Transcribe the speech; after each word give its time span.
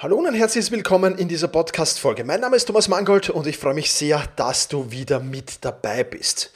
Hallo 0.00 0.14
und 0.14 0.28
ein 0.28 0.34
herzliches 0.34 0.70
Willkommen 0.70 1.18
in 1.18 1.26
dieser 1.26 1.48
Podcast-Folge. 1.48 2.22
Mein 2.22 2.40
Name 2.40 2.54
ist 2.54 2.66
Thomas 2.66 2.86
Mangold 2.86 3.30
und 3.30 3.48
ich 3.48 3.58
freue 3.58 3.74
mich 3.74 3.92
sehr, 3.92 4.22
dass 4.36 4.68
du 4.68 4.92
wieder 4.92 5.18
mit 5.18 5.64
dabei 5.64 6.04
bist. 6.04 6.52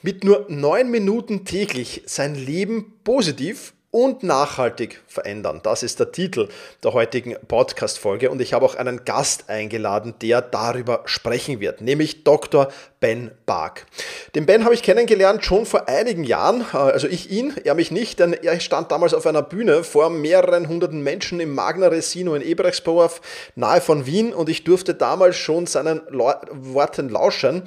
Mit 0.00 0.24
nur 0.24 0.46
neun 0.48 0.90
Minuten 0.90 1.44
täglich 1.44 2.04
sein 2.06 2.34
Leben 2.34 2.94
positiv 3.04 3.74
und 3.90 4.22
nachhaltig 4.22 5.02
verändern. 5.08 5.60
Das 5.62 5.82
ist 5.82 6.00
der 6.00 6.10
Titel 6.10 6.48
der 6.82 6.94
heutigen 6.94 7.36
Podcast-Folge 7.46 8.30
und 8.30 8.40
ich 8.40 8.54
habe 8.54 8.64
auch 8.64 8.76
einen 8.76 9.04
Gast 9.04 9.50
eingeladen, 9.50 10.14
der 10.22 10.40
darüber 10.40 11.02
sprechen 11.04 11.60
wird, 11.60 11.82
nämlich 11.82 12.24
Dr. 12.24 12.72
Ben 13.06 13.30
Bark. 13.46 13.86
Den 14.34 14.46
Ben 14.46 14.64
habe 14.64 14.74
ich 14.74 14.82
kennengelernt 14.82 15.44
schon 15.44 15.64
vor 15.64 15.88
einigen 15.88 16.24
Jahren, 16.24 16.62
äh, 16.72 16.76
also 16.76 17.06
ich 17.06 17.30
ihn, 17.30 17.54
er 17.62 17.76
mich 17.76 17.92
nicht, 17.92 18.18
denn 18.18 18.32
er 18.32 18.58
stand 18.58 18.90
damals 18.90 19.14
auf 19.14 19.28
einer 19.28 19.42
Bühne 19.42 19.84
vor 19.84 20.10
mehreren 20.10 20.66
hunderten 20.66 21.04
Menschen 21.04 21.38
im 21.38 21.54
Magna 21.54 21.86
Resino 21.86 22.34
in 22.34 22.42
Ebrechtsdorf, 22.42 23.20
nahe 23.54 23.80
von 23.80 24.06
Wien 24.06 24.34
und 24.34 24.48
ich 24.48 24.64
durfte 24.64 24.92
damals 24.92 25.36
schon 25.36 25.68
seinen 25.68 26.00
Worten 26.10 27.08
lauschen 27.08 27.62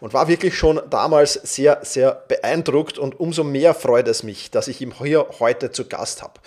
und 0.00 0.12
war 0.12 0.26
wirklich 0.26 0.58
schon 0.58 0.80
damals 0.90 1.34
sehr, 1.34 1.78
sehr 1.82 2.24
beeindruckt 2.26 2.98
und 2.98 3.20
umso 3.20 3.44
mehr 3.44 3.74
freut 3.74 4.08
es 4.08 4.24
mich, 4.24 4.50
dass 4.50 4.66
ich 4.66 4.80
ihn 4.80 4.94
hier 4.98 5.24
heute 5.38 5.70
zu 5.70 5.84
Gast 5.84 6.20
habe. 6.20 6.40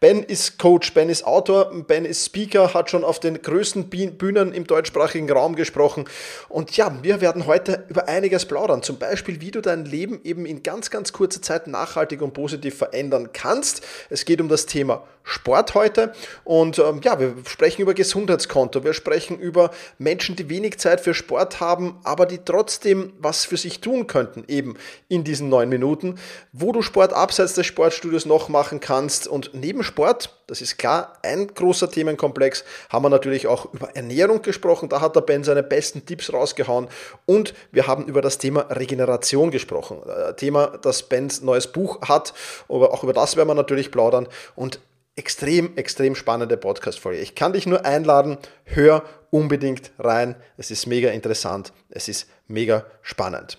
Ben 0.00 0.22
ist 0.22 0.58
Coach, 0.58 0.92
Ben 0.92 1.08
ist 1.08 1.24
Autor, 1.24 1.72
Ben 1.86 2.04
ist 2.04 2.26
Speaker, 2.26 2.74
hat 2.74 2.90
schon 2.90 3.04
auf 3.04 3.20
den 3.20 3.40
größten 3.40 3.88
Bühnen 3.88 4.52
im 4.52 4.66
deutschsprachigen 4.66 5.30
Raum 5.30 5.56
gesprochen. 5.56 6.04
Und 6.50 6.76
ja, 6.76 6.92
wir 7.02 7.22
werden 7.22 7.46
heute 7.46 7.85
über 7.88 8.08
einiges 8.08 8.46
plaudern. 8.46 8.82
Zum 8.82 8.98
Beispiel, 8.98 9.40
wie 9.40 9.50
du 9.50 9.60
dein 9.60 9.84
Leben 9.84 10.20
eben 10.24 10.46
in 10.46 10.62
ganz, 10.62 10.90
ganz 10.90 11.12
kurzer 11.12 11.42
Zeit 11.42 11.66
nachhaltig 11.66 12.22
und 12.22 12.34
positiv 12.34 12.76
verändern 12.76 13.30
kannst. 13.32 13.82
Es 14.10 14.24
geht 14.24 14.40
um 14.40 14.48
das 14.48 14.66
Thema 14.66 15.04
Sport 15.28 15.74
heute. 15.74 16.12
Und 16.44 16.78
ähm, 16.78 17.00
ja, 17.02 17.18
wir 17.18 17.34
sprechen 17.48 17.82
über 17.82 17.94
Gesundheitskonto. 17.94 18.84
Wir 18.84 18.94
sprechen 18.94 19.38
über 19.38 19.72
Menschen, 19.98 20.36
die 20.36 20.48
wenig 20.48 20.78
Zeit 20.78 21.00
für 21.00 21.14
Sport 21.14 21.58
haben, 21.58 21.98
aber 22.04 22.26
die 22.26 22.38
trotzdem 22.38 23.12
was 23.18 23.44
für 23.44 23.56
sich 23.56 23.80
tun 23.80 24.06
könnten, 24.06 24.44
eben 24.46 24.76
in 25.08 25.24
diesen 25.24 25.48
neun 25.48 25.68
Minuten, 25.68 26.20
wo 26.52 26.70
du 26.70 26.80
Sport 26.80 27.12
abseits 27.12 27.54
des 27.54 27.66
Sportstudios 27.66 28.24
noch 28.24 28.48
machen 28.48 28.78
kannst 28.78 29.26
und 29.26 29.50
neben 29.52 29.82
Sport, 29.82 30.36
das 30.46 30.60
ist 30.60 30.78
klar, 30.78 31.18
ein 31.22 31.48
großer 31.48 31.90
Themenkomplex, 31.90 32.64
haben 32.88 33.04
wir 33.04 33.10
natürlich 33.10 33.48
auch 33.48 33.74
über 33.74 33.96
Ernährung 33.96 34.42
gesprochen, 34.42 34.88
da 34.88 35.00
hat 35.00 35.16
der 35.16 35.22
Ben 35.22 35.42
seine 35.42 35.64
besten 35.64 36.06
Tipps 36.06 36.32
rausgehauen 36.32 36.86
und 37.24 37.52
wir 37.72 37.86
haben 37.86 38.06
über 38.06 38.22
das 38.22 38.38
Thema 38.38 38.62
Regeneration 38.70 39.50
gesprochen, 39.50 39.98
äh, 40.06 40.34
Thema, 40.34 40.78
das 40.82 41.02
Bens 41.04 41.42
neues 41.42 41.66
Buch 41.66 42.00
hat, 42.02 42.34
aber 42.68 42.92
auch 42.92 43.02
über 43.02 43.12
das 43.12 43.36
werden 43.36 43.48
wir 43.48 43.54
natürlich 43.54 43.90
plaudern 43.90 44.28
und 44.54 44.80
extrem, 45.16 45.76
extrem 45.76 46.14
spannende 46.14 46.56
Podcast-Folge. 46.56 47.20
Ich 47.20 47.34
kann 47.34 47.54
dich 47.54 47.66
nur 47.66 47.84
einladen, 47.84 48.36
hör 48.64 49.02
unbedingt 49.30 49.90
rein. 49.98 50.36
Es 50.56 50.70
ist 50.70 50.86
mega 50.86 51.10
interessant. 51.10 51.72
Es 51.88 52.08
ist 52.08 52.28
mega 52.46 52.84
spannend. 53.02 53.58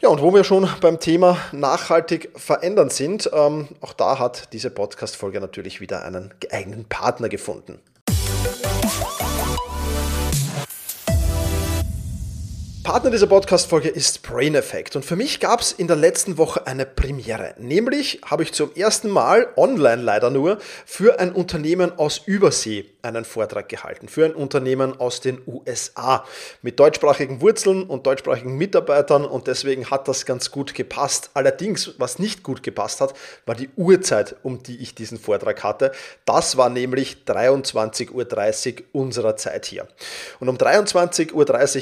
Ja, 0.00 0.08
und 0.08 0.20
wo 0.20 0.32
wir 0.34 0.44
schon 0.44 0.68
beim 0.80 1.00
Thema 1.00 1.36
nachhaltig 1.52 2.30
verändern 2.36 2.90
sind, 2.90 3.30
ähm, 3.32 3.68
auch 3.80 3.92
da 3.92 4.18
hat 4.18 4.52
diese 4.52 4.70
Podcast-Folge 4.70 5.40
natürlich 5.40 5.80
wieder 5.80 6.04
einen 6.04 6.34
geeigneten 6.40 6.84
Partner 6.84 7.28
gefunden. 7.28 7.80
Partner 12.90 13.12
dieser 13.12 13.28
Podcast-Folge 13.28 13.88
ist 13.88 14.24
Brain 14.24 14.56
Effect 14.56 14.96
und 14.96 15.04
für 15.04 15.14
mich 15.14 15.38
gab 15.38 15.60
es 15.60 15.70
in 15.70 15.86
der 15.86 15.94
letzten 15.94 16.38
Woche 16.38 16.66
eine 16.66 16.84
Premiere. 16.84 17.54
Nämlich 17.56 18.20
habe 18.26 18.42
ich 18.42 18.52
zum 18.52 18.74
ersten 18.74 19.10
Mal, 19.10 19.46
online 19.56 20.02
leider 20.02 20.28
nur, 20.28 20.58
für 20.86 21.20
ein 21.20 21.30
Unternehmen 21.30 21.96
aus 21.96 22.18
Übersee 22.26 22.86
einen 23.02 23.24
Vortrag 23.24 23.68
gehalten. 23.68 24.08
Für 24.08 24.24
ein 24.24 24.34
Unternehmen 24.34 24.98
aus 24.98 25.20
den 25.20 25.40
USA 25.46 26.24
mit 26.62 26.80
deutschsprachigen 26.80 27.40
Wurzeln 27.40 27.84
und 27.84 28.06
deutschsprachigen 28.06 28.56
Mitarbeitern 28.56 29.24
und 29.24 29.46
deswegen 29.46 29.88
hat 29.90 30.08
das 30.08 30.26
ganz 30.26 30.50
gut 30.50 30.74
gepasst. 30.74 31.30
Allerdings, 31.34 31.94
was 31.98 32.18
nicht 32.18 32.42
gut 32.42 32.64
gepasst 32.64 33.00
hat, 33.00 33.14
war 33.46 33.54
die 33.54 33.70
Uhrzeit, 33.76 34.34
um 34.42 34.64
die 34.64 34.78
ich 34.78 34.96
diesen 34.96 35.18
Vortrag 35.18 35.62
hatte. 35.62 35.92
Das 36.24 36.56
war 36.56 36.68
nämlich 36.68 37.18
23.30 37.26 38.10
Uhr 38.12 39.00
unserer 39.00 39.36
Zeit 39.36 39.66
hier. 39.66 39.86
Und 40.40 40.48
um 40.48 40.56
23.30 40.56 41.32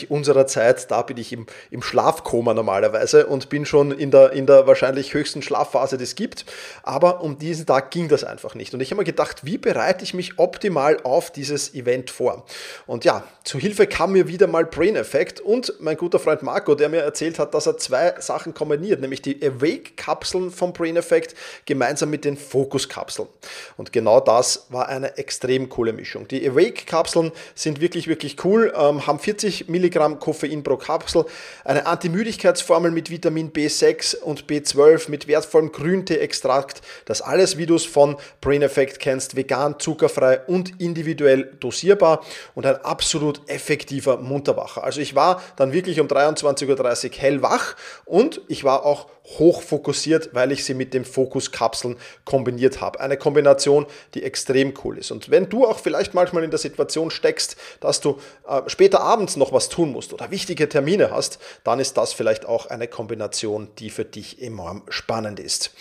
Uhr 0.04 0.10
unserer 0.10 0.46
Zeit, 0.46 0.90
da 0.90 0.97
bin 1.02 1.16
ich 1.16 1.32
im, 1.32 1.46
im 1.70 1.82
Schlafkoma 1.82 2.54
normalerweise 2.54 3.26
und 3.26 3.48
bin 3.48 3.66
schon 3.66 3.92
in 3.92 4.10
der, 4.10 4.32
in 4.32 4.46
der 4.46 4.66
wahrscheinlich 4.66 5.14
höchsten 5.14 5.42
Schlafphase, 5.42 5.98
die 5.98 6.04
es 6.04 6.14
gibt. 6.14 6.44
Aber 6.82 7.22
um 7.22 7.38
diesen 7.38 7.66
Tag 7.66 7.90
ging 7.90 8.08
das 8.08 8.24
einfach 8.24 8.54
nicht. 8.54 8.74
Und 8.74 8.80
ich 8.80 8.90
habe 8.90 9.00
mir 9.00 9.04
gedacht, 9.04 9.44
wie 9.44 9.58
bereite 9.58 10.04
ich 10.04 10.14
mich 10.14 10.38
optimal 10.38 10.98
auf 11.02 11.30
dieses 11.30 11.74
Event 11.74 12.10
vor? 12.10 12.44
Und 12.86 13.04
ja, 13.04 13.24
zu 13.44 13.58
Hilfe 13.58 13.86
kam 13.86 14.12
mir 14.12 14.28
wieder 14.28 14.46
mal 14.46 14.64
Brain 14.64 14.96
Effect 14.96 15.40
und 15.40 15.72
mein 15.80 15.96
guter 15.96 16.18
Freund 16.18 16.42
Marco, 16.42 16.74
der 16.74 16.88
mir 16.88 17.00
erzählt 17.00 17.38
hat, 17.38 17.54
dass 17.54 17.66
er 17.66 17.78
zwei 17.78 18.14
Sachen 18.20 18.54
kombiniert, 18.54 19.00
nämlich 19.00 19.22
die 19.22 19.42
Awake-Kapseln 19.42 20.50
vom 20.50 20.72
Brain 20.72 20.96
Effect 20.96 21.34
gemeinsam 21.64 22.10
mit 22.10 22.24
den 22.24 22.36
Focus-Kapseln. 22.36 23.28
Und 23.76 23.92
genau 23.92 24.20
das 24.20 24.66
war 24.68 24.88
eine 24.88 25.16
extrem 25.16 25.68
coole 25.68 25.92
Mischung. 25.92 26.28
Die 26.28 26.46
Awake-Kapseln 26.48 27.32
sind 27.54 27.80
wirklich, 27.80 28.08
wirklich 28.08 28.44
cool, 28.44 28.72
ähm, 28.76 29.06
haben 29.06 29.18
40 29.18 29.68
Milligramm 29.68 30.18
Koffein 30.18 30.62
pro 30.62 30.76
Kapsel, 30.88 31.26
eine 31.64 31.84
Antimüdigkeitsformel 31.84 32.90
mit 32.90 33.10
Vitamin 33.10 33.52
B6 33.52 34.16
und 34.16 34.46
B12 34.46 35.10
mit 35.10 35.28
wertvollem 35.28 35.70
Grüntee-Extrakt. 35.70 36.80
Das 37.04 37.20
alles, 37.20 37.58
wie 37.58 37.66
du 37.66 37.74
es 37.74 37.84
von 37.84 38.16
Brain 38.40 38.62
Effect 38.62 38.98
kennst, 38.98 39.36
vegan, 39.36 39.78
zuckerfrei 39.78 40.40
und 40.46 40.80
individuell 40.80 41.56
dosierbar 41.60 42.24
und 42.54 42.64
ein 42.64 42.76
absolut 42.76 43.42
effektiver 43.50 44.16
Munterwacher. 44.16 44.82
Also 44.82 45.02
ich 45.02 45.14
war 45.14 45.42
dann 45.56 45.74
wirklich 45.74 46.00
um 46.00 46.06
23.30 46.06 47.10
Uhr 47.10 47.18
hellwach 47.18 47.76
und 48.06 48.40
ich 48.48 48.64
war 48.64 48.86
auch 48.86 49.08
hochfokussiert, 49.38 50.30
weil 50.32 50.52
ich 50.52 50.64
sie 50.64 50.74
mit 50.74 50.94
den 50.94 51.04
Fokuskapseln 51.04 51.96
kombiniert 52.24 52.80
habe. 52.80 53.00
Eine 53.00 53.16
Kombination, 53.16 53.86
die 54.14 54.22
extrem 54.22 54.74
cool 54.84 54.98
ist. 54.98 55.10
Und 55.10 55.30
wenn 55.30 55.48
du 55.48 55.66
auch 55.66 55.78
vielleicht 55.78 56.14
manchmal 56.14 56.44
in 56.44 56.50
der 56.50 56.58
Situation 56.58 57.10
steckst, 57.10 57.56
dass 57.80 58.00
du 58.00 58.18
äh, 58.48 58.62
später 58.68 59.00
abends 59.00 59.36
noch 59.36 59.52
was 59.52 59.68
tun 59.68 59.92
musst 59.92 60.12
oder 60.12 60.30
wichtige 60.30 60.68
Termine 60.68 61.10
hast, 61.10 61.38
dann 61.64 61.80
ist 61.80 61.96
das 61.96 62.12
vielleicht 62.12 62.46
auch 62.46 62.66
eine 62.66 62.88
Kombination, 62.88 63.68
die 63.78 63.90
für 63.90 64.04
dich 64.04 64.40
enorm 64.40 64.82
spannend 64.88 65.40
ist. 65.40 65.72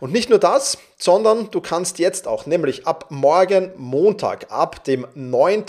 Und 0.00 0.12
nicht 0.12 0.30
nur 0.30 0.38
das, 0.38 0.78
sondern 1.04 1.50
du 1.50 1.60
kannst 1.60 1.98
jetzt 1.98 2.26
auch, 2.26 2.46
nämlich 2.46 2.86
ab 2.86 3.08
morgen 3.10 3.72
Montag, 3.76 4.50
ab 4.50 4.84
dem 4.84 5.06
9., 5.14 5.64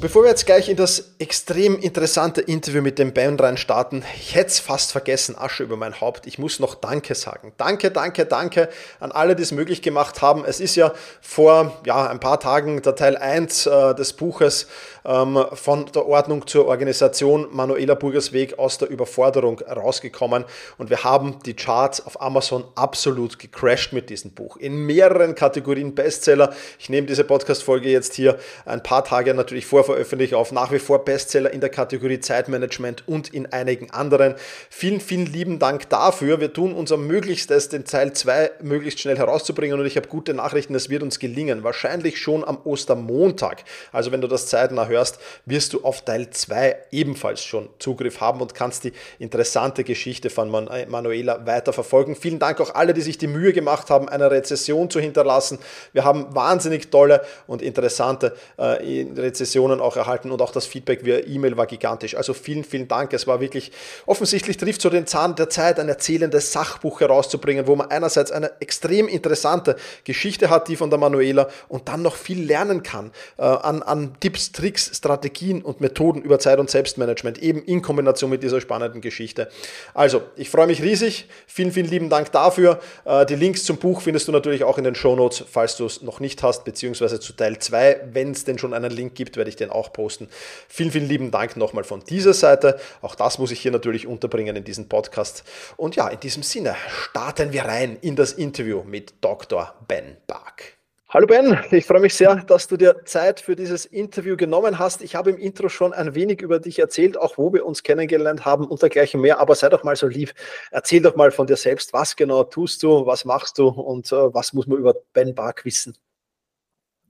Und 0.00 0.04
bevor 0.04 0.22
wir 0.22 0.30
jetzt 0.30 0.46
gleich 0.46 0.70
in 0.70 0.78
das 0.78 1.10
extrem 1.18 1.78
interessante 1.78 2.40
Interview 2.40 2.80
mit 2.80 2.98
dem 2.98 3.12
Ben 3.12 3.38
rein 3.38 3.58
starten, 3.58 4.02
ich 4.16 4.34
hätte 4.34 4.48
es 4.48 4.58
fast 4.58 4.92
vergessen, 4.92 5.36
Asche 5.36 5.62
über 5.62 5.76
mein 5.76 6.00
Haupt. 6.00 6.26
Ich 6.26 6.38
muss 6.38 6.58
noch 6.58 6.74
Danke 6.74 7.14
sagen. 7.14 7.52
Danke, 7.58 7.90
danke, 7.90 8.24
danke 8.24 8.70
an 8.98 9.12
alle, 9.12 9.36
die 9.36 9.42
es 9.42 9.52
möglich 9.52 9.82
gemacht 9.82 10.22
haben. 10.22 10.46
Es 10.46 10.58
ist 10.58 10.74
ja 10.74 10.94
vor 11.20 11.78
ja, 11.84 12.08
ein 12.08 12.18
paar 12.18 12.40
Tagen 12.40 12.80
der 12.80 12.94
Teil 12.94 13.14
1 13.14 13.66
äh, 13.66 13.94
des 13.94 14.14
Buches 14.14 14.68
von 15.02 15.86
der 15.94 16.06
Ordnung 16.06 16.46
zur 16.46 16.66
Organisation, 16.66 17.48
Manuela 17.52 17.94
Burgersweg 17.94 18.58
aus 18.58 18.78
der 18.78 18.90
Überforderung 18.90 19.60
rausgekommen 19.60 20.44
und 20.78 20.90
wir 20.90 21.04
haben 21.04 21.38
die 21.46 21.54
Charts 21.54 22.04
auf 22.04 22.20
Amazon 22.20 22.64
absolut 22.74 23.38
gecrashed 23.38 23.92
mit 23.92 24.10
diesem 24.10 24.32
Buch. 24.32 24.56
In 24.56 24.86
mehreren 24.86 25.34
Kategorien 25.34 25.94
Bestseller. 25.94 26.52
Ich 26.78 26.88
nehme 26.88 27.06
diese 27.06 27.24
Podcast-Folge 27.24 27.88
jetzt 27.88 28.14
hier 28.14 28.38
ein 28.64 28.82
paar 28.82 29.04
Tage 29.04 29.32
natürlich 29.34 29.66
vor 29.66 29.84
veröffentliche 29.84 30.36
auf. 30.36 30.52
Nach 30.52 30.70
wie 30.72 30.78
vor 30.78 31.04
Bestseller 31.04 31.50
in 31.50 31.60
der 31.60 31.70
Kategorie 31.70 32.20
Zeitmanagement 32.20 33.08
und 33.08 33.32
in 33.32 33.52
einigen 33.52 33.90
anderen. 33.90 34.34
Vielen, 34.68 35.00
vielen 35.00 35.26
lieben 35.26 35.58
Dank 35.58 35.88
dafür. 35.88 36.40
Wir 36.40 36.52
tun 36.52 36.74
unser 36.74 36.96
Möglichstes, 36.96 37.68
den 37.68 37.84
Teil 37.84 38.12
2 38.12 38.50
möglichst 38.62 39.00
schnell 39.00 39.16
herauszubringen 39.16 39.78
und 39.80 39.86
ich 39.86 39.96
habe 39.96 40.08
gute 40.08 40.34
Nachrichten, 40.34 40.74
es 40.74 40.90
wird 40.90 41.02
uns 41.02 41.18
gelingen. 41.18 41.64
Wahrscheinlich 41.64 42.18
schon 42.18 42.44
am 42.44 42.58
Ostermontag. 42.64 43.64
Also 43.92 44.12
wenn 44.12 44.20
du 44.20 44.26
das 44.26 44.46
zeitnah 44.46 44.89
hörst, 44.90 45.18
wirst 45.46 45.72
du 45.72 45.82
auf 45.84 46.04
Teil 46.04 46.28
2 46.30 46.76
ebenfalls 46.90 47.42
schon 47.42 47.70
Zugriff 47.78 48.20
haben 48.20 48.40
und 48.40 48.54
kannst 48.54 48.84
die 48.84 48.92
interessante 49.18 49.84
Geschichte 49.84 50.28
von 50.28 50.50
Manuela 50.50 51.46
weiter 51.46 51.72
verfolgen. 51.72 52.14
Vielen 52.14 52.38
Dank 52.38 52.60
auch 52.60 52.74
alle, 52.74 52.92
die 52.92 53.00
sich 53.00 53.16
die 53.16 53.26
Mühe 53.26 53.52
gemacht 53.52 53.88
haben, 53.88 54.08
eine 54.08 54.30
Rezession 54.30 54.90
zu 54.90 55.00
hinterlassen. 55.00 55.58
Wir 55.92 56.04
haben 56.04 56.34
wahnsinnig 56.34 56.90
tolle 56.90 57.24
und 57.46 57.62
interessante 57.62 58.36
äh, 58.58 59.06
Rezessionen 59.16 59.80
auch 59.80 59.96
erhalten 59.96 60.30
und 60.30 60.42
auch 60.42 60.52
das 60.52 60.66
Feedback 60.66 61.04
via 61.04 61.20
E-Mail 61.26 61.56
war 61.56 61.66
gigantisch. 61.66 62.14
Also 62.14 62.34
vielen, 62.34 62.64
vielen 62.64 62.88
Dank. 62.88 63.12
Es 63.12 63.26
war 63.26 63.40
wirklich 63.40 63.72
offensichtlich 64.06 64.56
trifft 64.56 64.82
so 64.82 64.90
den 64.90 65.06
Zahn 65.06 65.34
der 65.36 65.48
Zeit, 65.48 65.78
ein 65.78 65.88
erzählendes 65.88 66.52
Sachbuch 66.52 67.00
herauszubringen, 67.00 67.66
wo 67.66 67.76
man 67.76 67.90
einerseits 67.90 68.32
eine 68.32 68.60
extrem 68.60 69.08
interessante 69.08 69.76
Geschichte 70.04 70.50
hat, 70.50 70.68
die 70.68 70.76
von 70.76 70.90
der 70.90 70.98
Manuela 70.98 71.48
und 71.68 71.88
dann 71.88 72.02
noch 72.02 72.16
viel 72.16 72.44
lernen 72.44 72.82
kann 72.82 73.12
äh, 73.38 73.42
an, 73.42 73.82
an 73.82 74.16
Tipps, 74.20 74.52
Tricks, 74.52 74.79
Strategien 74.84 75.62
und 75.62 75.80
Methoden 75.80 76.22
über 76.22 76.38
Zeit- 76.38 76.58
und 76.58 76.70
Selbstmanagement, 76.70 77.38
eben 77.38 77.62
in 77.62 77.82
Kombination 77.82 78.30
mit 78.30 78.42
dieser 78.42 78.60
spannenden 78.60 79.00
Geschichte. 79.00 79.48
Also, 79.94 80.22
ich 80.36 80.50
freue 80.50 80.66
mich 80.66 80.82
riesig. 80.82 81.26
Vielen, 81.46 81.72
vielen 81.72 81.88
lieben 81.88 82.10
Dank 82.10 82.32
dafür. 82.32 82.80
Äh, 83.04 83.26
die 83.26 83.34
Links 83.34 83.64
zum 83.64 83.76
Buch 83.76 84.00
findest 84.00 84.28
du 84.28 84.32
natürlich 84.32 84.64
auch 84.64 84.78
in 84.78 84.84
den 84.84 84.94
Show 84.94 85.16
Notes, 85.16 85.44
falls 85.50 85.76
du 85.76 85.86
es 85.86 86.02
noch 86.02 86.20
nicht 86.20 86.42
hast, 86.42 86.64
beziehungsweise 86.64 87.20
zu 87.20 87.32
Teil 87.32 87.58
2. 87.58 88.08
Wenn 88.12 88.32
es 88.32 88.44
denn 88.44 88.58
schon 88.58 88.74
einen 88.74 88.90
Link 88.90 89.14
gibt, 89.14 89.36
werde 89.36 89.50
ich 89.50 89.56
den 89.56 89.70
auch 89.70 89.92
posten. 89.92 90.28
Vielen, 90.68 90.90
vielen 90.90 91.08
lieben 91.08 91.30
Dank 91.30 91.56
nochmal 91.56 91.84
von 91.84 92.00
dieser 92.04 92.34
Seite. 92.34 92.78
Auch 93.02 93.14
das 93.14 93.38
muss 93.38 93.50
ich 93.50 93.60
hier 93.60 93.72
natürlich 93.72 94.06
unterbringen 94.06 94.56
in 94.56 94.64
diesem 94.64 94.88
Podcast. 94.88 95.44
Und 95.76 95.96
ja, 95.96 96.08
in 96.08 96.20
diesem 96.20 96.42
Sinne 96.42 96.76
starten 96.88 97.52
wir 97.52 97.64
rein 97.64 97.96
in 98.00 98.16
das 98.16 98.32
Interview 98.32 98.82
mit 98.82 99.14
Dr. 99.20 99.74
Ben 99.86 100.16
Bark. 100.26 100.79
Hallo 101.12 101.26
Ben, 101.26 101.58
ich 101.72 101.86
freue 101.86 101.98
mich 101.98 102.14
sehr, 102.14 102.36
dass 102.36 102.68
du 102.68 102.76
dir 102.76 103.04
Zeit 103.04 103.40
für 103.40 103.56
dieses 103.56 103.84
Interview 103.84 104.36
genommen 104.36 104.78
hast. 104.78 105.02
Ich 105.02 105.16
habe 105.16 105.30
im 105.30 105.38
Intro 105.38 105.68
schon 105.68 105.92
ein 105.92 106.14
wenig 106.14 106.40
über 106.40 106.60
dich 106.60 106.78
erzählt, 106.78 107.18
auch 107.18 107.36
wo 107.36 107.52
wir 107.52 107.66
uns 107.66 107.82
kennengelernt 107.82 108.44
haben 108.44 108.64
und 108.64 108.80
dergleichen 108.80 109.20
mehr. 109.20 109.40
Aber 109.40 109.56
sei 109.56 109.70
doch 109.70 109.82
mal 109.82 109.96
so 109.96 110.06
lieb, 110.06 110.32
erzähl 110.70 111.02
doch 111.02 111.16
mal 111.16 111.32
von 111.32 111.48
dir 111.48 111.56
selbst. 111.56 111.92
Was 111.92 112.14
genau 112.14 112.44
tust 112.44 112.84
du, 112.84 113.06
was 113.06 113.24
machst 113.24 113.58
du 113.58 113.66
und 113.66 114.12
äh, 114.12 114.32
was 114.32 114.52
muss 114.52 114.68
man 114.68 114.78
über 114.78 114.94
Ben 115.12 115.34
Bark 115.34 115.64
wissen? 115.64 115.98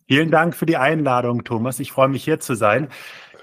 Vielen 0.08 0.30
Dank 0.30 0.56
für 0.56 0.64
die 0.64 0.78
Einladung, 0.78 1.44
Thomas. 1.44 1.78
Ich 1.78 1.92
freue 1.92 2.08
mich 2.08 2.24
hier 2.24 2.40
zu 2.40 2.54
sein. 2.54 2.88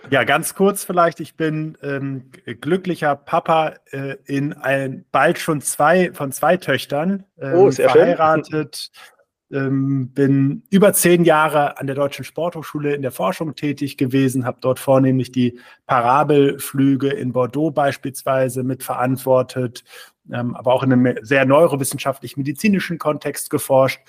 Ja, 0.10 0.24
ganz 0.24 0.56
kurz 0.56 0.83
vielleicht. 0.83 1.19
Ich 1.19 1.36
bin 1.36 1.77
ähm, 1.83 2.31
glücklicher 2.45 3.15
Papa 3.15 3.75
äh, 3.92 4.15
in 4.25 4.53
ein, 4.53 5.06
bald 5.12 5.38
schon 5.38 5.62
zwei 5.62 6.12
von 6.13 6.31
zwei 6.31 6.57
Töchtern. 6.57 7.25
Ähm, 7.39 7.53
oh, 7.53 7.69
sehr 7.69 7.89
verheiratet. 7.92 8.89
Schön 8.92 9.17
ähm, 9.52 10.10
bin 10.10 10.64
über 10.70 10.94
zehn 10.94 11.24
Jahre 11.24 11.78
an 11.78 11.88
der 11.88 11.96
Deutschen 11.96 12.26
Sporthochschule 12.26 12.94
in 12.94 13.02
der 13.02 13.12
Forschung 13.12 13.56
tätig 13.56 13.98
gewesen, 13.98 14.46
habe 14.46 14.60
dort 14.62 14.80
vornehmlich 14.80 15.32
die 15.32 15.60
Parabelflüge 15.86 17.10
in 17.10 17.32
Bordeaux 17.32 17.72
beispielsweise 17.72 18.64
mitverantwortet, 18.64 19.84
ähm, 20.32 20.56
aber 20.56 20.74
auch 20.74 20.84
in 20.84 20.94
einem 20.94 21.18
sehr 21.22 21.46
neurowissenschaftlich-medizinischen 21.46 22.98
Kontext 22.98 23.50
geforscht 23.50 24.02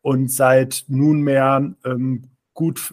und 0.00 0.30
seit 0.30 0.84
nunmehr 0.88 1.74
ähm, 1.84 2.24
gut 2.54 2.92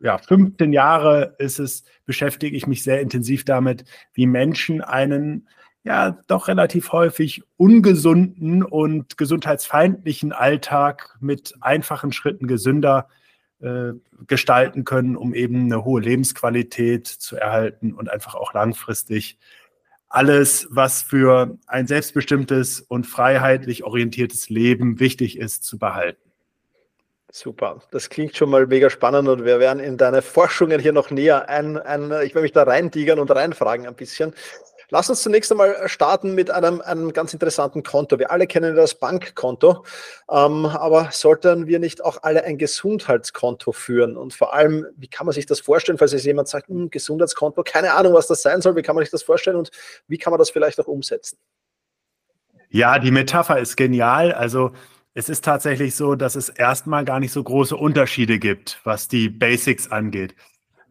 ja, 0.00 0.16
15 0.16 0.72
Jahre 0.72 1.34
ist 1.38 1.58
es, 1.58 1.84
beschäftige 2.06 2.56
ich 2.56 2.66
mich 2.66 2.82
sehr 2.82 3.00
intensiv 3.00 3.44
damit, 3.44 3.84
wie 4.14 4.26
Menschen 4.26 4.80
einen 4.80 5.46
ja 5.82 6.18
doch 6.26 6.48
relativ 6.48 6.92
häufig 6.92 7.42
ungesunden 7.56 8.62
und 8.62 9.16
gesundheitsfeindlichen 9.16 10.32
Alltag 10.32 11.16
mit 11.20 11.54
einfachen 11.60 12.12
Schritten 12.12 12.46
gesünder 12.46 13.08
äh, 13.60 13.92
gestalten 14.26 14.84
können, 14.84 15.16
um 15.16 15.34
eben 15.34 15.64
eine 15.64 15.84
hohe 15.84 16.00
Lebensqualität 16.00 17.06
zu 17.06 17.36
erhalten 17.36 17.94
und 17.94 18.10
einfach 18.10 18.34
auch 18.34 18.52
langfristig 18.52 19.38
alles, 20.08 20.66
was 20.70 21.02
für 21.02 21.56
ein 21.66 21.86
selbstbestimmtes 21.86 22.80
und 22.80 23.06
freiheitlich 23.06 23.84
orientiertes 23.84 24.50
Leben 24.50 24.98
wichtig 24.98 25.38
ist, 25.38 25.62
zu 25.62 25.78
behalten. 25.78 26.30
Super, 27.32 27.80
das 27.92 28.10
klingt 28.10 28.36
schon 28.36 28.50
mal 28.50 28.66
mega 28.66 28.90
spannend 28.90 29.28
und 29.28 29.44
wir 29.44 29.60
werden 29.60 29.78
in 29.78 29.96
deine 29.96 30.20
Forschungen 30.20 30.80
hier 30.80 30.92
noch 30.92 31.12
näher 31.12 31.48
ein, 31.48 31.78
ein 31.78 32.06
ich 32.24 32.34
werde 32.34 32.42
mich 32.42 32.50
da 32.50 32.64
reintigern 32.64 33.20
und 33.20 33.30
reinfragen 33.30 33.86
ein 33.86 33.94
bisschen. 33.94 34.34
Lass 34.90 35.08
uns 35.08 35.22
zunächst 35.22 35.50
einmal 35.52 35.88
starten 35.88 36.34
mit 36.34 36.50
einem, 36.50 36.80
einem 36.80 37.12
ganz 37.12 37.32
interessanten 37.32 37.82
Konto. 37.82 38.18
Wir 38.18 38.30
alle 38.30 38.46
kennen 38.46 38.74
das 38.74 38.96
Bankkonto, 38.96 39.84
ähm, 40.30 40.66
aber 40.66 41.10
sollten 41.12 41.68
wir 41.68 41.78
nicht 41.78 42.04
auch 42.04 42.22
alle 42.22 42.44
ein 42.44 42.58
Gesundheitskonto 42.58 43.72
führen? 43.72 44.16
Und 44.16 44.34
vor 44.34 44.52
allem, 44.52 44.86
wie 44.96 45.06
kann 45.06 45.26
man 45.26 45.32
sich 45.32 45.46
das 45.46 45.60
vorstellen, 45.60 45.96
falls 45.96 46.12
jetzt 46.12 46.26
jemand 46.26 46.48
sagt, 46.48 46.68
hm, 46.68 46.90
Gesundheitskonto, 46.90 47.62
keine 47.62 47.94
Ahnung, 47.94 48.14
was 48.14 48.26
das 48.26 48.42
sein 48.42 48.60
soll, 48.60 48.74
wie 48.74 48.82
kann 48.82 48.96
man 48.96 49.04
sich 49.04 49.12
das 49.12 49.22
vorstellen 49.22 49.56
und 49.56 49.70
wie 50.08 50.18
kann 50.18 50.32
man 50.32 50.38
das 50.38 50.50
vielleicht 50.50 50.80
auch 50.80 50.88
umsetzen? 50.88 51.38
Ja, 52.68 52.98
die 52.98 53.10
Metapher 53.10 53.58
ist 53.58 53.76
genial. 53.76 54.32
Also 54.32 54.72
es 55.14 55.28
ist 55.28 55.44
tatsächlich 55.44 55.94
so, 55.96 56.14
dass 56.14 56.36
es 56.36 56.48
erstmal 56.48 57.04
gar 57.04 57.20
nicht 57.20 57.32
so 57.32 57.42
große 57.42 57.76
Unterschiede 57.76 58.38
gibt, 58.38 58.80
was 58.84 59.08
die 59.08 59.28
Basics 59.28 59.90
angeht. 59.90 60.34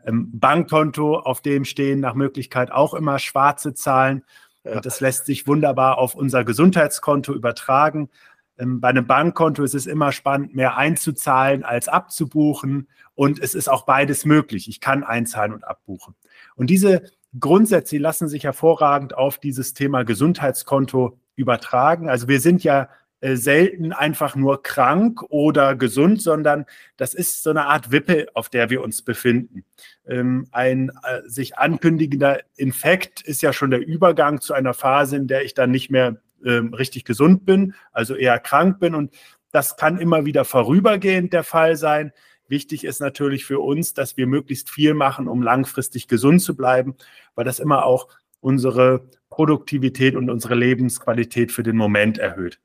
Ähm, 0.05 0.29
Bankkonto, 0.33 1.17
auf 1.17 1.41
dem 1.41 1.65
stehen 1.65 1.99
nach 1.99 2.13
Möglichkeit 2.13 2.71
auch 2.71 2.93
immer 2.93 3.19
schwarze 3.19 3.73
Zahlen. 3.73 4.23
Ja. 4.63 4.75
Und 4.75 4.85
das 4.85 4.99
lässt 4.99 5.25
sich 5.25 5.47
wunderbar 5.47 5.97
auf 5.97 6.15
unser 6.15 6.43
Gesundheitskonto 6.43 7.33
übertragen. 7.33 8.09
Ähm, 8.57 8.81
bei 8.81 8.89
einem 8.89 9.07
Bankkonto 9.07 9.63
ist 9.63 9.75
es 9.75 9.87
immer 9.87 10.11
spannend, 10.11 10.55
mehr 10.55 10.77
einzuzahlen 10.77 11.63
als 11.63 11.87
abzubuchen. 11.87 12.87
Und 13.15 13.39
es 13.39 13.55
ist 13.55 13.69
auch 13.69 13.85
beides 13.85 14.25
möglich. 14.25 14.69
Ich 14.69 14.81
kann 14.81 15.03
einzahlen 15.03 15.53
und 15.53 15.63
abbuchen. 15.65 16.15
Und 16.55 16.69
diese 16.69 17.03
Grundsätze 17.39 17.97
lassen 17.97 18.27
sich 18.27 18.43
hervorragend 18.43 19.15
auf 19.15 19.37
dieses 19.37 19.73
Thema 19.73 20.03
Gesundheitskonto 20.03 21.19
übertragen. 21.35 22.09
Also 22.09 22.27
wir 22.27 22.39
sind 22.39 22.63
ja 22.63 22.89
selten 23.21 23.91
einfach 23.91 24.35
nur 24.35 24.63
krank 24.63 25.23
oder 25.29 25.75
gesund, 25.75 26.21
sondern 26.21 26.65
das 26.97 27.13
ist 27.13 27.43
so 27.43 27.49
eine 27.49 27.65
Art 27.65 27.91
Wippe, 27.91 28.27
auf 28.33 28.49
der 28.49 28.69
wir 28.69 28.81
uns 28.81 29.01
befinden. 29.01 29.65
Ähm, 30.07 30.47
ein 30.51 30.89
äh, 31.03 31.27
sich 31.27 31.57
ankündigender 31.57 32.39
Infekt 32.55 33.21
ist 33.21 33.41
ja 33.41 33.51
schon 33.51 33.71
der 33.71 33.85
Übergang 33.85 34.39
zu 34.39 34.53
einer 34.53 34.73
Phase, 34.73 35.17
in 35.17 35.27
der 35.27 35.43
ich 35.43 35.53
dann 35.53 35.71
nicht 35.71 35.91
mehr 35.91 36.21
ähm, 36.45 36.73
richtig 36.73 37.03
gesund 37.03 37.45
bin, 37.45 37.73
also 37.91 38.15
eher 38.15 38.39
krank 38.39 38.79
bin. 38.79 38.95
Und 38.95 39.13
das 39.51 39.75
kann 39.75 39.99
immer 39.99 40.25
wieder 40.25 40.45
vorübergehend 40.45 41.33
der 41.33 41.43
Fall 41.43 41.75
sein. 41.75 42.13
Wichtig 42.47 42.83
ist 42.83 43.01
natürlich 43.01 43.45
für 43.45 43.59
uns, 43.59 43.93
dass 43.93 44.17
wir 44.17 44.27
möglichst 44.27 44.69
viel 44.69 44.93
machen, 44.93 45.27
um 45.27 45.41
langfristig 45.41 46.07
gesund 46.07 46.41
zu 46.41 46.55
bleiben, 46.55 46.95
weil 47.35 47.45
das 47.45 47.59
immer 47.59 47.85
auch 47.85 48.07
unsere 48.39 49.09
Produktivität 49.29 50.15
und 50.15 50.29
unsere 50.29 50.55
Lebensqualität 50.55 51.51
für 51.51 51.63
den 51.63 51.75
Moment 51.75 52.17
erhöht. 52.17 52.59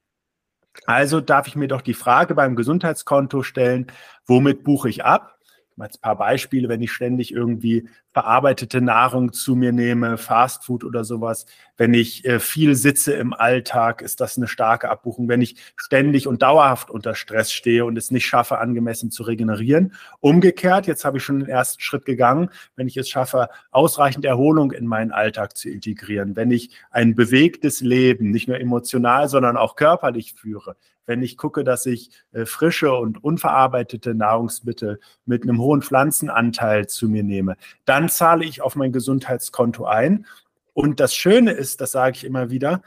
Also 0.87 1.21
darf 1.21 1.47
ich 1.47 1.57
mir 1.57 1.69
doch 1.69 1.83
die 1.83 1.95
Frage 1.95 2.35
beim 2.35 2.57
Gesundheitskonto 2.57 3.43
stellen, 3.43 3.87
womit 4.27 4.65
buche 4.65 4.89
ich 4.89 5.05
ab? 5.05 5.35
mal 5.77 5.89
ein 5.89 6.01
paar 6.01 6.17
Beispiele, 6.17 6.69
wenn 6.69 6.83
ich 6.83 6.93
ständig 6.93 7.33
irgendwie 7.33 7.89
verarbeitete 8.15 8.81
Nahrung 8.81 9.33
zu 9.33 9.57
mir 9.57 9.73
nehme, 9.73 10.19
Fastfood 10.19 10.85
oder 10.85 11.03
sowas. 11.03 11.47
Wenn 11.77 11.93
ich 11.93 12.25
äh, 12.25 12.39
viel 12.39 12.77
sitze 12.77 13.13
im 13.13 13.35
Alltag, 13.35 14.03
ist 14.03 14.21
das 14.21 14.39
eine 14.39 14.47
starke 14.47 14.89
Abbuchung. 14.89 15.29
Wenn 15.29 15.43
ich 15.43 15.57
ständig 15.77 16.29
und 16.29 16.41
dauerhaft 16.41 16.91
unter 16.91 17.17
Stress 17.17 17.53
stehe 17.53 17.85
und 17.85 17.99
es 17.99 18.13
nicht 18.13 18.25
schaffe, 18.25 18.59
angemessen 18.59 19.11
zu 19.11 19.25
regenerieren. 19.25 19.95
Umgekehrt, 20.21 20.87
jetzt 20.87 21.05
habe 21.05 21.19
ich 21.19 21.25
schon 21.25 21.41
den 21.41 21.49
ersten 21.49 21.83
Schritt 21.83 22.05
gegangen, 22.05 22.51
wenn 22.77 22.87
ich 22.87 22.97
es 22.97 23.09
schaffe, 23.09 23.49
ausreichend 23.73 24.25
Erholung 24.25 24.71
in 24.71 24.87
meinen 24.87 25.11
Alltag 25.11 25.57
zu 25.57 25.69
integrieren. 25.69 26.37
Wenn 26.37 26.53
ich 26.53 26.71
ein 26.93 27.17
bewegtes 27.17 27.81
Leben, 27.81 28.31
nicht 28.31 28.47
nur 28.47 28.61
emotional, 28.61 29.29
sondern 29.29 29.57
auch 29.57 29.75
körperlich 29.75 30.35
führe 30.35 30.77
wenn 31.07 31.23
ich 31.23 31.37
gucke, 31.37 31.65
dass 31.65 31.87
ich 31.87 32.11
äh, 32.33 32.47
frische 32.47 32.93
und 32.93 33.23
unverarbeitete 33.23 34.15
Nahrungsmittel 34.15 35.01
mit 35.27 35.43
einem 35.43 35.61
hohen 35.61 35.83
Pflanzenanteil 35.83 36.87
zu 36.87 37.09
mir 37.09 37.23
nehme, 37.23 37.57
dann 37.85 38.04
zahle 38.09 38.45
ich 38.45 38.63
auf 38.63 38.77
mein 38.77 38.93
Gesundheitskonto 38.93 39.85
ein. 39.85 40.27
Und 40.73 41.01
das 41.01 41.15
Schöne 41.15 41.53
ist, 41.53 41.81
das 41.81 41.93
sage 41.93 42.17
ich 42.17 42.25
immer 42.25 42.51
wieder, 42.51 42.83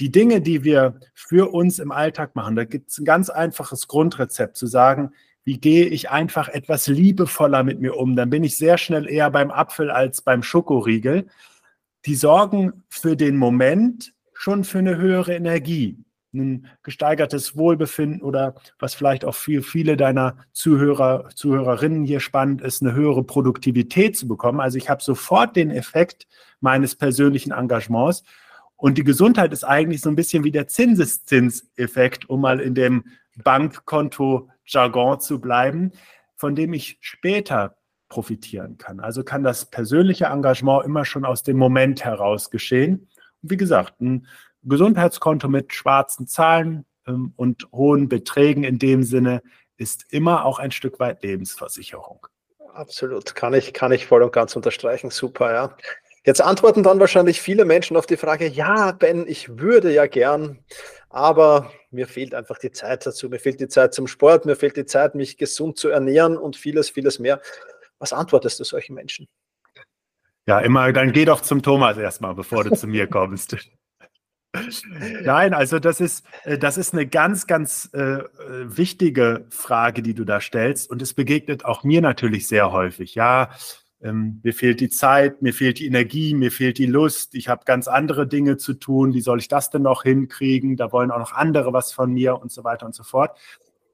die 0.00 0.10
Dinge, 0.10 0.40
die 0.40 0.64
wir 0.64 1.00
für 1.14 1.52
uns 1.52 1.78
im 1.78 1.90
Alltag 1.90 2.36
machen, 2.36 2.56
da 2.56 2.64
gibt 2.64 2.90
es 2.90 2.98
ein 2.98 3.04
ganz 3.04 3.30
einfaches 3.30 3.88
Grundrezept 3.88 4.56
zu 4.56 4.66
sagen, 4.66 5.12
wie 5.44 5.58
gehe 5.58 5.86
ich 5.86 6.10
einfach 6.10 6.48
etwas 6.48 6.86
liebevoller 6.88 7.62
mit 7.62 7.80
mir 7.80 7.96
um, 7.96 8.16
dann 8.16 8.30
bin 8.30 8.42
ich 8.42 8.56
sehr 8.56 8.78
schnell 8.78 9.08
eher 9.08 9.30
beim 9.30 9.50
Apfel 9.50 9.90
als 9.90 10.20
beim 10.20 10.42
Schokoriegel. 10.42 11.26
Die 12.04 12.16
sorgen 12.16 12.84
für 12.88 13.16
den 13.16 13.36
Moment 13.36 14.12
schon 14.34 14.64
für 14.64 14.78
eine 14.78 14.96
höhere 14.96 15.34
Energie 15.34 16.04
ein 16.34 16.66
gesteigertes 16.82 17.56
Wohlbefinden 17.56 18.22
oder 18.22 18.54
was 18.78 18.94
vielleicht 18.94 19.24
auch 19.24 19.34
für 19.34 19.62
viele 19.62 19.96
deiner 19.96 20.36
Zuhörer, 20.52 21.28
Zuhörerinnen 21.34 22.04
hier 22.04 22.20
spannend 22.20 22.60
ist, 22.60 22.82
eine 22.82 22.92
höhere 22.92 23.24
Produktivität 23.24 24.16
zu 24.16 24.28
bekommen. 24.28 24.60
Also 24.60 24.78
ich 24.78 24.90
habe 24.90 25.02
sofort 25.02 25.56
den 25.56 25.70
Effekt 25.70 26.26
meines 26.60 26.94
persönlichen 26.94 27.52
Engagements. 27.52 28.22
Und 28.76 28.98
die 28.98 29.04
Gesundheit 29.04 29.52
ist 29.52 29.64
eigentlich 29.64 30.02
so 30.02 30.10
ein 30.10 30.16
bisschen 30.16 30.44
wie 30.44 30.50
der 30.50 30.68
Zinseszinseffekt, 30.68 32.28
um 32.28 32.42
mal 32.42 32.60
in 32.60 32.74
dem 32.74 33.04
Bankkonto-Jargon 33.42 35.20
zu 35.20 35.40
bleiben, 35.40 35.92
von 36.36 36.54
dem 36.54 36.74
ich 36.74 36.98
später 37.00 37.76
profitieren 38.08 38.78
kann. 38.78 39.00
Also 39.00 39.24
kann 39.24 39.42
das 39.42 39.70
persönliche 39.70 40.26
Engagement 40.26 40.84
immer 40.84 41.04
schon 41.04 41.24
aus 41.24 41.42
dem 41.42 41.56
Moment 41.56 42.04
heraus 42.04 42.50
geschehen. 42.50 43.08
Und 43.42 43.50
wie 43.50 43.56
gesagt, 43.56 44.00
ein 44.00 44.26
Gesundheitskonto 44.68 45.48
mit 45.48 45.72
schwarzen 45.72 46.26
Zahlen 46.26 46.84
ähm, 47.06 47.32
und 47.36 47.68
hohen 47.72 48.08
Beträgen 48.08 48.64
in 48.64 48.78
dem 48.78 49.02
Sinne 49.02 49.42
ist 49.76 50.06
immer 50.10 50.44
auch 50.44 50.58
ein 50.58 50.70
Stück 50.70 50.98
weit 50.98 51.22
Lebensversicherung. 51.22 52.26
Absolut, 52.72 53.34
kann 53.34 53.54
ich, 53.54 53.72
kann 53.72 53.92
ich 53.92 54.06
voll 54.06 54.22
und 54.22 54.32
ganz 54.32 54.54
unterstreichen. 54.54 55.10
Super, 55.10 55.52
ja. 55.52 55.76
Jetzt 56.24 56.42
antworten 56.42 56.82
dann 56.82 56.98
wahrscheinlich 56.98 57.40
viele 57.40 57.64
Menschen 57.64 57.96
auf 57.96 58.06
die 58.06 58.16
Frage, 58.16 58.48
ja, 58.48 58.92
Ben, 58.92 59.26
ich 59.28 59.58
würde 59.58 59.92
ja 59.92 60.06
gern, 60.06 60.58
aber 61.08 61.70
mir 61.90 62.08
fehlt 62.08 62.34
einfach 62.34 62.58
die 62.58 62.72
Zeit 62.72 63.06
dazu. 63.06 63.28
Mir 63.28 63.38
fehlt 63.38 63.60
die 63.60 63.68
Zeit 63.68 63.94
zum 63.94 64.08
Sport, 64.08 64.44
mir 64.44 64.56
fehlt 64.56 64.76
die 64.76 64.86
Zeit, 64.86 65.14
mich 65.14 65.38
gesund 65.38 65.78
zu 65.78 65.88
ernähren 65.88 66.36
und 66.36 66.56
vieles, 66.56 66.90
vieles 66.90 67.20
mehr. 67.20 67.40
Was 67.98 68.12
antwortest 68.12 68.58
du 68.60 68.64
solchen 68.64 68.94
Menschen? 68.94 69.28
Ja, 70.46 70.60
immer, 70.60 70.92
dann 70.92 71.12
geh 71.12 71.24
doch 71.24 71.40
zum 71.40 71.62
Thomas 71.62 71.96
erstmal, 71.96 72.34
bevor 72.34 72.64
du 72.64 72.76
zu 72.76 72.86
mir 72.86 73.06
kommst. 73.10 73.56
Nein, 75.22 75.54
also 75.54 75.78
das 75.78 76.00
ist, 76.00 76.24
äh, 76.44 76.58
das 76.58 76.78
ist 76.78 76.92
eine 76.92 77.06
ganz, 77.06 77.46
ganz 77.46 77.90
äh, 77.92 78.24
wichtige 78.64 79.46
Frage, 79.50 80.02
die 80.02 80.14
du 80.14 80.24
da 80.24 80.40
stellst. 80.40 80.90
Und 80.90 81.02
es 81.02 81.14
begegnet 81.14 81.64
auch 81.64 81.84
mir 81.84 82.00
natürlich 82.00 82.48
sehr 82.48 82.72
häufig. 82.72 83.14
Ja, 83.14 83.50
ähm, 84.02 84.40
mir 84.42 84.52
fehlt 84.52 84.80
die 84.80 84.88
Zeit, 84.88 85.42
mir 85.42 85.54
fehlt 85.54 85.78
die 85.78 85.86
Energie, 85.86 86.34
mir 86.34 86.50
fehlt 86.50 86.78
die 86.78 86.86
Lust. 86.86 87.34
Ich 87.34 87.48
habe 87.48 87.64
ganz 87.64 87.88
andere 87.88 88.26
Dinge 88.26 88.56
zu 88.56 88.74
tun. 88.74 89.14
Wie 89.14 89.20
soll 89.20 89.38
ich 89.38 89.48
das 89.48 89.70
denn 89.70 89.82
noch 89.82 90.02
hinkriegen? 90.02 90.76
Da 90.76 90.92
wollen 90.92 91.10
auch 91.10 91.18
noch 91.18 91.32
andere 91.32 91.72
was 91.72 91.92
von 91.92 92.12
mir 92.12 92.40
und 92.40 92.52
so 92.52 92.64
weiter 92.64 92.86
und 92.86 92.94
so 92.94 93.04
fort. 93.04 93.38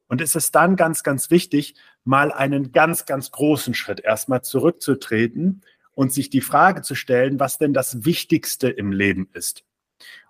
Und 0.09 0.21
es 0.21 0.35
ist 0.35 0.55
dann 0.55 0.77
ganz, 0.77 1.03
ganz 1.03 1.31
wichtig, 1.31 1.75
mal 2.05 2.33
einen 2.33 2.73
ganz, 2.73 3.07
ganz 3.07 3.31
großen 3.31 3.75
Schritt 3.75 4.01
erstmal 4.01 4.43
zurückzutreten 4.43 5.63
und 5.95 6.13
sich 6.13 6.31
die 6.31 6.41
Frage 6.41 6.83
zu 6.83 6.95
stellen, 6.95 7.41
was 7.41 7.59
denn 7.59 7.73
das 7.73 8.05
Wichtigste 8.05 8.69
im 8.69 8.93
Leben 8.93 9.29
ist. 9.33 9.65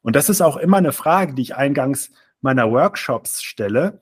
Und 0.03 0.17
das 0.17 0.29
ist 0.29 0.41
auch 0.41 0.57
immer 0.57 0.79
eine 0.79 0.93
Frage, 0.93 1.35
die 1.35 1.43
ich 1.43 1.57
eingangs 1.57 2.11
meiner 2.41 2.71
Workshops 2.71 3.43
stelle. 3.43 4.01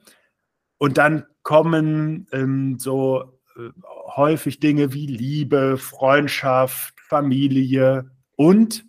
Und 0.77 0.97
dann 0.97 1.25
kommen 1.43 2.27
ähm, 2.31 2.77
so 2.79 3.39
äh, 3.55 3.69
häufig 4.15 4.59
Dinge 4.59 4.93
wie 4.93 5.07
Liebe, 5.07 5.77
Freundschaft, 5.77 6.99
Familie 7.01 8.11
und 8.35 8.85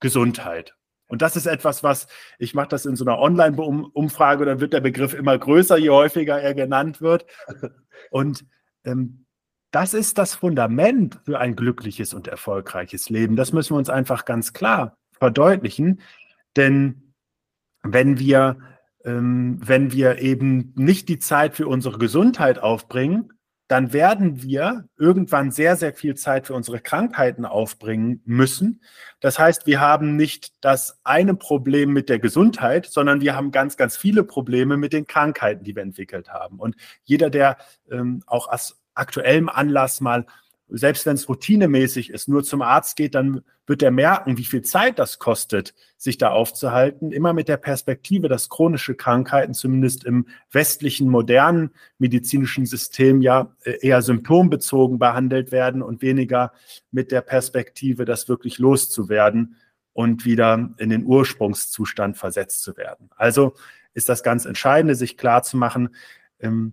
Gesundheit. 0.00 0.76
Und 1.06 1.22
das 1.22 1.36
ist 1.36 1.46
etwas, 1.46 1.82
was 1.82 2.06
ich 2.38 2.54
mache 2.54 2.68
das 2.68 2.86
in 2.86 2.96
so 2.96 3.04
einer 3.04 3.18
Online-Umfrage, 3.18 4.44
dann 4.44 4.60
wird 4.60 4.72
der 4.72 4.80
Begriff 4.80 5.14
immer 5.14 5.38
größer, 5.38 5.76
je 5.76 5.90
häufiger 5.90 6.40
er 6.40 6.54
genannt 6.54 7.00
wird. 7.00 7.26
Und 8.10 8.44
ähm, 8.84 9.26
das 9.70 9.92
ist 9.92 10.18
das 10.18 10.34
Fundament 10.34 11.20
für 11.24 11.38
ein 11.40 11.56
glückliches 11.56 12.14
und 12.14 12.28
erfolgreiches 12.28 13.10
Leben. 13.10 13.34
Das 13.34 13.52
müssen 13.52 13.74
wir 13.74 13.78
uns 13.78 13.90
einfach 13.90 14.24
ganz 14.24 14.52
klar 14.52 14.96
verdeutlichen. 15.24 16.02
Denn 16.54 17.14
wenn 17.82 18.18
wir, 18.18 18.58
ähm, 19.04 19.58
wenn 19.64 19.90
wir 19.90 20.18
eben 20.18 20.74
nicht 20.76 21.08
die 21.08 21.18
Zeit 21.18 21.54
für 21.56 21.66
unsere 21.66 21.96
Gesundheit 21.96 22.58
aufbringen, 22.58 23.32
dann 23.68 23.94
werden 23.94 24.42
wir 24.42 24.86
irgendwann 24.98 25.50
sehr, 25.50 25.76
sehr 25.76 25.94
viel 25.94 26.14
Zeit 26.14 26.46
für 26.46 26.52
unsere 26.52 26.80
Krankheiten 26.80 27.46
aufbringen 27.46 28.20
müssen. 28.26 28.82
Das 29.20 29.38
heißt, 29.38 29.66
wir 29.66 29.80
haben 29.80 30.16
nicht 30.16 30.52
das 30.60 31.00
eine 31.04 31.34
Problem 31.34 31.90
mit 31.94 32.10
der 32.10 32.18
Gesundheit, 32.18 32.84
sondern 32.84 33.22
wir 33.22 33.34
haben 33.34 33.50
ganz, 33.50 33.78
ganz 33.78 33.96
viele 33.96 34.24
Probleme 34.24 34.76
mit 34.76 34.92
den 34.92 35.06
Krankheiten, 35.06 35.64
die 35.64 35.74
wir 35.74 35.82
entwickelt 35.82 36.28
haben. 36.28 36.60
Und 36.60 36.76
jeder, 37.04 37.30
der 37.30 37.56
ähm, 37.90 38.22
auch 38.26 38.48
aus 38.48 38.82
aktuellem 38.94 39.48
Anlass 39.48 40.02
mal 40.02 40.26
selbst 40.68 41.04
wenn 41.06 41.14
es 41.14 41.28
routinemäßig 41.28 42.10
ist, 42.10 42.28
nur 42.28 42.42
zum 42.42 42.62
Arzt 42.62 42.96
geht, 42.96 43.14
dann 43.14 43.42
wird 43.66 43.82
er 43.82 43.90
merken, 43.90 44.38
wie 44.38 44.44
viel 44.44 44.62
Zeit 44.62 44.98
das 44.98 45.18
kostet, 45.18 45.74
sich 45.96 46.18
da 46.18 46.30
aufzuhalten. 46.30 47.12
Immer 47.12 47.32
mit 47.32 47.48
der 47.48 47.56
Perspektive, 47.56 48.28
dass 48.28 48.48
chronische 48.48 48.94
Krankheiten 48.94 49.54
zumindest 49.54 50.04
im 50.04 50.26
westlichen, 50.50 51.08
modernen 51.08 51.70
medizinischen 51.98 52.66
System 52.66 53.22
ja 53.22 53.54
äh, 53.64 53.78
eher 53.86 54.02
symptombezogen 54.02 54.98
behandelt 54.98 55.52
werden 55.52 55.82
und 55.82 56.02
weniger 56.02 56.52
mit 56.90 57.12
der 57.12 57.22
Perspektive, 57.22 58.04
das 58.04 58.28
wirklich 58.28 58.58
loszuwerden 58.58 59.56
und 59.92 60.24
wieder 60.24 60.74
in 60.78 60.90
den 60.90 61.04
Ursprungszustand 61.04 62.16
versetzt 62.16 62.62
zu 62.62 62.76
werden. 62.76 63.10
Also 63.16 63.54
ist 63.92 64.08
das 64.08 64.22
ganz 64.22 64.44
Entscheidende, 64.44 64.94
sich 64.94 65.16
klar 65.16 65.42
zu 65.42 65.56
machen, 65.56 65.90
ähm, 66.40 66.72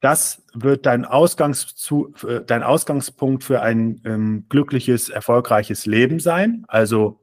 das 0.00 0.42
wird 0.54 0.86
dein, 0.86 1.04
Ausgangszu, 1.04 2.14
äh, 2.26 2.40
dein 2.46 2.62
Ausgangspunkt 2.62 3.44
für 3.44 3.60
ein 3.60 4.00
ähm, 4.04 4.46
glückliches, 4.48 5.10
erfolgreiches 5.10 5.86
Leben 5.86 6.20
sein. 6.20 6.64
Also 6.68 7.20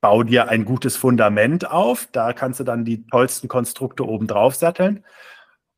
bau 0.00 0.24
dir 0.24 0.48
ein 0.48 0.64
gutes 0.64 0.96
Fundament 0.96 1.70
auf. 1.70 2.08
Da 2.10 2.32
kannst 2.32 2.60
du 2.60 2.64
dann 2.64 2.84
die 2.84 3.06
tollsten 3.06 3.48
Konstrukte 3.48 4.06
oben 4.06 4.26
drauf 4.26 4.56
satteln. 4.56 5.04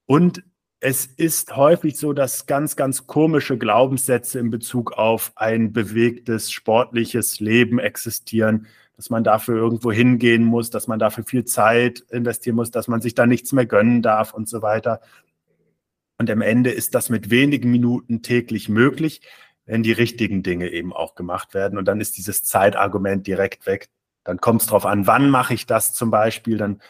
Und 0.07 0.43
es 0.81 1.07
ist 1.07 1.57
häufig 1.57 1.97
so, 1.97 2.13
dass 2.13 2.47
ganz, 2.47 2.77
ganz 2.77 3.07
komische 3.07 3.57
Glaubenssätze 3.57 4.39
in 4.39 4.51
Bezug 4.51 4.93
auf 4.93 5.33
ein 5.35 5.73
bewegtes, 5.73 6.51
sportliches 6.51 7.41
Leben 7.41 7.79
existieren, 7.79 8.67
dass 8.97 9.11
man 9.11 9.25
dafür 9.25 9.57
irgendwo 9.57 9.93
hingehen 9.93 10.45
muss, 10.45 10.71
dass 10.71 10.87
man 10.87 10.99
dafür 10.99 11.25
viel 11.25 11.45
Zeit 11.45 12.01
investieren 12.11 12.57
muss, 12.57 12.71
dass 12.71 12.87
man 12.87 13.01
sich 13.01 13.15
da 13.15 13.27
nichts 13.27 13.53
mehr 13.53 13.67
gönnen 13.67 14.03
darf 14.03 14.35
und 14.35 14.49
so 14.49 14.63
weiter. 14.63 15.01
Und 16.19 16.31
am 16.31 16.41
Ende 16.41 16.71
ist 16.71 16.95
das 16.95 17.11
mit 17.11 17.31
wenigen 17.31 17.71
Minuten 17.71 18.23
täglich 18.23 18.69
möglich, 18.69 19.21
wenn 19.67 19.83
die 19.83 19.93
richtigen 19.93 20.43
Dinge 20.43 20.71
eben 20.71 20.93
auch 20.93 21.15
gemacht 21.15 21.55
werden. 21.55 21.79
Und 21.79 21.87
dann 21.87 22.01
ist 22.01 22.17
dieses 22.17 22.45
Zeitargument 22.45 23.27
direkt 23.27 23.67
weg. 23.67 23.89
Dann 24.23 24.39
kommt 24.39 24.63
es 24.63 24.67
darauf 24.67 24.87
an, 24.87 25.07
wann 25.07 25.29
mache 25.31 25.55
ich 25.55 25.67
das 25.67 25.93
zum 25.93 26.11
Beispiel. 26.11 26.57
Dann 26.57 26.81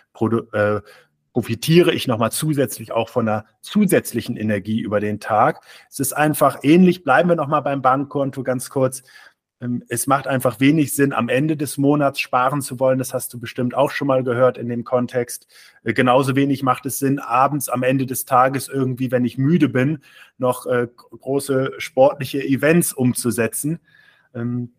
äh, 0.52 0.80
profitiere 1.32 1.92
ich 1.92 2.06
nochmal 2.06 2.30
zusätzlich 2.32 2.92
auch 2.92 3.08
von 3.08 3.28
einer 3.28 3.44
zusätzlichen 3.60 4.36
Energie 4.36 4.80
über 4.80 5.00
den 5.00 5.20
Tag. 5.20 5.64
Es 5.90 5.98
ist 5.98 6.12
einfach 6.12 6.58
ähnlich. 6.62 7.02
Bleiben 7.02 7.28
wir 7.28 7.36
nochmal 7.36 7.62
beim 7.62 7.82
Bankkonto 7.82 8.42
ganz 8.44 8.70
kurz. 8.70 9.02
Ähm, 9.60 9.82
es 9.88 10.06
macht 10.06 10.26
einfach 10.26 10.60
wenig 10.60 10.94
Sinn, 10.94 11.12
am 11.12 11.28
Ende 11.28 11.56
des 11.56 11.78
Monats 11.78 12.20
sparen 12.20 12.62
zu 12.62 12.80
wollen. 12.80 12.98
Das 12.98 13.14
hast 13.14 13.32
du 13.32 13.40
bestimmt 13.40 13.74
auch 13.74 13.90
schon 13.90 14.08
mal 14.08 14.22
gehört 14.24 14.58
in 14.58 14.68
dem 14.68 14.84
Kontext. 14.84 15.46
Äh, 15.82 15.92
genauso 15.92 16.36
wenig 16.36 16.62
macht 16.62 16.86
es 16.86 16.98
Sinn, 16.98 17.18
abends 17.18 17.68
am 17.68 17.82
Ende 17.82 18.06
des 18.06 18.24
Tages 18.24 18.68
irgendwie, 18.68 19.10
wenn 19.10 19.24
ich 19.24 19.38
müde 19.38 19.68
bin, 19.68 20.00
noch 20.38 20.66
äh, 20.66 20.88
große 20.94 21.72
sportliche 21.78 22.42
Events 22.42 22.92
umzusetzen. 22.92 23.80
Ähm, 24.34 24.72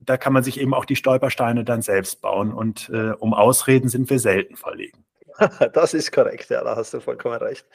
da 0.00 0.16
kann 0.16 0.32
man 0.32 0.42
sich 0.42 0.60
eben 0.60 0.74
auch 0.74 0.86
die 0.86 0.96
Stolpersteine 0.96 1.64
dann 1.64 1.82
selbst 1.82 2.22
bauen. 2.22 2.52
Und 2.52 2.90
äh, 2.90 3.10
um 3.18 3.34
Ausreden 3.34 3.88
sind 3.88 4.08
wir 4.10 4.18
selten 4.18 4.56
verlegen. 4.56 5.04
Das 5.72 5.94
ist 5.94 6.12
korrekt, 6.12 6.50
ja, 6.50 6.62
da 6.62 6.76
hast 6.76 6.94
du 6.94 7.00
vollkommen 7.00 7.36
recht. 7.36 7.66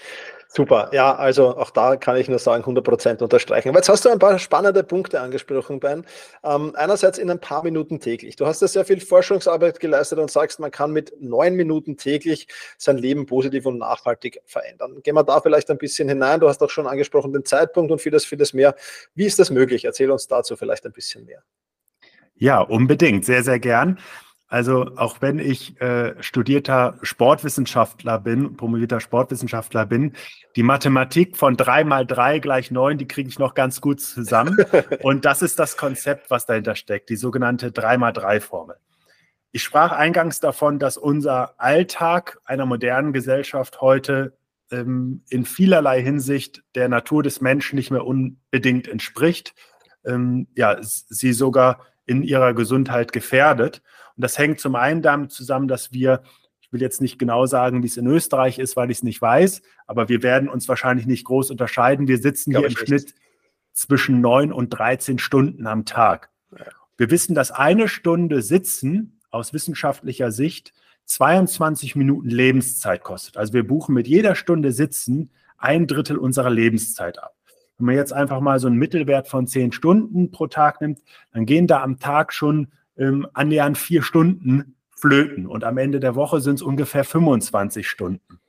Super, 0.47 0.89
ja, 0.93 1.15
also 1.15 1.57
auch 1.57 1.71
da 1.71 1.95
kann 1.95 2.15
ich 2.17 2.29
nur 2.29 2.39
sagen, 2.39 2.63
100% 2.63 3.21
unterstreichen. 3.21 3.69
Aber 3.69 3.79
jetzt 3.79 3.89
hast 3.89 4.05
du 4.05 4.09
ein 4.09 4.19
paar 4.19 4.37
spannende 4.39 4.83
Punkte 4.83 5.19
angesprochen, 5.19 5.79
Ben. 5.79 6.05
Ähm, 6.43 6.73
einerseits 6.75 7.17
in 7.17 7.29
ein 7.29 7.39
paar 7.39 7.63
Minuten 7.63 7.99
täglich. 7.99 8.35
Du 8.35 8.45
hast 8.45 8.61
ja 8.61 8.67
sehr 8.67 8.85
viel 8.85 9.01
Forschungsarbeit 9.01 9.79
geleistet 9.79 10.19
und 10.19 10.31
sagst, 10.31 10.59
man 10.59 10.71
kann 10.71 10.91
mit 10.91 11.13
neun 11.19 11.55
Minuten 11.55 11.97
täglich 11.97 12.47
sein 12.77 12.97
Leben 12.97 13.25
positiv 13.25 13.65
und 13.65 13.79
nachhaltig 13.79 14.41
verändern. 14.45 15.01
Gehen 15.03 15.15
wir 15.15 15.23
da 15.23 15.41
vielleicht 15.41 15.69
ein 15.71 15.77
bisschen 15.77 16.07
hinein. 16.07 16.39
Du 16.39 16.47
hast 16.47 16.61
auch 16.61 16.69
schon 16.69 16.87
angesprochen 16.87 17.33
den 17.33 17.45
Zeitpunkt 17.45 17.91
und 17.91 17.99
vieles, 17.99 18.25
vieles 18.25 18.53
mehr. 18.53 18.75
Wie 19.13 19.25
ist 19.25 19.39
das 19.39 19.49
möglich? 19.49 19.85
Erzähl 19.85 20.11
uns 20.11 20.27
dazu 20.27 20.55
vielleicht 20.55 20.85
ein 20.85 20.93
bisschen 20.93 21.25
mehr. 21.25 21.43
Ja, 22.37 22.59
unbedingt, 22.59 23.23
sehr, 23.25 23.43
sehr 23.43 23.59
gern. 23.59 23.97
Also 24.47 24.91
auch 24.95 25.21
wenn 25.21 25.39
ich 25.39 25.79
äh, 25.81 26.21
studierter 26.21 26.99
Sportwissenschaftler 27.01 28.19
bin, 28.19 28.55
promovierter 28.55 28.99
Sportwissenschaftler 28.99 29.87
bin, 29.87 30.13
die 30.55 30.61
Mathematik 30.61 31.35
von 31.35 31.57
drei 31.57 31.83
mal 31.83 32.05
drei 32.05 32.39
gleich 32.39 32.69
neun, 32.69 32.97
die 32.99 33.07
kriege 33.07 33.27
ich 33.27 33.39
noch 33.39 33.55
ganz 33.55 33.81
gut 33.81 34.01
zusammen. 34.01 34.57
Und 35.01 35.25
das 35.25 35.41
ist 35.41 35.57
das 35.57 35.77
Konzept, 35.77 36.29
was 36.29 36.45
dahinter 36.45 36.75
steckt, 36.75 37.09
die 37.09 37.15
sogenannte 37.15 37.71
drei 37.71 37.97
mal 37.97 38.11
drei 38.11 38.39
Formel. 38.39 38.75
Ich 39.51 39.63
sprach 39.63 39.93
eingangs 39.93 40.41
davon, 40.41 40.79
dass 40.79 40.97
unser 40.97 41.59
Alltag 41.59 42.39
einer 42.45 42.65
modernen 42.65 43.13
Gesellschaft 43.13 43.81
heute 43.81 44.37
ähm, 44.69 45.23
in 45.29 45.45
vielerlei 45.45 46.01
Hinsicht 46.03 46.63
der 46.75 46.89
Natur 46.89 47.23
des 47.23 47.41
Menschen 47.41 47.77
nicht 47.77 47.89
mehr 47.89 48.05
unbedingt 48.05 48.87
entspricht, 48.87 49.55
ähm, 50.05 50.47
ja, 50.55 50.77
sie 50.81 51.33
sogar 51.33 51.79
in 52.05 52.23
ihrer 52.23 52.53
Gesundheit 52.53 53.11
gefährdet. 53.11 53.81
Und 54.15 54.23
das 54.23 54.37
hängt 54.37 54.59
zum 54.59 54.75
einen 54.75 55.01
damit 55.01 55.31
zusammen, 55.31 55.67
dass 55.67 55.91
wir, 55.91 56.23
ich 56.61 56.71
will 56.71 56.81
jetzt 56.81 57.01
nicht 57.01 57.19
genau 57.19 57.45
sagen, 57.45 57.83
wie 57.83 57.87
es 57.87 57.97
in 57.97 58.07
Österreich 58.07 58.59
ist, 58.59 58.75
weil 58.75 58.91
ich 58.91 58.97
es 58.97 59.03
nicht 59.03 59.21
weiß, 59.21 59.61
aber 59.87 60.09
wir 60.09 60.23
werden 60.23 60.49
uns 60.49 60.67
wahrscheinlich 60.67 61.05
nicht 61.05 61.25
groß 61.25 61.51
unterscheiden. 61.51 62.07
Wir 62.07 62.17
sitzen 62.17 62.51
hier 62.51 62.59
im 62.61 62.67
nicht. 62.67 62.79
Schnitt 62.79 63.15
zwischen 63.73 64.21
neun 64.21 64.53
und 64.53 64.69
13 64.69 65.19
Stunden 65.19 65.67
am 65.67 65.85
Tag. 65.85 66.29
Wir 66.97 67.11
wissen, 67.11 67.35
dass 67.35 67.51
eine 67.51 67.87
Stunde 67.87 68.41
Sitzen 68.41 69.19
aus 69.29 69.53
wissenschaftlicher 69.53 70.31
Sicht 70.31 70.73
22 71.05 71.95
Minuten 71.95 72.29
Lebenszeit 72.29 73.03
kostet. 73.03 73.37
Also 73.37 73.53
wir 73.53 73.67
buchen 73.67 73.93
mit 73.93 74.07
jeder 74.07 74.33
Stunde 74.33 74.71
Sitzen 74.71 75.31
ein 75.57 75.87
Drittel 75.87 76.17
unserer 76.17 76.49
Lebenszeit 76.49 77.21
ab. 77.21 77.34
Wenn 77.77 77.87
man 77.87 77.95
jetzt 77.95 78.13
einfach 78.13 78.39
mal 78.39 78.59
so 78.59 78.67
einen 78.67 78.77
Mittelwert 78.77 79.27
von 79.27 79.47
10 79.47 79.71
Stunden 79.71 80.31
pro 80.31 80.47
Tag 80.47 80.81
nimmt, 80.81 81.01
dann 81.33 81.45
gehen 81.45 81.67
da 81.67 81.83
am 81.83 81.99
Tag 81.99 82.33
schon 82.33 82.69
ähm, 82.97 83.27
annähernd 83.33 83.77
vier 83.77 84.01
Stunden 84.01 84.75
flöten. 84.95 85.45
Und 85.45 85.63
am 85.63 85.77
Ende 85.77 85.99
der 85.99 86.15
Woche 86.15 86.41
sind 86.41 86.55
es 86.55 86.61
ungefähr 86.61 87.03
25 87.03 87.87
Stunden, 87.87 88.39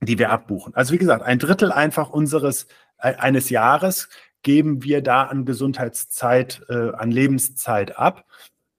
die 0.00 0.18
wir 0.18 0.30
abbuchen. 0.30 0.74
Also 0.74 0.92
wie 0.92 0.98
gesagt, 0.98 1.22
ein 1.22 1.38
Drittel 1.38 1.72
einfach 1.72 2.10
unseres 2.10 2.68
äh, 2.98 3.14
eines 3.14 3.50
Jahres 3.50 4.08
geben 4.42 4.84
wir 4.84 5.02
da 5.02 5.24
an 5.24 5.44
Gesundheitszeit, 5.44 6.62
äh, 6.68 6.92
an 6.92 7.10
Lebenszeit 7.10 7.98
ab. 7.98 8.24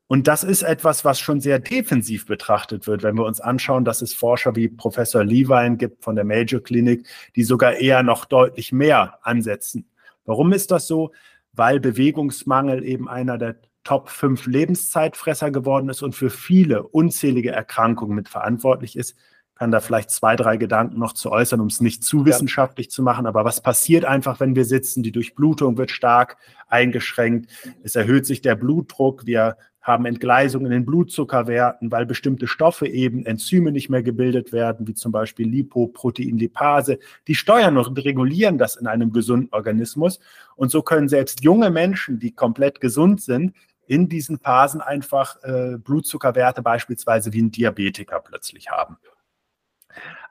Und 0.07 0.27
das 0.27 0.43
ist 0.43 0.61
etwas, 0.61 1.03
was 1.03 1.19
schon 1.19 1.41
sehr 1.41 1.57
defensiv 1.59 2.27
betrachtet 2.27 2.85
wird, 2.85 3.01
wenn 3.01 3.15
wir 3.15 3.25
uns 3.25 3.41
anschauen, 3.41 3.85
dass 3.85 4.03
es 4.03 4.13
Forscher 4.13 4.55
wie 4.55 4.67
Professor 4.67 5.23
Levine 5.23 5.77
gibt 5.77 6.03
von 6.03 6.15
der 6.15 6.25
Major 6.25 6.61
Clinic, 6.61 7.07
die 7.35 7.43
sogar 7.43 7.73
eher 7.73 8.03
noch 8.03 8.25
deutlich 8.25 8.71
mehr 8.71 9.19
ansetzen. 9.23 9.89
Warum 10.25 10.53
ist 10.53 10.69
das 10.69 10.85
so? 10.87 11.11
Weil 11.53 11.79
Bewegungsmangel 11.79 12.83
eben 12.83 13.09
einer 13.09 13.37
der 13.39 13.55
Top 13.83 14.09
5 14.09 14.45
Lebenszeitfresser 14.47 15.51
geworden 15.51 15.89
ist 15.89 16.01
und 16.01 16.13
für 16.13 16.29
viele 16.29 16.83
unzählige 16.83 17.51
Erkrankungen 17.51 18.15
mit 18.15 18.29
verantwortlich 18.29 18.95
ist. 18.97 19.15
Kann 19.55 19.71
da 19.71 19.79
vielleicht 19.79 20.11
zwei, 20.11 20.35
drei 20.35 20.57
Gedanken 20.57 20.99
noch 20.99 21.13
zu 21.13 21.31
äußern, 21.31 21.61
um 21.61 21.67
es 21.67 21.79
nicht 21.79 22.03
zu 22.03 22.25
wissenschaftlich 22.25 22.91
zu 22.91 23.01
machen. 23.01 23.25
Aber 23.25 23.45
was 23.45 23.61
passiert 23.61 24.03
einfach, 24.03 24.39
wenn 24.41 24.55
wir 24.55 24.65
sitzen? 24.65 25.01
Die 25.01 25.13
Durchblutung 25.13 25.77
wird 25.77 25.91
stark 25.91 26.37
eingeschränkt. 26.67 27.49
Es 27.81 27.95
erhöht 27.95 28.25
sich 28.25 28.41
der 28.41 28.55
Blutdruck. 28.55 29.25
Wir 29.25 29.55
haben 29.85 30.07
Entgleisungen 30.07 30.65
in 30.65 30.71
den 30.71 30.85
Blutzuckerwerten, 30.85 31.91
weil 31.91 32.07
bestimmte 32.07 32.47
Stoffe 32.47 32.87
eben, 32.87 33.23
Enzyme 33.25 33.71
nicht 33.71 33.87
mehr 33.87 34.01
gebildet 34.01 34.51
werden, 34.51 34.87
wie 34.87 34.95
zum 34.95 35.11
Beispiel 35.11 35.47
Lipoproteinlipase. 35.47 36.97
Die 37.27 37.35
steuern 37.35 37.77
und 37.77 38.03
regulieren 38.03 38.57
das 38.57 38.77
in 38.77 38.87
einem 38.87 39.13
gesunden 39.13 39.53
Organismus. 39.53 40.19
Und 40.55 40.71
so 40.71 40.81
können 40.81 41.07
selbst 41.07 41.43
junge 41.43 41.69
Menschen, 41.69 42.17
die 42.17 42.31
komplett 42.31 42.81
gesund 42.81 43.21
sind, 43.21 43.53
in 43.85 44.09
diesen 44.09 44.39
Phasen 44.39 44.81
einfach 44.81 45.37
äh, 45.43 45.77
Blutzuckerwerte 45.77 46.63
beispielsweise 46.63 47.31
wie 47.31 47.43
ein 47.43 47.51
Diabetiker 47.51 48.19
plötzlich 48.19 48.71
haben. 48.71 48.97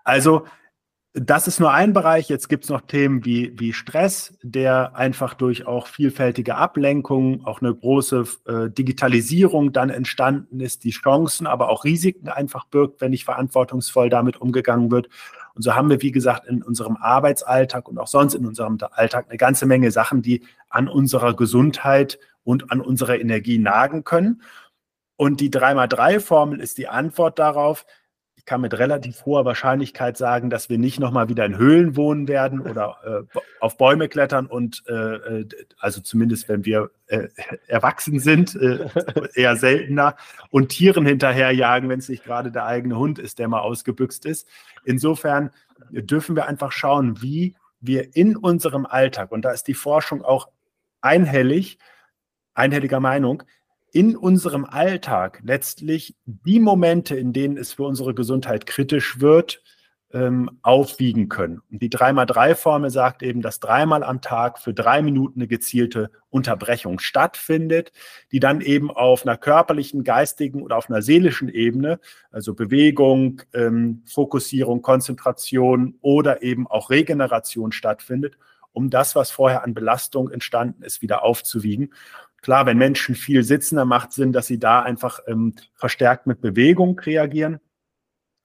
Also 0.04 0.44
das 1.16 1.46
ist 1.46 1.60
nur 1.60 1.72
ein 1.72 1.92
Bereich. 1.92 2.28
Jetzt 2.28 2.48
gibt 2.48 2.64
es 2.64 2.70
noch 2.70 2.80
Themen 2.80 3.24
wie, 3.24 3.52
wie 3.56 3.72
Stress, 3.72 4.36
der 4.42 4.96
einfach 4.96 5.34
durch 5.34 5.64
auch 5.64 5.86
vielfältige 5.86 6.56
Ablenkungen, 6.56 7.44
auch 7.44 7.60
eine 7.62 7.72
große 7.72 8.24
äh, 8.46 8.70
Digitalisierung 8.70 9.72
dann 9.72 9.90
entstanden 9.90 10.58
ist, 10.58 10.82
die 10.82 10.90
Chancen, 10.90 11.46
aber 11.46 11.68
auch 11.68 11.84
Risiken 11.84 12.28
einfach 12.28 12.64
birgt, 12.64 13.00
wenn 13.00 13.12
nicht 13.12 13.24
verantwortungsvoll 13.24 14.10
damit 14.10 14.38
umgegangen 14.40 14.90
wird. 14.90 15.08
Und 15.54 15.62
so 15.62 15.76
haben 15.76 15.88
wir, 15.88 16.02
wie 16.02 16.10
gesagt, 16.10 16.48
in 16.48 16.64
unserem 16.64 16.96
Arbeitsalltag 16.96 17.88
und 17.88 17.98
auch 17.98 18.08
sonst 18.08 18.34
in 18.34 18.44
unserem 18.44 18.76
Alltag 18.90 19.26
eine 19.28 19.38
ganze 19.38 19.66
Menge 19.66 19.92
Sachen, 19.92 20.20
die 20.20 20.42
an 20.68 20.88
unserer 20.88 21.36
Gesundheit 21.36 22.18
und 22.42 22.72
an 22.72 22.80
unserer 22.80 23.20
Energie 23.20 23.58
nagen 23.58 24.02
können. 24.02 24.42
Und 25.14 25.40
die 25.40 25.50
3x3-Formel 25.50 26.58
ist 26.58 26.76
die 26.76 26.88
Antwort 26.88 27.38
darauf, 27.38 27.86
ich 28.44 28.46
kann 28.46 28.60
mit 28.60 28.78
relativ 28.78 29.24
hoher 29.24 29.46
Wahrscheinlichkeit 29.46 30.18
sagen, 30.18 30.50
dass 30.50 30.68
wir 30.68 30.76
nicht 30.76 31.00
nochmal 31.00 31.30
wieder 31.30 31.46
in 31.46 31.56
Höhlen 31.56 31.96
wohnen 31.96 32.28
werden 32.28 32.60
oder 32.60 32.98
äh, 33.32 33.38
auf 33.58 33.78
Bäume 33.78 34.06
klettern 34.06 34.44
und 34.44 34.82
äh, 34.86 34.92
äh, 34.92 35.48
also 35.78 36.02
zumindest 36.02 36.46
wenn 36.50 36.66
wir 36.66 36.90
äh, 37.06 37.28
erwachsen 37.68 38.20
sind, 38.20 38.54
äh, 38.54 38.86
eher 39.34 39.56
seltener 39.56 40.16
und 40.50 40.68
Tieren 40.68 41.06
hinterherjagen, 41.06 41.88
wenn 41.88 42.00
es 42.00 42.10
nicht 42.10 42.22
gerade 42.22 42.52
der 42.52 42.66
eigene 42.66 42.98
Hund 42.98 43.18
ist, 43.18 43.38
der 43.38 43.48
mal 43.48 43.60
ausgebüxt 43.60 44.26
ist. 44.26 44.46
Insofern 44.84 45.48
dürfen 45.88 46.36
wir 46.36 46.46
einfach 46.46 46.70
schauen, 46.70 47.22
wie 47.22 47.56
wir 47.80 48.14
in 48.14 48.36
unserem 48.36 48.84
Alltag, 48.84 49.32
und 49.32 49.46
da 49.46 49.52
ist 49.52 49.68
die 49.68 49.74
Forschung 49.74 50.20
auch 50.22 50.50
einhellig, 51.00 51.78
einhelliger 52.52 53.00
Meinung, 53.00 53.42
in 53.94 54.16
unserem 54.16 54.64
Alltag 54.64 55.40
letztlich 55.44 56.16
die 56.26 56.58
Momente, 56.58 57.16
in 57.16 57.32
denen 57.32 57.56
es 57.56 57.74
für 57.74 57.84
unsere 57.84 58.12
Gesundheit 58.12 58.66
kritisch 58.66 59.20
wird, 59.20 59.62
ähm, 60.12 60.58
aufwiegen 60.62 61.28
können. 61.28 61.60
Und 61.70 61.80
die 61.80 61.90
3x3-Formel 61.90 62.90
sagt 62.90 63.22
eben, 63.22 63.40
dass 63.40 63.60
dreimal 63.60 64.02
am 64.02 64.20
Tag 64.20 64.58
für 64.58 64.74
drei 64.74 65.00
Minuten 65.00 65.40
eine 65.40 65.46
gezielte 65.46 66.10
Unterbrechung 66.28 66.98
stattfindet, 66.98 67.92
die 68.32 68.40
dann 68.40 68.60
eben 68.60 68.90
auf 68.90 69.24
einer 69.24 69.36
körperlichen, 69.36 70.02
geistigen 70.02 70.60
oder 70.60 70.76
auf 70.76 70.90
einer 70.90 71.00
seelischen 71.00 71.48
Ebene, 71.48 72.00
also 72.32 72.52
Bewegung, 72.54 73.42
ähm, 73.54 74.02
Fokussierung, 74.06 74.82
Konzentration 74.82 75.98
oder 76.00 76.42
eben 76.42 76.66
auch 76.66 76.90
Regeneration 76.90 77.70
stattfindet, 77.70 78.38
um 78.72 78.90
das, 78.90 79.14
was 79.14 79.30
vorher 79.30 79.62
an 79.62 79.72
Belastung 79.72 80.30
entstanden 80.30 80.82
ist, 80.82 81.00
wieder 81.00 81.22
aufzuwiegen. 81.22 81.92
Klar, 82.44 82.66
wenn 82.66 82.76
Menschen 82.76 83.14
viel 83.14 83.42
sitzen, 83.42 83.76
dann 83.76 83.88
macht 83.88 84.12
Sinn, 84.12 84.30
dass 84.30 84.46
sie 84.46 84.58
da 84.58 84.82
einfach 84.82 85.20
ähm, 85.26 85.54
verstärkt 85.72 86.26
mit 86.26 86.42
Bewegung 86.42 86.98
reagieren. 86.98 87.58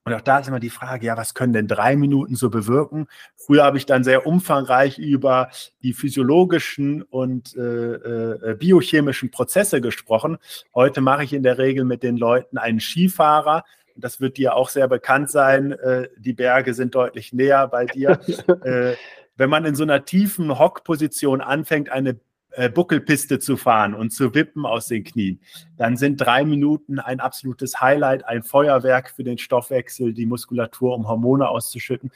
Und 0.04 0.14
auch 0.14 0.22
da 0.22 0.38
ist 0.38 0.48
immer 0.48 0.58
die 0.58 0.70
Frage, 0.70 1.04
ja, 1.04 1.18
was 1.18 1.34
können 1.34 1.52
denn 1.52 1.68
drei 1.68 1.96
Minuten 1.96 2.34
so 2.34 2.48
bewirken? 2.48 3.08
Früher 3.36 3.62
habe 3.62 3.76
ich 3.76 3.84
dann 3.84 4.02
sehr 4.02 4.26
umfangreich 4.26 4.98
über 4.98 5.50
die 5.82 5.92
physiologischen 5.92 7.02
und 7.02 7.54
äh, 7.56 7.60
äh, 7.60 8.56
biochemischen 8.58 9.30
Prozesse 9.30 9.82
gesprochen. 9.82 10.38
Heute 10.74 11.02
mache 11.02 11.24
ich 11.24 11.34
in 11.34 11.42
der 11.42 11.58
Regel 11.58 11.84
mit 11.84 12.02
den 12.02 12.16
Leuten 12.16 12.56
einen 12.56 12.80
Skifahrer. 12.80 13.64
Das 13.96 14.18
wird 14.18 14.38
dir 14.38 14.54
auch 14.54 14.70
sehr 14.70 14.88
bekannt 14.88 15.28
sein. 15.28 15.72
Äh, 15.72 16.08
die 16.16 16.32
Berge 16.32 16.72
sind 16.72 16.94
deutlich 16.94 17.34
näher 17.34 17.68
bei 17.68 17.84
dir. 17.84 18.18
Äh, 18.64 18.94
wenn 19.36 19.50
man 19.50 19.64
in 19.64 19.74
so 19.74 19.82
einer 19.82 20.04
tiefen 20.04 20.58
Hockposition 20.58 21.40
anfängt, 21.40 21.90
eine 21.90 22.18
äh, 22.52 22.68
Buckelpiste 22.68 23.38
zu 23.38 23.56
fahren 23.56 23.94
und 23.94 24.10
zu 24.10 24.34
wippen 24.34 24.66
aus 24.66 24.86
den 24.86 25.04
Knien, 25.04 25.40
dann 25.76 25.96
sind 25.96 26.16
drei 26.16 26.44
Minuten 26.44 26.98
ein 26.98 27.20
absolutes 27.20 27.80
Highlight, 27.80 28.24
ein 28.26 28.42
Feuerwerk 28.42 29.10
für 29.10 29.24
den 29.24 29.38
Stoffwechsel, 29.38 30.12
die 30.12 30.26
Muskulatur, 30.26 30.94
um 30.94 31.08
Hormone 31.08 31.48
auszuschütten. 31.48 32.10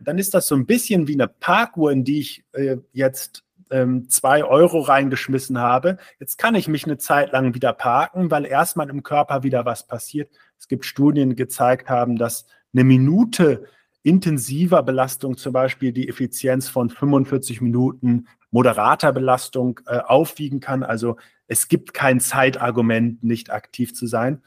Dann 0.00 0.18
ist 0.18 0.34
das 0.34 0.46
so 0.46 0.54
ein 0.54 0.66
bisschen 0.66 1.08
wie 1.08 1.14
eine 1.14 1.28
Parkuhr, 1.28 1.90
in 1.90 2.04
die 2.04 2.20
ich 2.20 2.44
äh, 2.52 2.76
jetzt 2.92 3.44
ähm, 3.70 4.08
zwei 4.08 4.44
Euro 4.44 4.80
reingeschmissen 4.80 5.58
habe. 5.58 5.98
Jetzt 6.20 6.38
kann 6.38 6.54
ich 6.54 6.68
mich 6.68 6.84
eine 6.84 6.98
Zeit 6.98 7.32
lang 7.32 7.54
wieder 7.54 7.72
parken, 7.72 8.30
weil 8.30 8.44
erstmal 8.44 8.90
im 8.90 9.02
Körper 9.02 9.42
wieder 9.42 9.64
was 9.64 9.86
passiert. 9.86 10.30
Es 10.58 10.68
gibt 10.68 10.84
Studien, 10.84 11.30
die 11.30 11.36
gezeigt 11.36 11.88
haben, 11.88 12.16
dass 12.16 12.46
eine 12.72 12.84
Minute 12.84 13.64
intensiver 14.02 14.82
Belastung 14.82 15.36
zum 15.36 15.52
Beispiel 15.52 15.92
die 15.92 16.08
Effizienz 16.08 16.68
von 16.68 16.90
45 16.90 17.60
Minuten 17.60 18.28
moderater 18.56 19.12
Belastung 19.12 19.80
äh, 19.86 19.98
aufwiegen 19.98 20.60
kann. 20.60 20.82
Also 20.82 21.18
es 21.46 21.68
gibt 21.68 21.92
kein 21.92 22.20
Zeitargument, 22.20 23.22
nicht 23.22 23.50
aktiv 23.50 23.94
zu 23.94 24.06
sein. 24.06 24.42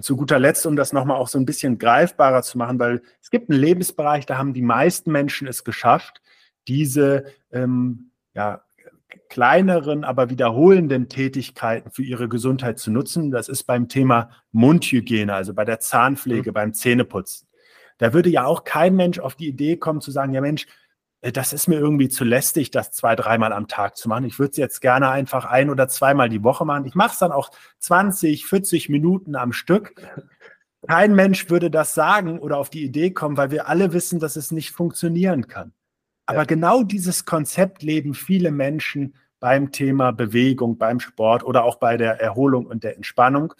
zu 0.00 0.16
guter 0.16 0.38
Letzt, 0.38 0.64
um 0.66 0.76
das 0.76 0.92
nochmal 0.92 1.16
auch 1.16 1.26
so 1.26 1.36
ein 1.40 1.44
bisschen 1.44 1.78
greifbarer 1.78 2.42
zu 2.42 2.58
machen, 2.58 2.78
weil 2.78 3.02
es 3.20 3.30
gibt 3.30 3.50
einen 3.50 3.58
Lebensbereich, 3.58 4.24
da 4.24 4.38
haben 4.38 4.54
die 4.54 4.62
meisten 4.62 5.10
Menschen 5.10 5.48
es 5.48 5.64
geschafft, 5.64 6.22
diese 6.68 7.24
ähm, 7.50 8.12
ja, 8.34 8.62
kleineren, 9.28 10.04
aber 10.04 10.30
wiederholenden 10.30 11.08
Tätigkeiten 11.08 11.90
für 11.90 12.04
ihre 12.04 12.28
Gesundheit 12.28 12.78
zu 12.78 12.92
nutzen. 12.92 13.32
Das 13.32 13.48
ist 13.48 13.64
beim 13.64 13.88
Thema 13.88 14.30
Mundhygiene, 14.52 15.34
also 15.34 15.54
bei 15.54 15.64
der 15.64 15.80
Zahnpflege, 15.80 16.52
mhm. 16.52 16.54
beim 16.54 16.72
Zähneputzen. 16.72 17.48
Da 17.98 18.12
würde 18.12 18.30
ja 18.30 18.44
auch 18.44 18.62
kein 18.62 18.94
Mensch 18.94 19.18
auf 19.18 19.34
die 19.34 19.48
Idee 19.48 19.76
kommen 19.76 20.00
zu 20.00 20.12
sagen, 20.12 20.32
ja 20.34 20.40
Mensch, 20.40 20.68
das 21.32 21.52
ist 21.52 21.68
mir 21.68 21.78
irgendwie 21.78 22.08
zu 22.08 22.24
lästig, 22.24 22.70
das 22.70 22.90
zwei, 22.90 23.16
dreimal 23.16 23.52
am 23.52 23.66
Tag 23.66 23.96
zu 23.96 24.08
machen. 24.08 24.24
Ich 24.24 24.38
würde 24.38 24.50
es 24.50 24.56
jetzt 24.56 24.80
gerne 24.80 25.10
einfach 25.10 25.46
ein 25.46 25.70
oder 25.70 25.88
zweimal 25.88 26.28
die 26.28 26.44
Woche 26.44 26.64
machen. 26.64 26.84
Ich 26.84 26.94
mache 26.94 27.12
es 27.12 27.18
dann 27.18 27.32
auch 27.32 27.50
20, 27.78 28.46
40 28.46 28.88
Minuten 28.90 29.34
am 29.34 29.52
Stück. 29.52 29.94
Kein 30.86 31.14
Mensch 31.14 31.48
würde 31.48 31.70
das 31.70 31.94
sagen 31.94 32.38
oder 32.38 32.58
auf 32.58 32.68
die 32.68 32.84
Idee 32.84 33.10
kommen, 33.10 33.38
weil 33.38 33.50
wir 33.50 33.68
alle 33.68 33.94
wissen, 33.94 34.20
dass 34.20 34.36
es 34.36 34.50
nicht 34.50 34.72
funktionieren 34.72 35.46
kann. 35.46 35.72
Aber 36.26 36.40
ja. 36.40 36.44
genau 36.44 36.82
dieses 36.82 37.24
Konzept 37.24 37.82
leben 37.82 38.12
viele 38.12 38.50
Menschen 38.50 39.14
beim 39.40 39.72
Thema 39.72 40.12
Bewegung, 40.12 40.78
beim 40.78 41.00
Sport 41.00 41.44
oder 41.44 41.64
auch 41.64 41.76
bei 41.76 41.96
der 41.96 42.20
Erholung 42.20 42.66
und 42.66 42.84
der 42.84 42.96
Entspannung. 42.96 43.54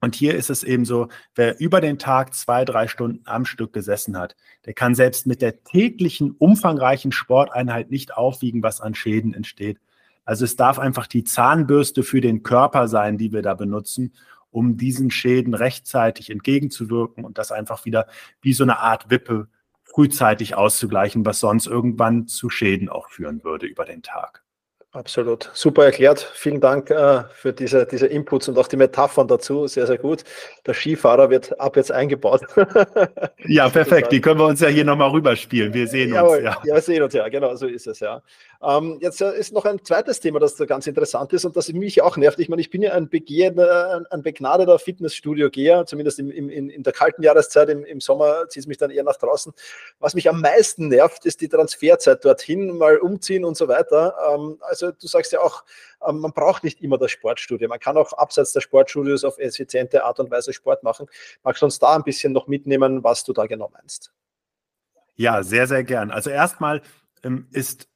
Und 0.00 0.14
hier 0.14 0.34
ist 0.34 0.48
es 0.48 0.62
eben 0.62 0.84
so, 0.86 1.08
wer 1.34 1.60
über 1.60 1.80
den 1.80 1.98
Tag 1.98 2.34
zwei, 2.34 2.64
drei 2.64 2.88
Stunden 2.88 3.22
am 3.26 3.44
Stück 3.44 3.72
gesessen 3.72 4.16
hat, 4.16 4.34
der 4.64 4.72
kann 4.72 4.94
selbst 4.94 5.26
mit 5.26 5.42
der 5.42 5.62
täglichen 5.62 6.32
umfangreichen 6.32 7.12
Sporteinheit 7.12 7.90
nicht 7.90 8.16
aufwiegen, 8.16 8.62
was 8.62 8.80
an 8.80 8.94
Schäden 8.94 9.34
entsteht. 9.34 9.78
Also 10.24 10.44
es 10.44 10.56
darf 10.56 10.78
einfach 10.78 11.06
die 11.06 11.24
Zahnbürste 11.24 12.02
für 12.02 12.20
den 12.20 12.42
Körper 12.42 12.88
sein, 12.88 13.18
die 13.18 13.32
wir 13.32 13.42
da 13.42 13.54
benutzen, 13.54 14.14
um 14.50 14.76
diesen 14.76 15.10
Schäden 15.10 15.54
rechtzeitig 15.54 16.30
entgegenzuwirken 16.30 17.24
und 17.24 17.36
das 17.36 17.52
einfach 17.52 17.84
wieder 17.84 18.06
wie 18.40 18.52
so 18.52 18.64
eine 18.64 18.78
Art 18.78 19.10
Wippe 19.10 19.48
frühzeitig 19.84 20.54
auszugleichen, 20.54 21.26
was 21.26 21.40
sonst 21.40 21.66
irgendwann 21.66 22.26
zu 22.26 22.48
Schäden 22.48 22.88
auch 22.88 23.08
führen 23.10 23.44
würde 23.44 23.66
über 23.66 23.84
den 23.84 24.02
Tag. 24.02 24.44
Absolut. 24.92 25.48
Super 25.54 25.84
erklärt. 25.84 26.18
Vielen 26.34 26.60
Dank 26.60 26.90
äh, 26.90 27.22
für 27.32 27.52
diese, 27.52 27.86
diese 27.86 28.08
Inputs 28.08 28.48
und 28.48 28.58
auch 28.58 28.66
die 28.66 28.76
Metaphern 28.76 29.28
dazu. 29.28 29.68
Sehr, 29.68 29.86
sehr 29.86 29.98
gut. 29.98 30.24
Der 30.66 30.74
Skifahrer 30.74 31.30
wird 31.30 31.60
ab 31.60 31.76
jetzt 31.76 31.92
eingebaut. 31.92 32.40
ja, 33.46 33.68
perfekt. 33.68 34.10
Die 34.10 34.20
können 34.20 34.40
wir 34.40 34.46
uns 34.46 34.60
ja 34.60 34.66
hier 34.66 34.84
nochmal 34.84 35.10
rüberspielen. 35.10 35.72
Wir 35.72 35.86
sehen 35.86 36.12
Jawohl. 36.12 36.38
uns. 36.38 36.44
Ja. 36.44 36.62
ja, 36.64 36.74
wir 36.74 36.80
sehen 36.80 37.04
uns 37.04 37.14
ja. 37.14 37.28
Genau, 37.28 37.54
so 37.54 37.68
ist 37.68 37.86
es 37.86 38.00
ja. 38.00 38.20
Ähm, 38.60 38.98
jetzt 39.00 39.20
äh, 39.20 39.38
ist 39.38 39.52
noch 39.52 39.64
ein 39.64 39.82
zweites 39.84 40.18
Thema, 40.18 40.40
das 40.40 40.56
da 40.56 40.64
ganz 40.64 40.88
interessant 40.88 41.32
ist 41.34 41.44
und 41.44 41.56
das 41.56 41.72
mich 41.72 42.02
auch 42.02 42.16
nervt. 42.16 42.40
Ich 42.40 42.48
meine, 42.48 42.60
ich 42.60 42.70
bin 42.70 42.82
ja 42.82 42.92
ein, 42.92 43.08
begehender, 43.08 44.04
ein 44.10 44.22
begnadeter 44.24 44.80
Fitnessstudio-Geher, 44.80 45.86
zumindest 45.86 46.18
im, 46.18 46.32
im, 46.32 46.50
in, 46.50 46.68
in 46.68 46.82
der 46.82 46.92
kalten 46.92 47.22
Jahreszeit. 47.22 47.68
Im, 47.68 47.84
im 47.84 48.00
Sommer 48.00 48.48
zieht 48.48 48.62
es 48.62 48.66
mich 48.66 48.76
dann 48.76 48.90
eher 48.90 49.04
nach 49.04 49.16
draußen. 49.16 49.52
Was 50.00 50.14
mich 50.14 50.28
am 50.28 50.40
meisten 50.40 50.88
nervt, 50.88 51.26
ist 51.26 51.40
die 51.40 51.48
Transferzeit 51.48 52.24
dorthin, 52.24 52.76
mal 52.76 52.98
umziehen 52.98 53.44
und 53.44 53.56
so 53.56 53.68
weiter. 53.68 54.16
Ähm, 54.34 54.58
also 54.62 54.79
also 54.82 54.96
du 54.98 55.06
sagst 55.06 55.32
ja 55.32 55.40
auch, 55.40 55.64
ähm, 56.06 56.20
man 56.20 56.32
braucht 56.32 56.64
nicht 56.64 56.80
immer 56.82 56.98
das 56.98 57.10
Sportstudio. 57.10 57.68
Man 57.68 57.80
kann 57.80 57.96
auch 57.96 58.12
abseits 58.12 58.52
der 58.52 58.60
Sportstudios 58.60 59.24
auf 59.24 59.38
effiziente 59.38 60.04
Art 60.04 60.20
und 60.20 60.30
Weise 60.30 60.52
Sport 60.52 60.82
machen. 60.82 61.06
Magst 61.42 61.62
du 61.62 61.66
uns 61.66 61.78
da 61.78 61.94
ein 61.94 62.02
bisschen 62.02 62.32
noch 62.32 62.46
mitnehmen, 62.46 63.04
was 63.04 63.24
du 63.24 63.32
da 63.32 63.46
genau 63.46 63.70
meinst? 63.72 64.12
Ja, 65.16 65.42
sehr, 65.42 65.66
sehr 65.66 65.84
gern. 65.84 66.10
Also 66.10 66.30
erstmal 66.30 66.82
ähm, 67.22 67.46
ist, 67.52 67.88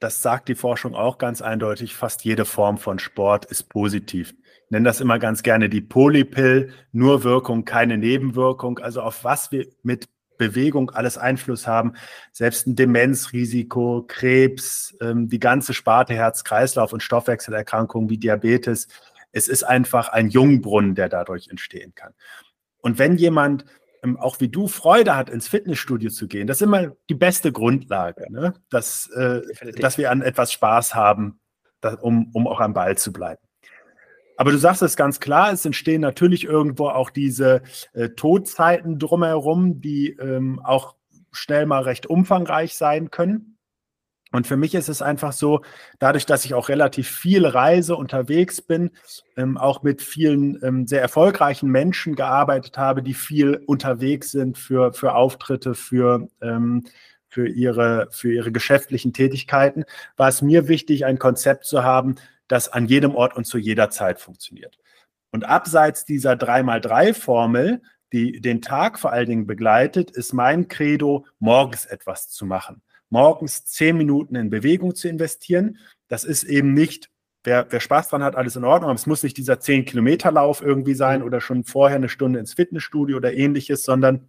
das 0.00 0.22
sagt 0.22 0.48
die 0.48 0.54
Forschung 0.54 0.94
auch 0.94 1.18
ganz 1.18 1.42
eindeutig, 1.42 1.94
fast 1.94 2.24
jede 2.24 2.44
Form 2.44 2.78
von 2.78 2.98
Sport 2.98 3.44
ist 3.46 3.68
positiv. 3.68 4.34
Ich 4.64 4.70
nenne 4.70 4.88
das 4.88 5.00
immer 5.00 5.18
ganz 5.18 5.42
gerne 5.42 5.68
die 5.68 5.80
Polypill, 5.80 6.72
nur 6.92 7.24
Wirkung, 7.24 7.64
keine 7.64 7.98
Nebenwirkung. 7.98 8.78
Also 8.80 9.00
auf 9.00 9.24
was 9.24 9.50
wir 9.52 9.68
mit 9.82 10.08
Bewegung 10.38 10.90
alles 10.90 11.18
Einfluss 11.18 11.66
haben. 11.66 11.94
Selbst 12.32 12.66
ein 12.66 12.76
Demenzrisiko, 12.76 14.04
Krebs, 14.06 14.96
ähm, 15.00 15.28
die 15.28 15.40
ganze 15.40 15.74
Sparte 15.74 16.14
Herz-Kreislauf- 16.14 16.92
und 16.92 17.02
Stoffwechselerkrankungen 17.02 18.08
wie 18.08 18.18
Diabetes. 18.18 18.88
Es 19.32 19.48
ist 19.48 19.64
einfach 19.64 20.08
ein 20.08 20.30
Jungbrunnen, 20.30 20.94
der 20.94 21.08
dadurch 21.08 21.48
entstehen 21.48 21.94
kann. 21.94 22.14
Und 22.80 22.98
wenn 22.98 23.16
jemand 23.16 23.64
ähm, 24.02 24.16
auch 24.16 24.40
wie 24.40 24.48
du 24.48 24.68
Freude 24.68 25.16
hat, 25.16 25.30
ins 25.30 25.48
Fitnessstudio 25.48 26.10
zu 26.10 26.28
gehen, 26.28 26.46
das 26.46 26.58
ist 26.58 26.66
immer 26.66 26.92
die 27.08 27.14
beste 27.14 27.52
Grundlage, 27.52 28.32
ne? 28.32 28.54
dass, 28.70 29.08
äh, 29.10 29.42
dass 29.78 29.98
wir 29.98 30.10
an 30.10 30.22
etwas 30.22 30.52
Spaß 30.52 30.94
haben, 30.94 31.40
dass, 31.80 31.96
um, 31.96 32.30
um 32.32 32.46
auch 32.46 32.60
am 32.60 32.74
Ball 32.74 32.96
zu 32.96 33.12
bleiben. 33.12 33.42
Aber 34.38 34.52
du 34.52 34.58
sagst 34.58 34.82
es 34.82 34.94
ganz 34.94 35.18
klar, 35.18 35.52
es 35.52 35.66
entstehen 35.66 36.00
natürlich 36.00 36.44
irgendwo 36.44 36.90
auch 36.90 37.10
diese 37.10 37.60
äh, 37.92 38.10
Todzeiten 38.10 39.00
drumherum, 39.00 39.80
die 39.80 40.10
ähm, 40.10 40.60
auch 40.62 40.94
schnell 41.32 41.66
mal 41.66 41.82
recht 41.82 42.06
umfangreich 42.06 42.76
sein 42.76 43.10
können. 43.10 43.58
Und 44.30 44.46
für 44.46 44.56
mich 44.56 44.76
ist 44.76 44.88
es 44.88 45.02
einfach 45.02 45.32
so, 45.32 45.62
dadurch, 45.98 46.24
dass 46.24 46.44
ich 46.44 46.54
auch 46.54 46.68
relativ 46.68 47.08
viel 47.08 47.46
reise, 47.46 47.96
unterwegs 47.96 48.62
bin, 48.62 48.90
ähm, 49.36 49.58
auch 49.58 49.82
mit 49.82 50.02
vielen 50.02 50.62
ähm, 50.62 50.86
sehr 50.86 51.02
erfolgreichen 51.02 51.68
Menschen 51.68 52.14
gearbeitet 52.14 52.78
habe, 52.78 53.02
die 53.02 53.14
viel 53.14 53.60
unterwegs 53.66 54.30
sind 54.30 54.56
für, 54.56 54.92
für 54.92 55.16
Auftritte, 55.16 55.74
für, 55.74 56.28
ähm, 56.40 56.84
für, 57.38 57.46
ihre, 57.46 58.08
für 58.10 58.32
ihre 58.32 58.50
geschäftlichen 58.50 59.12
Tätigkeiten, 59.12 59.84
war 60.16 60.28
es 60.28 60.42
mir 60.42 60.66
wichtig, 60.66 61.04
ein 61.04 61.20
Konzept 61.20 61.66
zu 61.66 61.84
haben, 61.84 62.16
das 62.48 62.68
an 62.68 62.86
jedem 62.86 63.14
Ort 63.14 63.36
und 63.36 63.44
zu 63.44 63.58
jeder 63.58 63.90
Zeit 63.90 64.18
funktioniert. 64.18 64.76
Und 65.30 65.44
abseits 65.44 66.04
dieser 66.04 66.32
3x3-Formel, 66.32 67.80
die 68.12 68.40
den 68.40 68.60
Tag 68.60 68.98
vor 68.98 69.12
allen 69.12 69.28
Dingen 69.28 69.46
begleitet, 69.46 70.10
ist 70.10 70.32
mein 70.32 70.66
Credo, 70.66 71.26
morgens 71.38 71.86
etwas 71.86 72.28
zu 72.28 72.44
machen. 72.44 72.82
Morgens 73.08 73.64
zehn 73.66 73.96
Minuten 73.96 74.34
in 74.34 74.50
Bewegung 74.50 74.96
zu 74.96 75.08
investieren. 75.08 75.78
Das 76.08 76.24
ist 76.24 76.42
eben 76.42 76.74
nicht, 76.74 77.08
wer, 77.44 77.68
wer 77.70 77.78
Spaß 77.78 78.08
dran 78.08 78.24
hat, 78.24 78.34
alles 78.34 78.56
in 78.56 78.64
Ordnung, 78.64 78.90
aber 78.90 78.98
es 78.98 79.06
muss 79.06 79.22
nicht 79.22 79.36
dieser 79.36 79.54
10-Kilometer-Lauf 79.54 80.60
irgendwie 80.60 80.94
sein 80.94 81.22
oder 81.22 81.40
schon 81.40 81.62
vorher 81.62 81.98
eine 81.98 82.08
Stunde 82.08 82.40
ins 82.40 82.54
Fitnessstudio 82.54 83.16
oder 83.16 83.32
ähnliches, 83.32 83.84
sondern 83.84 84.26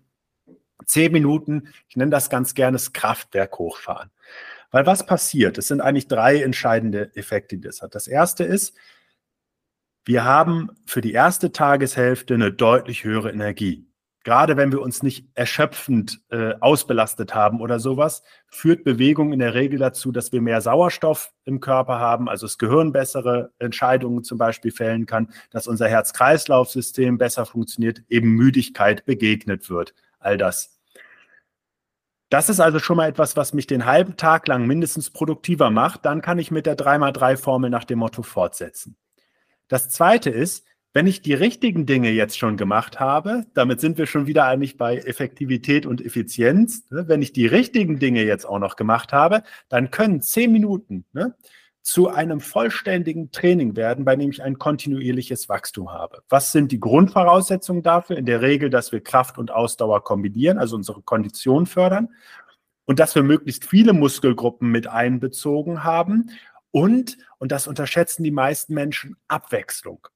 zehn 0.85 1.11
Minuten, 1.11 1.69
ich 1.87 1.95
nenne 1.95 2.11
das 2.11 2.29
ganz 2.29 2.53
gerne 2.53 2.75
das 2.75 2.93
Kraftwerk 2.93 3.57
hochfahren. 3.59 4.11
Weil 4.71 4.85
was 4.85 5.05
passiert? 5.05 5.57
Es 5.57 5.67
sind 5.67 5.81
eigentlich 5.81 6.07
drei 6.07 6.41
entscheidende 6.41 7.15
Effekte, 7.15 7.57
die 7.57 7.67
das 7.67 7.81
hat. 7.81 7.95
Das 7.95 8.07
erste 8.07 8.43
ist, 8.43 8.75
wir 10.05 10.23
haben 10.23 10.69
für 10.85 11.01
die 11.01 11.13
erste 11.13 11.51
Tageshälfte 11.51 12.33
eine 12.33 12.51
deutlich 12.51 13.03
höhere 13.03 13.31
Energie. 13.31 13.89
Gerade 14.23 14.57
wenn 14.57 14.71
wir 14.71 14.81
uns 14.81 15.01
nicht 15.01 15.27
erschöpfend 15.33 16.21
äh, 16.29 16.53
ausbelastet 16.59 17.33
haben 17.33 17.61
oder 17.61 17.79
sowas, 17.79 18.21
führt 18.47 18.83
Bewegung 18.83 19.31
in 19.31 19.39
der 19.39 19.53
Regel 19.53 19.79
dazu, 19.79 20.11
dass 20.11 20.31
wir 20.31 20.41
mehr 20.41 20.61
Sauerstoff 20.61 21.31
im 21.45 21.61
Körper 21.61 21.99
haben, 21.99 22.27
also 22.27 22.45
das 22.45 22.57
Gehirn 22.57 22.91
bessere 22.91 23.53
Entscheidungen 23.59 24.23
zum 24.23 24.37
Beispiel 24.37 24.71
fällen 24.71 25.05
kann, 25.05 25.31
dass 25.51 25.67
unser 25.67 25.87
Herz-Kreislauf-System 25.87 27.17
besser 27.17 27.45
funktioniert, 27.45 28.03
eben 28.09 28.31
Müdigkeit 28.31 29.05
begegnet 29.05 29.69
wird. 29.69 29.93
All 30.19 30.37
das 30.37 30.79
das 32.29 32.47
ist 32.49 32.59
also 32.59 32.79
schon 32.79 32.97
mal 32.97 33.09
etwas, 33.09 33.35
was 33.35 33.53
mich 33.53 33.65
den 33.65 33.85
halben 33.85 34.15
Tag 34.15 34.47
lang 34.47 34.67
mindestens 34.67 35.09
produktiver 35.09 35.71
macht. 35.71 36.05
Dann 36.05 36.21
kann 36.21 36.37
ich 36.37 36.51
mit 36.51 36.65
der 36.67 36.77
3x3-Formel 36.77 37.69
nach 37.69 37.85
dem 37.85 37.99
Motto 37.99 38.21
fortsetzen. 38.21 38.95
Das 39.67 39.89
zweite 39.89 40.29
ist, 40.29 40.65
wenn 40.93 41.07
ich 41.07 41.21
die 41.21 41.33
richtigen 41.33 41.85
Dinge 41.85 42.09
jetzt 42.11 42.37
schon 42.37 42.57
gemacht 42.57 42.99
habe, 42.99 43.45
damit 43.53 43.79
sind 43.79 43.97
wir 43.97 44.07
schon 44.07 44.25
wieder 44.25 44.45
eigentlich 44.45 44.77
bei 44.77 44.97
Effektivität 44.97 45.85
und 45.85 46.03
Effizienz. 46.03 46.89
Ne? 46.89 47.07
Wenn 47.07 47.21
ich 47.21 47.33
die 47.33 47.45
richtigen 47.45 47.99
Dinge 47.99 48.23
jetzt 48.23 48.45
auch 48.45 48.59
noch 48.59 48.75
gemacht 48.75 49.13
habe, 49.13 49.43
dann 49.67 49.91
können 49.91 50.21
zehn 50.21 50.51
Minuten 50.51 51.05
ne, 51.13 51.35
zu 51.81 52.09
einem 52.09 52.39
vollständigen 52.41 53.31
Training 53.31 53.75
werden, 53.75 54.05
bei 54.05 54.15
dem 54.15 54.31
ich 54.31 54.43
ein 54.43 54.57
kontinuierliches 54.57 55.49
Wachstum 55.49 55.91
habe. 55.91 56.23
Was 56.29 56.51
sind 56.51 56.71
die 56.71 56.79
Grundvoraussetzungen 56.79 57.83
dafür? 57.83 58.17
In 58.17 58.25
der 58.25 58.41
Regel, 58.41 58.69
dass 58.69 58.91
wir 58.91 59.01
Kraft 59.01 59.37
und 59.37 59.51
Ausdauer 59.51 60.03
kombinieren, 60.03 60.57
also 60.57 60.75
unsere 60.75 61.01
Kondition 61.01 61.65
fördern 61.65 62.09
und 62.85 62.99
dass 62.99 63.15
wir 63.15 63.23
möglichst 63.23 63.65
viele 63.65 63.93
Muskelgruppen 63.93 64.69
mit 64.71 64.87
einbezogen 64.87 65.83
haben 65.83 66.31
und, 66.71 67.17
und 67.37 67.51
das 67.51 67.67
unterschätzen 67.67 68.23
die 68.23 68.31
meisten 68.31 68.73
Menschen, 68.73 69.15
Abwechslung. 69.27 70.07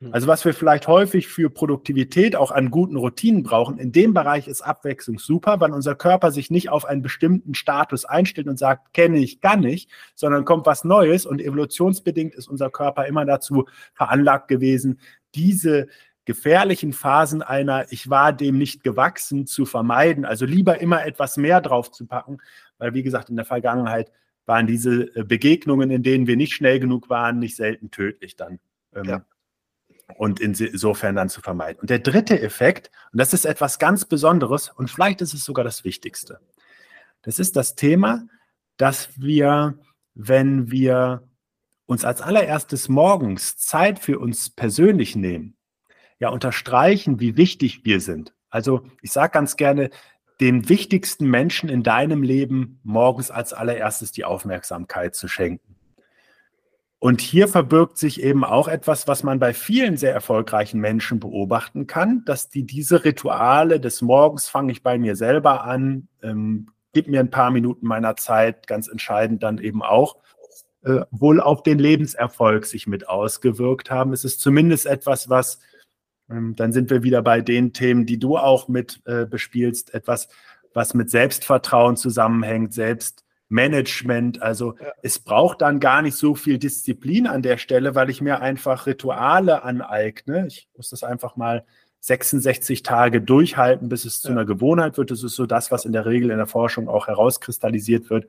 Hm. 0.00 0.14
Also 0.14 0.26
was 0.26 0.44
wir 0.44 0.54
vielleicht 0.54 0.88
häufig 0.88 1.28
für 1.28 1.50
Produktivität 1.50 2.34
auch 2.34 2.50
an 2.50 2.70
guten 2.70 2.96
Routinen 2.96 3.42
brauchen, 3.42 3.78
in 3.78 3.92
dem 3.92 4.14
Bereich 4.14 4.48
ist 4.48 4.62
Abwechslung 4.62 5.18
super, 5.18 5.60
weil 5.60 5.72
unser 5.72 5.94
Körper 5.94 6.30
sich 6.30 6.50
nicht 6.50 6.70
auf 6.70 6.84
einen 6.84 7.02
bestimmten 7.02 7.54
Status 7.54 8.04
einstellt 8.04 8.48
und 8.48 8.58
sagt, 8.58 8.94
kenne 8.94 9.18
ich, 9.18 9.40
kann 9.40 9.60
nicht, 9.60 9.90
sondern 10.14 10.44
kommt 10.44 10.66
was 10.66 10.84
Neues 10.84 11.26
und 11.26 11.40
evolutionsbedingt 11.40 12.34
ist 12.34 12.48
unser 12.48 12.70
Körper 12.70 13.06
immer 13.06 13.24
dazu 13.26 13.66
veranlagt 13.94 14.48
gewesen, 14.48 15.00
diese 15.34 15.88
gefährlichen 16.24 16.92
Phasen 16.92 17.42
einer 17.42 17.86
Ich 17.90 18.08
war 18.08 18.32
dem 18.32 18.56
nicht 18.56 18.84
gewachsen 18.84 19.46
zu 19.46 19.66
vermeiden, 19.66 20.24
also 20.24 20.46
lieber 20.46 20.80
immer 20.80 21.04
etwas 21.04 21.36
mehr 21.36 21.60
drauf 21.60 21.90
zu 21.90 22.06
packen, 22.06 22.38
weil 22.78 22.94
wie 22.94 23.02
gesagt, 23.02 23.30
in 23.30 23.36
der 23.36 23.44
Vergangenheit 23.44 24.12
waren 24.46 24.66
diese 24.66 25.14
äh, 25.14 25.24
Begegnungen, 25.24 25.90
in 25.90 26.02
denen 26.02 26.26
wir 26.26 26.36
nicht 26.36 26.54
schnell 26.54 26.80
genug 26.80 27.10
waren, 27.10 27.38
nicht 27.38 27.56
selten 27.56 27.90
tödlich 27.90 28.36
dann. 28.36 28.58
Ähm, 28.94 29.04
ja 29.04 29.24
und 30.16 30.40
insofern 30.40 31.16
dann 31.16 31.28
zu 31.28 31.40
vermeiden. 31.40 31.80
Und 31.80 31.90
der 31.90 31.98
dritte 31.98 32.40
Effekt, 32.40 32.90
und 33.12 33.20
das 33.20 33.32
ist 33.32 33.44
etwas 33.44 33.78
ganz 33.78 34.04
Besonderes 34.04 34.70
und 34.70 34.90
vielleicht 34.90 35.20
ist 35.20 35.34
es 35.34 35.44
sogar 35.44 35.64
das 35.64 35.84
Wichtigste, 35.84 36.40
das 37.22 37.38
ist 37.38 37.56
das 37.56 37.74
Thema, 37.74 38.26
dass 38.76 39.20
wir, 39.20 39.78
wenn 40.14 40.70
wir 40.70 41.28
uns 41.86 42.04
als 42.04 42.22
allererstes 42.22 42.88
morgens 42.88 43.56
Zeit 43.56 43.98
für 43.98 44.18
uns 44.18 44.50
persönlich 44.50 45.16
nehmen, 45.16 45.56
ja 46.18 46.28
unterstreichen, 46.28 47.20
wie 47.20 47.36
wichtig 47.36 47.84
wir 47.84 48.00
sind. 48.00 48.34
Also 48.48 48.86
ich 49.02 49.12
sage 49.12 49.32
ganz 49.32 49.56
gerne, 49.56 49.90
den 50.40 50.68
wichtigsten 50.68 51.28
Menschen 51.28 51.68
in 51.68 51.82
deinem 51.82 52.22
Leben 52.22 52.80
morgens 52.82 53.30
als 53.30 53.52
allererstes 53.52 54.12
die 54.12 54.24
Aufmerksamkeit 54.24 55.14
zu 55.14 55.28
schenken. 55.28 55.76
Und 57.00 57.22
hier 57.22 57.48
verbirgt 57.48 57.96
sich 57.96 58.22
eben 58.22 58.44
auch 58.44 58.68
etwas, 58.68 59.08
was 59.08 59.22
man 59.22 59.38
bei 59.38 59.54
vielen 59.54 59.96
sehr 59.96 60.12
erfolgreichen 60.12 60.80
Menschen 60.80 61.18
beobachten 61.18 61.86
kann, 61.86 62.22
dass 62.26 62.50
die 62.50 62.64
diese 62.64 63.04
Rituale 63.04 63.80
des 63.80 64.02
Morgens 64.02 64.48
fange 64.48 64.70
ich 64.70 64.82
bei 64.82 64.98
mir 64.98 65.16
selber 65.16 65.64
an, 65.64 66.08
ähm, 66.22 66.68
gib 66.92 67.08
mir 67.08 67.20
ein 67.20 67.30
paar 67.30 67.50
Minuten 67.50 67.86
meiner 67.86 68.16
Zeit, 68.16 68.66
ganz 68.66 68.86
entscheidend 68.86 69.42
dann 69.42 69.58
eben 69.58 69.82
auch, 69.82 70.16
äh, 70.84 71.00
wohl 71.10 71.40
auf 71.40 71.62
den 71.62 71.78
Lebenserfolg 71.78 72.66
sich 72.66 72.86
mit 72.86 73.08
ausgewirkt 73.08 73.90
haben. 73.90 74.12
Es 74.12 74.24
ist 74.24 74.40
zumindest 74.40 74.86
etwas, 74.86 75.28
was 75.28 75.58
Ähm, 76.30 76.54
dann 76.54 76.72
sind 76.72 76.90
wir 76.90 77.02
wieder 77.02 77.22
bei 77.22 77.40
den 77.40 77.72
Themen, 77.72 78.06
die 78.06 78.18
du 78.18 78.36
auch 78.36 78.68
mit 78.68 79.00
äh, 79.04 79.26
bespielst, 79.26 79.94
etwas, 79.94 80.28
was 80.74 80.94
mit 80.94 81.10
Selbstvertrauen 81.10 81.96
zusammenhängt, 81.96 82.72
Selbstmanagement. 83.50 84.42
Also 84.42 84.74
ja. 84.80 84.92
es 85.02 85.18
braucht 85.18 85.60
dann 85.60 85.80
gar 85.80 86.02
nicht 86.02 86.16
so 86.16 86.34
viel 86.34 86.58
Disziplin 86.58 87.26
an 87.26 87.42
der 87.42 87.58
Stelle, 87.58 87.94
weil 87.94 88.10
ich 88.10 88.20
mir 88.20 88.40
einfach 88.40 88.86
Rituale 88.86 89.62
aneigne. 89.62 90.46
Ich 90.46 90.68
muss 90.76 90.90
das 90.90 91.02
einfach 91.02 91.36
mal 91.36 91.64
66 92.00 92.82
Tage 92.82 93.20
durchhalten, 93.20 93.88
bis 93.88 94.04
es 94.04 94.20
zu 94.22 94.30
einer 94.30 94.46
Gewohnheit 94.46 94.96
wird. 94.96 95.10
Das 95.10 95.22
ist 95.22 95.34
so 95.34 95.46
das, 95.46 95.70
was 95.70 95.84
in 95.84 95.92
der 95.92 96.06
Regel 96.06 96.30
in 96.30 96.38
der 96.38 96.46
Forschung 96.46 96.88
auch 96.88 97.08
herauskristallisiert 97.08 98.08
wird. 98.08 98.26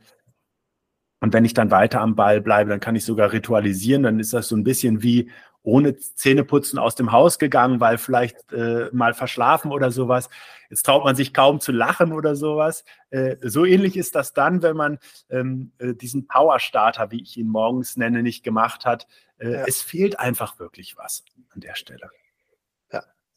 Und 1.22 1.34
wenn 1.34 1.46
ich 1.46 1.54
dann 1.54 1.70
weiter 1.70 2.02
am 2.02 2.16
Ball 2.16 2.42
bleibe, 2.42 2.72
dann 2.72 2.80
kann 2.80 2.96
ich 2.96 3.06
sogar 3.06 3.32
ritualisieren. 3.32 4.04
Dann 4.04 4.20
ist 4.20 4.34
das 4.34 4.48
so 4.48 4.56
ein 4.56 4.64
bisschen 4.64 5.04
wie 5.04 5.30
ohne 5.64 5.96
Zähneputzen 5.98 6.80
aus 6.80 6.96
dem 6.96 7.12
Haus 7.12 7.40
gegangen, 7.40 7.80
weil 7.80 7.98
vielleicht 7.98 8.52
äh, 8.52 8.90
mal 8.92 9.14
verschlafen 9.14 9.72
oder 9.72 9.92
sowas. 9.92 10.30
Jetzt 10.70 10.84
traut 10.84 11.04
man 11.04 11.16
sich 11.16 11.34
kaum 11.34 11.60
zu 11.60 11.72
lachen 11.72 12.14
oder 12.14 12.36
sowas. 12.36 12.84
Äh, 13.10 13.36
so 13.42 13.66
ähnlich 13.66 13.98
ist 13.98 14.16
das 14.16 14.34
dann, 14.34 14.64
wenn 14.64 14.76
man 14.76 15.00
ähm, 15.30 15.72
äh, 15.80 15.94
diesen 15.94 16.28
Power-Starter, 16.28 17.12
wie 17.12 17.22
ich 17.22 17.38
ihn 17.38 17.48
morgens 17.48 17.98
nenne, 17.98 18.24
nicht 18.24 18.44
gemacht 18.44 18.86
hat. 18.86 19.08
Äh, 19.38 19.54
ja. 19.54 19.64
Es 19.68 19.82
fehlt 19.82 20.20
einfach 20.20 20.60
wirklich 20.60 20.98
was 20.98 21.24
an 21.54 21.62
der 21.62 21.76
Stelle. 21.76 22.10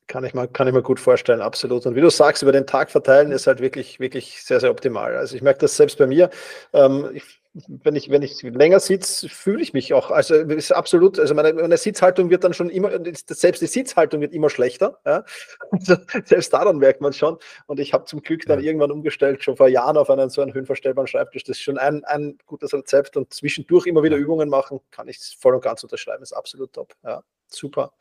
Kann 0.06 0.22
ich, 0.24 0.34
mal, 0.34 0.46
kann 0.46 0.68
ich 0.68 0.74
mir 0.74 0.82
gut 0.82 1.00
vorstellen, 1.00 1.40
absolut. 1.40 1.86
Und 1.86 1.96
wie 1.96 2.02
du 2.02 2.10
sagst, 2.10 2.42
über 2.42 2.52
den 2.52 2.66
Tag 2.66 2.90
verteilen 2.90 3.32
ist 3.32 3.46
halt 3.46 3.60
wirklich, 3.60 4.00
wirklich 4.00 4.44
sehr, 4.44 4.60
sehr 4.60 4.70
optimal. 4.70 5.16
Also 5.16 5.34
ich 5.34 5.40
merke 5.40 5.60
das 5.60 5.76
selbst 5.76 5.96
bei 5.96 6.06
mir. 6.06 6.28
Ähm, 6.74 7.08
ich, 7.14 7.40
wenn 7.54 7.94
ich, 7.94 8.10
wenn 8.10 8.22
ich 8.22 8.42
länger 8.42 8.80
sitze, 8.80 9.28
fühle 9.28 9.62
ich 9.62 9.72
mich 9.72 9.94
auch. 9.94 10.10
Also 10.10 10.34
ist 10.34 10.72
absolut, 10.72 11.20
also 11.20 11.34
meine, 11.34 11.52
meine 11.52 11.76
Sitzhaltung 11.76 12.28
wird 12.28 12.42
dann 12.42 12.52
schon 12.52 12.68
immer, 12.68 12.90
selbst 13.28 13.62
die 13.62 13.66
Sitzhaltung 13.66 14.20
wird 14.20 14.32
immer 14.32 14.50
schlechter. 14.50 14.98
Ja? 15.06 15.24
Also 15.70 15.96
selbst 16.24 16.52
daran 16.52 16.78
merkt 16.78 17.00
man 17.00 17.12
schon. 17.12 17.38
Und 17.66 17.78
ich 17.78 17.92
habe 17.92 18.06
zum 18.06 18.22
Glück 18.22 18.44
dann 18.46 18.58
ja. 18.58 18.66
irgendwann 18.66 18.90
umgestellt, 18.90 19.44
schon 19.44 19.56
vor 19.56 19.68
Jahren 19.68 19.96
auf 19.96 20.10
einen 20.10 20.30
so 20.30 20.42
einen 20.42 20.52
höhenverstellbaren 20.52 21.06
Schreibtisch. 21.06 21.44
Das 21.44 21.56
ist 21.56 21.62
schon 21.62 21.78
ein, 21.78 22.04
ein 22.04 22.38
gutes 22.44 22.74
Rezept 22.74 23.16
und 23.16 23.32
zwischendurch 23.32 23.86
immer 23.86 24.02
wieder 24.02 24.16
Übungen 24.16 24.48
machen, 24.48 24.80
kann 24.90 25.06
ich 25.06 25.18
voll 25.38 25.54
und 25.54 25.62
ganz 25.62 25.84
unterschreiben. 25.84 26.24
Ist 26.24 26.32
absolut 26.32 26.72
top. 26.72 26.94
Ja, 27.04 27.22
super. 27.46 27.92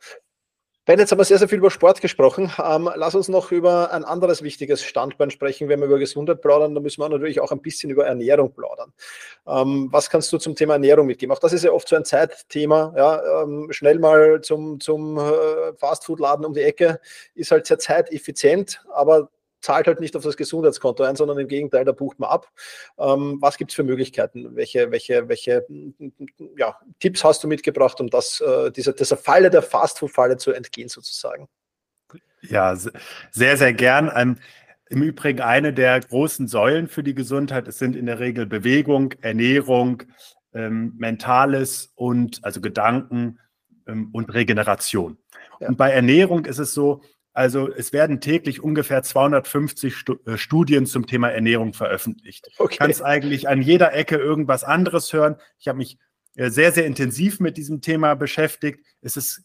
Ben, 0.86 0.98
jetzt 0.98 1.10
haben 1.12 1.18
wir 1.18 1.24
sehr, 1.24 1.38
sehr 1.38 1.48
viel 1.48 1.58
über 1.58 1.70
Sport 1.70 2.02
gesprochen. 2.02 2.52
Ähm, 2.62 2.90
lass 2.94 3.14
uns 3.14 3.28
noch 3.28 3.52
über 3.52 3.90
ein 3.90 4.04
anderes 4.04 4.42
wichtiges 4.42 4.82
Standbein 4.82 5.30
sprechen. 5.30 5.70
Wenn 5.70 5.80
wir 5.80 5.86
über 5.86 5.98
Gesundheit 5.98 6.42
plaudern, 6.42 6.74
dann 6.74 6.82
müssen 6.82 7.00
wir 7.00 7.08
natürlich 7.08 7.40
auch 7.40 7.52
ein 7.52 7.62
bisschen 7.62 7.88
über 7.88 8.04
Ernährung 8.06 8.52
plaudern. 8.52 8.92
Ähm, 9.46 9.88
was 9.90 10.10
kannst 10.10 10.30
du 10.30 10.36
zum 10.36 10.54
Thema 10.54 10.74
Ernährung 10.74 11.06
mitgeben? 11.06 11.34
Auch 11.34 11.38
das 11.38 11.54
ist 11.54 11.64
ja 11.64 11.72
oft 11.72 11.88
so 11.88 11.96
ein 11.96 12.04
Zeitthema. 12.04 12.92
Ja, 12.98 13.42
ähm, 13.42 13.68
schnell 13.70 13.98
mal 13.98 14.42
zum, 14.42 14.78
zum 14.78 15.16
äh, 15.16 15.72
Fastfood-Laden 15.78 16.44
um 16.44 16.52
die 16.52 16.60
Ecke 16.60 17.00
ist 17.34 17.50
halt 17.50 17.66
sehr 17.66 17.78
zeiteffizient, 17.78 18.84
aber 18.92 19.30
zahlt 19.64 19.86
halt 19.86 20.00
nicht 20.00 20.14
auf 20.14 20.22
das 20.22 20.36
Gesundheitskonto 20.36 21.02
ein, 21.02 21.16
sondern 21.16 21.38
im 21.38 21.48
Gegenteil, 21.48 21.84
da 21.84 21.92
bucht 21.92 22.18
man 22.18 22.30
ab. 22.30 22.52
Ähm, 22.98 23.38
was 23.40 23.56
gibt 23.56 23.70
es 23.70 23.74
für 23.74 23.82
Möglichkeiten? 23.82 24.54
Welche, 24.54 24.90
welche, 24.90 25.28
welche 25.28 25.66
ja, 26.56 26.78
Tipps 27.00 27.24
hast 27.24 27.42
du 27.42 27.48
mitgebracht, 27.48 28.00
um 28.00 28.08
das, 28.08 28.40
äh, 28.40 28.70
dieser, 28.70 28.92
dieser 28.92 29.16
Falle 29.16 29.48
der 29.48 29.62
Fastfood-Falle 29.62 30.36
zu 30.36 30.52
entgehen, 30.52 30.88
sozusagen? 30.88 31.48
Ja, 32.42 32.76
sehr, 32.76 33.56
sehr 33.56 33.72
gern. 33.72 34.12
Ähm, 34.14 34.36
Im 34.90 35.02
Übrigen 35.02 35.40
eine 35.40 35.72
der 35.72 35.98
großen 35.98 36.46
Säulen 36.46 36.86
für 36.88 37.02
die 37.02 37.14
Gesundheit 37.14 37.66
es 37.66 37.78
sind 37.78 37.96
in 37.96 38.04
der 38.04 38.20
Regel 38.20 38.44
Bewegung, 38.44 39.14
Ernährung, 39.22 40.02
ähm, 40.52 40.92
Mentales 40.98 41.90
und 41.94 42.44
also 42.44 42.60
Gedanken 42.60 43.40
ähm, 43.88 44.10
und 44.12 44.32
Regeneration. 44.34 45.16
Ja. 45.58 45.68
Und 45.68 45.78
bei 45.78 45.90
Ernährung 45.90 46.44
ist 46.44 46.58
es 46.58 46.74
so, 46.74 47.00
also 47.34 47.68
es 47.70 47.92
werden 47.92 48.20
täglich 48.20 48.62
ungefähr 48.62 49.02
250 49.02 49.96
Stu 49.96 50.16
äh, 50.24 50.38
Studien 50.38 50.86
zum 50.86 51.06
Thema 51.06 51.30
Ernährung 51.30 51.74
veröffentlicht. 51.74 52.48
Okay. 52.58 52.76
Du 52.76 52.78
kannst 52.78 53.02
eigentlich 53.02 53.48
an 53.48 53.60
jeder 53.60 53.92
Ecke 53.92 54.16
irgendwas 54.16 54.62
anderes 54.62 55.12
hören. 55.12 55.36
Ich 55.58 55.66
habe 55.66 55.78
mich 55.78 55.98
äh, 56.36 56.48
sehr, 56.48 56.70
sehr 56.70 56.86
intensiv 56.86 57.40
mit 57.40 57.56
diesem 57.56 57.80
Thema 57.80 58.14
beschäftigt. 58.14 58.86
Es 59.02 59.16
ist 59.16 59.42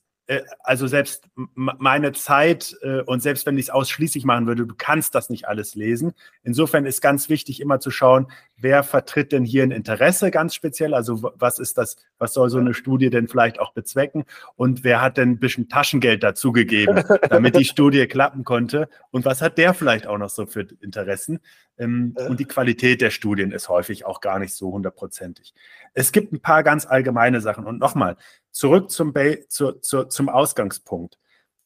also 0.63 0.85
selbst 0.85 1.27
meine 1.35 2.11
Zeit 2.11 2.75
äh, 2.81 3.01
und 3.01 3.21
selbst 3.21 3.47
wenn 3.47 3.57
ich 3.57 3.65
es 3.65 3.69
ausschließlich 3.71 4.25
machen 4.25 4.45
würde, 4.45 4.67
du 4.67 4.75
kannst 4.77 5.15
das 5.15 5.29
nicht 5.29 5.47
alles 5.47 5.73
lesen. 5.73 6.13
Insofern 6.43 6.85
ist 6.85 7.01
ganz 7.01 7.29
wichtig, 7.29 7.59
immer 7.59 7.79
zu 7.79 7.89
schauen, 7.89 8.27
wer 8.55 8.83
vertritt 8.83 9.31
denn 9.31 9.43
hier 9.43 9.63
ein 9.63 9.71
Interesse 9.71 10.29
ganz 10.29 10.53
speziell? 10.53 10.93
Also 10.93 11.31
was 11.35 11.57
ist 11.57 11.79
das, 11.79 11.97
was 12.19 12.33
soll 12.33 12.49
so 12.49 12.59
eine 12.59 12.75
Studie 12.75 13.09
denn 13.09 13.27
vielleicht 13.27 13.59
auch 13.59 13.73
bezwecken? 13.73 14.25
Und 14.55 14.83
wer 14.83 15.01
hat 15.01 15.17
denn 15.17 15.31
ein 15.31 15.39
bisschen 15.39 15.67
Taschengeld 15.67 16.21
dazugegeben, 16.21 17.03
damit 17.29 17.55
die 17.55 17.65
Studie 17.65 18.05
klappen 18.05 18.43
konnte? 18.43 18.87
Und 19.09 19.25
was 19.25 19.41
hat 19.41 19.57
der 19.57 19.73
vielleicht 19.73 20.05
auch 20.05 20.19
noch 20.19 20.29
so 20.29 20.45
für 20.45 20.67
Interessen? 20.81 21.39
Ähm, 21.79 22.15
und 22.27 22.39
die 22.39 22.45
Qualität 22.45 23.01
der 23.01 23.09
Studien 23.09 23.51
ist 23.51 23.69
häufig 23.69 24.05
auch 24.05 24.21
gar 24.21 24.37
nicht 24.37 24.53
so 24.53 24.71
hundertprozentig. 24.71 25.53
Es 25.93 26.11
gibt 26.11 26.33
ein 26.33 26.41
paar 26.41 26.61
ganz 26.63 26.85
allgemeine 26.85 27.41
Sachen. 27.41 27.65
Und 27.65 27.79
nochmal, 27.79 28.17
zurück 28.59 28.91
zum, 28.91 29.13
zu, 29.47 29.71
zu, 29.79 30.03
zum 30.03 30.27
Ausgangspunkt. 30.27 31.17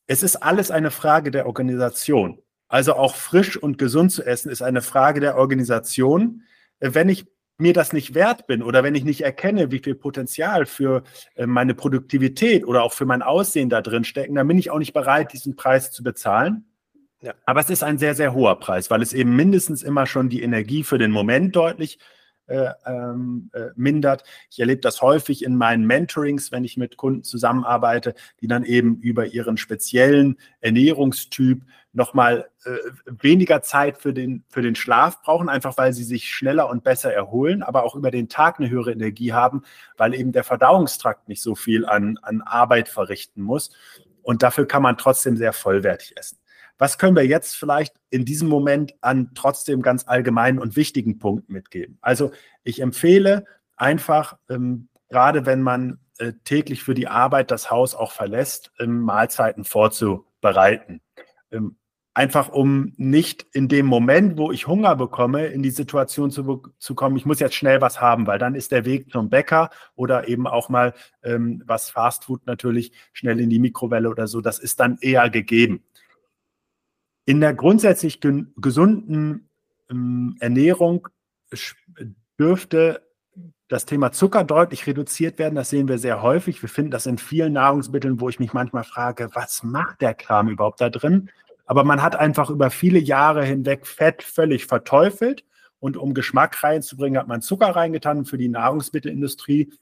Es 0.06 0.22
ist 0.22 0.36
alles 0.36 0.70
eine 0.70 0.92
Frage 0.92 1.32
der 1.32 1.48
Organisation. 1.48 2.40
Also 2.68 2.94
auch 2.94 3.16
frisch 3.16 3.58
und 3.58 3.80
gesund 3.80 4.12
zu 4.12 4.24
essen 4.24 4.52
ist 4.52 4.62
eine 4.62 4.84
Frage 4.84 5.20
der 5.20 5.38
Organisation. 5.38 6.44
Wenn 6.80 7.10
ich 7.10 7.26
mir 7.58 7.74
das 7.74 7.94
nicht 7.94 8.14
wert 8.14 8.46
bin 8.46 8.62
oder 8.62 8.84
wenn 8.84 8.94
ich 8.94 9.06
nicht 9.06 9.22
erkenne, 9.22 9.72
wie 9.72 9.80
viel 9.80 9.96
Potenzial 9.96 10.68
für 10.68 11.04
äh, 11.36 11.48
meine 11.48 11.74
Produktivität 11.74 12.64
oder 12.66 12.84
auch 12.84 12.94
für 12.94 13.06
mein 13.06 13.24
Aussehen 13.24 13.70
da 13.70 13.82
drin 13.82 14.04
stecken, 14.04 14.36
dann 14.36 14.48
bin 14.48 14.60
ich 14.60 14.70
auch 14.70 14.80
nicht 14.80 14.94
bereit, 14.94 15.34
diesen 15.34 15.56
Preis 15.56 15.92
zu 15.92 16.04
bezahlen. 16.04 16.66
Ja. 17.22 17.34
Aber 17.46 17.62
es 17.62 17.72
ist 17.72 17.84
ein 17.84 17.98
sehr, 17.98 18.14
sehr 18.14 18.34
hoher 18.34 18.60
Preis, 18.60 18.92
weil 18.92 19.02
es 19.02 19.14
eben 19.14 19.36
mindestens 19.36 19.82
immer 19.82 20.06
schon 20.06 20.30
die 20.30 20.44
Energie 20.44 20.84
für 20.84 21.00
den 21.00 21.12
Moment 21.12 21.56
deutlich 21.56 21.98
äh, 22.54 22.74
ähm, 22.86 23.50
äh, 23.54 23.70
mindert. 23.76 24.24
Ich 24.52 24.60
erlebe 24.60 24.82
das 24.82 25.02
häufig 25.02 25.44
in 25.44 25.58
meinen 25.58 25.86
Mentorings, 25.86 26.52
wenn 26.52 26.64
ich 26.64 26.78
mit 26.78 26.98
Kunden 26.98 27.24
zusammenarbeite, 27.24 28.14
die 28.42 28.48
dann 28.48 28.64
eben 28.64 28.98
über 28.98 29.26
ihren 29.26 29.58
speziellen 29.58 30.38
Ernährungstyp 30.62 31.64
nochmal 31.94 32.50
äh, 32.66 32.72
weniger 33.06 33.62
Zeit 33.62 33.98
für 33.98 34.14
den, 34.14 34.44
für 34.50 34.62
den 34.62 34.76
Schlaf 34.76 35.22
brauchen, 35.24 35.50
einfach 35.50 35.78
weil 35.78 35.94
sie 35.94 36.04
sich 36.04 36.30
schneller 36.30 36.70
und 36.70 36.84
besser 36.84 37.12
erholen, 37.12 37.64
aber 37.64 37.84
auch 37.84 37.96
über 37.96 38.12
den 38.12 38.30
Tag 38.30 38.60
eine 38.60 38.70
höhere 38.70 38.92
Energie 38.92 39.34
haben, 39.34 39.64
weil 39.98 40.14
eben 40.14 40.32
der 40.32 40.44
Verdauungstrakt 40.44 41.28
nicht 41.28 41.42
so 41.42 41.56
viel 41.56 41.86
an, 41.86 42.20
an 42.22 42.42
Arbeit 42.42 42.88
verrichten 42.88 43.42
muss. 43.42 43.72
Und 44.22 44.44
dafür 44.44 44.68
kann 44.68 44.84
man 44.84 44.98
trotzdem 44.98 45.38
sehr 45.38 45.54
vollwertig 45.54 46.18
essen. 46.18 46.38
Was 46.78 46.98
können 46.98 47.16
wir 47.16 47.26
jetzt 47.26 47.56
vielleicht 47.56 47.96
in 48.10 48.26
diesem 48.26 48.50
Moment 48.50 48.94
an 49.02 49.32
trotzdem 49.36 49.82
ganz 49.82 50.08
allgemeinen 50.08 50.60
und 50.60 50.76
wichtigen 50.76 51.20
Punkten 51.20 51.54
mitgeben? 51.54 51.98
Also 52.02 52.32
ich 52.64 52.82
empfehle 52.82 53.46
einfach, 53.78 54.38
ähm, 54.50 54.90
gerade 55.10 55.46
wenn 55.46 55.62
man 55.62 56.00
äh, 56.18 56.34
täglich 56.44 56.84
für 56.84 56.94
die 56.94 57.08
Arbeit 57.08 57.52
das 57.52 57.72
Haus 57.72 57.96
auch 57.96 58.12
verlässt, 58.12 58.72
ähm, 58.80 59.02
Mahlzeiten 59.02 59.64
vorzubereiten. 59.64 61.02
Ähm, 61.52 61.78
einfach 62.14 62.50
um 62.50 62.94
nicht 62.98 63.46
in 63.54 63.68
dem 63.68 63.86
Moment, 63.86 64.38
wo 64.38 64.52
ich 64.52 64.68
Hunger 64.68 64.96
bekomme, 64.96 65.48
in 65.48 65.64
die 65.64 65.72
Situation 65.72 66.30
zu, 66.30 66.64
zu 66.78 66.96
kommen, 66.96 67.18
ich 67.18 67.26
muss 67.26 67.40
jetzt 67.40 67.56
schnell 67.56 67.82
was 67.82 68.00
haben, 68.00 68.28
weil 68.28 68.38
dann 68.38 68.56
ist 68.56 68.72
der 68.72 68.86
Weg 68.86 69.12
zum 69.12 69.30
Bäcker 69.30 69.70
oder 69.96 70.28
eben 70.28 70.46
auch 70.46 70.70
mal 70.70 70.94
ähm, 71.24 71.64
was 71.66 71.90
Fastfood 71.90 72.46
natürlich 72.46 72.94
schnell 73.14 73.40
in 73.40 73.50
die 73.50 73.60
Mikrowelle 73.60 74.10
oder 74.10 74.28
so, 74.28 74.42
das 74.42 74.60
ist 74.60 74.80
dann 74.80 74.98
eher 75.02 75.30
gegeben. 75.30 75.84
In 77.26 77.40
der 77.40 77.54
grundsätzlich 77.54 78.20
gesunden 78.22 79.50
ähm, 79.90 80.36
Ernährung 80.40 81.08
dürfte 82.38 83.02
das 83.70 83.86
Thema 83.86 84.12
Zucker 84.12 84.44
deutlich 84.44 84.86
reduziert 84.88 85.40
werden. 85.40 85.56
Das 85.56 85.70
sehen 85.70 85.88
wir 85.88 85.98
sehr 85.98 86.22
häufig. 86.22 86.62
Wir 86.62 86.70
finden 86.70 86.92
das 86.92 87.06
in 87.06 87.18
vielen 87.18 87.54
Nahrungsmitteln, 87.54 88.20
wo 88.20 88.30
ich 88.30 88.40
mich 88.40 88.54
manchmal 88.54 88.84
frage, 88.84 89.30
was 89.34 89.64
macht 89.64 90.02
der 90.02 90.14
Kram 90.14 90.50
überhaupt 90.50 90.82
da 90.82 90.90
drin? 90.90 91.30
Aber 91.66 91.84
man 91.84 92.02
hat 92.02 92.16
einfach 92.16 92.50
über 92.50 92.70
viele 92.70 93.00
Jahre 93.00 93.46
hinweg 93.46 93.88
Fett 93.88 94.22
völlig 94.22 94.66
verteufelt. 94.66 95.46
Und 95.80 95.98
um 95.98 96.14
Geschmack 96.14 96.64
reinzubringen, 96.64 97.20
hat 97.20 97.28
man 97.28 97.42
Zucker 97.42 97.70
reingetan 97.70 98.26
für 98.26 98.38
die 98.38 98.48
Nahrungsmittelindustrie, 98.48 99.74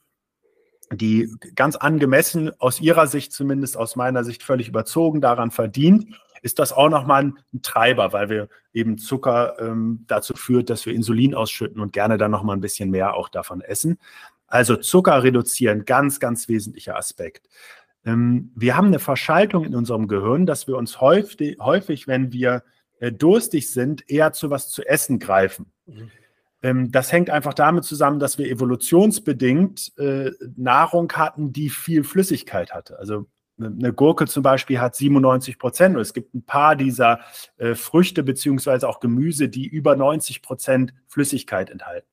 die 0.91 1.31
ganz 1.55 1.75
angemessen 1.75 2.51
aus 2.59 2.81
ihrer 2.81 3.07
Sicht 3.07 3.33
zumindest, 3.33 3.77
aus 3.77 3.95
meiner 3.95 4.23
Sicht 4.23 4.41
völlig 4.41 4.67
überzogen 4.67 5.21
daran 5.21 5.51
verdient 5.51 6.07
ist 6.41 6.59
das 6.59 6.73
auch 6.73 6.89
nochmal 6.89 7.23
ein, 7.23 7.39
ein 7.53 7.61
Treiber, 7.61 8.13
weil 8.13 8.29
wir 8.29 8.49
eben 8.73 8.97
Zucker 8.97 9.57
ähm, 9.59 10.05
dazu 10.07 10.33
führt, 10.33 10.69
dass 10.69 10.85
wir 10.85 10.93
Insulin 10.93 11.35
ausschütten 11.35 11.81
und 11.81 11.93
gerne 11.93 12.17
dann 12.17 12.31
nochmal 12.31 12.57
ein 12.57 12.61
bisschen 12.61 12.89
mehr 12.89 13.15
auch 13.15 13.29
davon 13.29 13.61
essen. 13.61 13.97
Also 14.47 14.75
Zucker 14.75 15.23
reduzieren, 15.23 15.85
ganz, 15.85 16.19
ganz 16.19 16.47
wesentlicher 16.47 16.97
Aspekt. 16.97 17.47
Ähm, 18.05 18.51
wir 18.55 18.75
haben 18.75 18.87
eine 18.87 18.99
Verschaltung 18.99 19.63
in 19.63 19.75
unserem 19.75 20.07
Gehirn, 20.07 20.45
dass 20.45 20.67
wir 20.67 20.77
uns 20.77 20.99
häufig, 20.99 21.57
häufig 21.59 22.07
wenn 22.07 22.33
wir 22.33 22.63
äh, 22.99 23.11
durstig 23.11 23.69
sind, 23.71 24.09
eher 24.09 24.33
zu 24.33 24.49
was 24.49 24.69
zu 24.69 24.83
essen 24.83 25.19
greifen. 25.19 25.71
Mhm. 25.85 26.11
Ähm, 26.63 26.91
das 26.91 27.11
hängt 27.11 27.29
einfach 27.29 27.53
damit 27.53 27.83
zusammen, 27.83 28.19
dass 28.19 28.37
wir 28.37 28.49
evolutionsbedingt 28.49 29.97
äh, 29.97 30.31
Nahrung 30.55 31.11
hatten, 31.13 31.53
die 31.53 31.69
viel 31.69 32.03
Flüssigkeit 32.03 32.73
hatte. 32.73 32.99
Also 32.99 33.27
eine 33.67 33.93
Gurke 33.93 34.27
zum 34.27 34.43
Beispiel 34.43 34.79
hat 34.79 34.95
97 34.95 35.59
Prozent. 35.59 35.97
Es 35.97 36.13
gibt 36.13 36.33
ein 36.33 36.43
paar 36.43 36.75
dieser 36.75 37.19
äh, 37.57 37.75
Früchte 37.75 38.23
beziehungsweise 38.23 38.87
auch 38.87 38.99
Gemüse, 38.99 39.49
die 39.49 39.65
über 39.65 39.95
90 39.95 40.41
Prozent 40.41 40.93
Flüssigkeit 41.07 41.69
enthalten. 41.69 42.07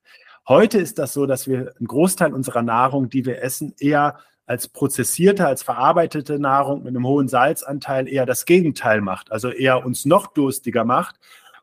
Heute 0.47 0.79
ist 0.79 0.99
das 0.99 1.13
so, 1.13 1.27
dass 1.27 1.47
wir 1.47 1.75
einen 1.79 1.87
Großteil 1.87 2.33
unserer 2.33 2.63
Nahrung, 2.63 3.11
die 3.11 3.27
wir 3.27 3.43
essen, 3.43 3.75
eher 3.79 4.19
als 4.47 4.67
prozessierte, 4.67 5.47
als 5.47 5.63
verarbeitete 5.63 6.39
Nahrung 6.39 6.83
mit 6.83 6.97
einem 6.97 7.07
hohen 7.07 7.29
Salzanteil 7.29 8.09
eher 8.09 8.25
das 8.25 8.47
Gegenteil 8.47 9.03
macht, 9.03 9.31
also 9.31 9.51
eher 9.51 9.85
uns 9.85 10.07
noch 10.07 10.29
durstiger 10.29 10.85
macht. 10.85 11.17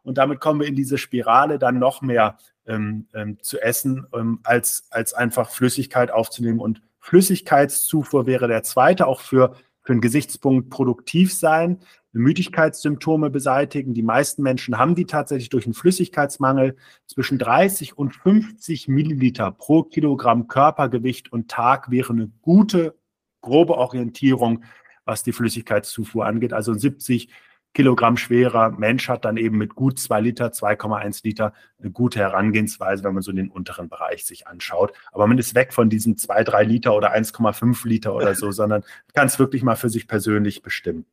Und 0.04 0.20
damit 0.20 0.40
kommen 0.40 0.60
wir 0.60 0.68
in 0.68 0.76
diese 0.76 1.00
Spirale, 1.00 1.58
dann 1.58 1.80
noch 1.80 2.04
mehr 2.04 2.38
ähm, 2.68 3.08
ähm, 3.16 3.40
zu 3.42 3.60
essen, 3.60 4.06
ähm, 4.14 4.40
als, 4.44 4.86
als 4.92 5.16
einfach 5.16 5.50
Flüssigkeit 5.50 6.12
aufzunehmen. 6.12 6.60
Und 6.60 6.82
Flüssigkeitszufuhr 7.00 8.28
wäre 8.28 8.48
der 8.48 8.62
zweite, 8.62 9.08
auch 9.08 9.22
für, 9.22 9.56
für 9.86 9.94
einen 9.94 10.02
Gesichtspunkt 10.02 10.70
produktiv 10.70 11.34
sein, 11.34 11.80
Müdigkeitssymptome 12.12 13.30
beseitigen. 13.30 13.94
Die 13.94 14.02
meisten 14.02 14.42
Menschen 14.42 14.78
haben 14.80 14.96
die 14.96 15.06
tatsächlich 15.06 15.50
durch 15.50 15.66
einen 15.66 15.74
Flüssigkeitsmangel 15.74 16.76
zwischen 17.08 17.38
30 17.38 17.98
und 17.98 18.16
50 18.16 18.88
Milliliter 18.88 19.52
pro 19.52 19.84
Kilogramm 19.84 20.48
Körpergewicht 20.48 21.32
und 21.32 21.50
Tag 21.50 21.92
wäre 21.92 22.14
eine 22.14 22.32
gute, 22.42 22.98
grobe 23.42 23.78
Orientierung, 23.78 24.64
was 25.06 25.24
die 25.24 25.34
Flüssigkeitszufuhr 25.34 26.26
angeht. 26.26 26.52
Also 26.52 26.74
70 26.74 27.30
Kilogramm 27.76 28.16
schwerer 28.16 28.72
Mensch 28.72 29.10
hat 29.10 29.26
dann 29.26 29.36
eben 29.36 29.58
mit 29.58 29.76
gut 29.76 30.00
zwei 30.00 30.22
Liter, 30.22 30.48
2,1 30.48 31.26
Liter 31.26 31.54
eine 31.78 31.92
gute 31.92 32.20
Herangehensweise, 32.20 33.04
wenn 33.04 33.14
man 33.14 33.22
so 33.22 33.32
in 33.32 33.38
den 33.38 33.52
unteren 33.52 33.90
Bereich 33.90 34.26
sich 34.26 34.48
anschaut. 34.48 34.94
Aber 35.12 35.28
man 35.28 35.38
ist 35.38 35.56
weg 35.56 35.74
von 35.74 35.90
diesen 35.90 36.18
zwei, 36.18 36.46
drei 36.46 36.64
Liter 36.64 36.96
oder 36.96 37.14
1,5 37.14 37.86
Liter 37.86 38.16
oder 38.16 38.34
so, 38.34 38.50
sondern 38.54 38.86
kann 39.14 39.28
es 39.28 39.40
wirklich 39.40 39.62
mal 39.62 39.76
für 39.76 39.90
sich 39.90 40.08
persönlich 40.08 40.64
bestimmen. 40.64 41.06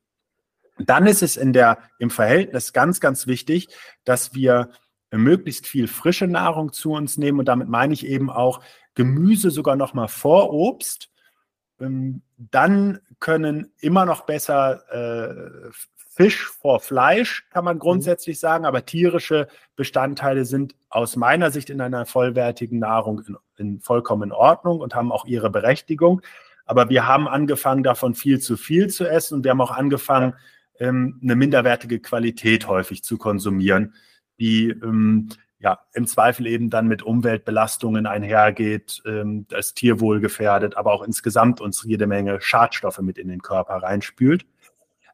Dann 0.79 1.07
ist 1.09 1.23
es 1.23 1.37
in 1.37 1.53
der, 1.53 1.79
im 1.99 2.11
Verhältnis 2.11 2.73
ganz, 2.73 3.01
ganz 3.01 3.27
wichtig, 3.27 3.69
dass 4.05 4.33
wir 4.33 4.71
möglichst 5.11 5.67
viel 5.67 5.89
frische 5.89 6.29
Nahrung 6.29 6.73
zu 6.73 6.93
uns 6.93 7.19
nehmen. 7.19 7.41
Und 7.41 7.47
damit 7.47 7.69
meine 7.69 7.93
ich 7.93 8.07
eben 8.07 8.31
auch 8.31 8.61
Gemüse 8.95 9.51
sogar 9.51 9.75
noch 9.75 9.95
mal 9.95 10.07
vor 10.07 10.53
Obst. 10.53 11.11
Ähm, 11.81 12.23
dann 12.37 13.01
können 13.19 13.73
immer 13.79 14.05
noch 14.05 14.23
besser 14.23 14.83
äh, 14.91 15.71
Fisch 16.15 16.47
vor 16.47 16.81
Fleisch, 16.81 17.49
kann 17.51 17.65
man 17.65 17.77
mhm. 17.77 17.81
grundsätzlich 17.81 18.39
sagen, 18.39 18.67
aber 18.67 18.85
tierische 18.85 19.49
Bestandteile 19.77 20.45
sind 20.45 20.75
aus 20.91 21.17
meiner 21.17 21.51
Sicht 21.51 21.71
in 21.71 21.81
einer 21.81 22.05
vollwertigen 22.05 22.79
Nahrung 22.79 23.23
in, 23.27 23.37
in 23.57 23.81
vollkommen 23.81 24.25
in 24.25 24.33
Ordnung 24.33 24.81
und 24.81 24.95
haben 24.95 25.11
auch 25.11 25.25
ihre 25.25 25.49
Berechtigung. 25.49 26.21
Aber 26.67 26.91
wir 26.91 27.07
haben 27.07 27.29
angefangen, 27.29 27.83
davon 27.83 28.15
viel 28.15 28.41
zu 28.41 28.59
viel 28.59 28.89
zu 28.89 29.09
essen 29.09 29.37
und 29.37 29.45
wir 29.45 29.53
haben 29.53 29.61
auch 29.63 29.71
angefangen, 29.71 30.35
ähm, 30.79 31.19
eine 31.23 31.35
minderwertige 31.35 31.99
Qualität 31.99 32.69
häufig 32.69 33.03
zu 33.03 33.17
konsumieren, 33.17 33.95
die 34.39 34.69
ähm, 34.69 35.31
ja 35.61 35.81
im 35.95 36.07
Zweifel 36.07 36.47
eben 36.47 36.69
dann 36.69 36.89
mit 36.89 37.03
Umweltbelastungen 37.03 38.07
einhergeht, 38.07 39.03
ähm, 39.07 39.47
das 39.49 39.73
Tierwohl 39.73 40.21
gefährdet, 40.21 40.77
aber 40.77 40.93
auch 40.93 41.05
insgesamt 41.05 41.63
uns 41.63 41.83
jede 41.85 42.07
Menge 42.07 42.39
Schadstoffe 42.43 42.99
mit 42.99 43.17
in 43.17 43.29
den 43.29 43.41
Körper 43.41 43.77
reinspült. 43.77 44.45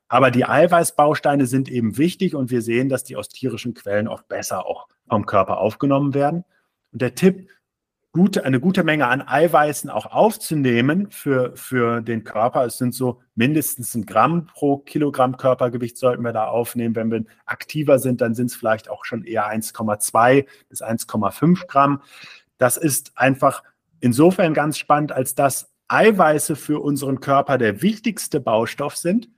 Aber 0.08 0.30
die 0.30 0.46
Eiweißbausteine 0.46 1.46
sind 1.46 1.70
eben 1.70 1.98
wichtig 1.98 2.34
und 2.34 2.50
wir 2.50 2.62
sehen, 2.62 2.88
dass 2.88 3.04
die 3.04 3.16
aus 3.16 3.28
tierischen 3.28 3.74
Quellen 3.74 4.08
oft 4.08 4.26
besser 4.28 4.66
auch 4.66 4.88
vom 5.08 5.26
Körper 5.26 5.58
aufgenommen 5.58 6.14
werden. 6.14 6.44
Und 6.92 7.02
der 7.02 7.14
Tipp, 7.14 7.48
gute, 8.12 8.44
eine 8.44 8.58
gute 8.58 8.84
Menge 8.84 9.06
an 9.06 9.20
Eiweißen 9.20 9.90
auch 9.90 10.06
aufzunehmen 10.06 11.10
für, 11.10 11.54
für 11.56 12.00
den 12.00 12.24
Körper. 12.24 12.64
Es 12.64 12.78
sind 12.78 12.94
so 12.94 13.20
mindestens 13.34 13.94
ein 13.94 14.06
Gramm 14.06 14.46
pro 14.46 14.78
Kilogramm 14.78 15.36
Körpergewicht 15.36 15.96
sollten 15.98 16.22
wir 16.24 16.32
da 16.32 16.46
aufnehmen. 16.46 16.96
Wenn 16.96 17.10
wir 17.10 17.24
aktiver 17.44 17.98
sind, 17.98 18.20
dann 18.20 18.34
sind 18.34 18.46
es 18.46 18.56
vielleicht 18.56 18.88
auch 18.88 19.04
schon 19.04 19.24
eher 19.24 19.50
1,2 19.50 20.46
bis 20.68 20.82
1,5 20.82 21.66
Gramm. 21.66 22.02
Das 22.56 22.76
ist 22.76 23.16
einfach 23.16 23.62
insofern 24.00 24.54
ganz 24.54 24.78
spannend, 24.78 25.12
als 25.12 25.34
dass 25.34 25.70
Eiweiße 25.88 26.56
für 26.56 26.80
unseren 26.80 27.20
Körper 27.20 27.58
der 27.58 27.82
wichtigste 27.82 28.40
Baustoff 28.40 28.96
sind. 28.96 29.28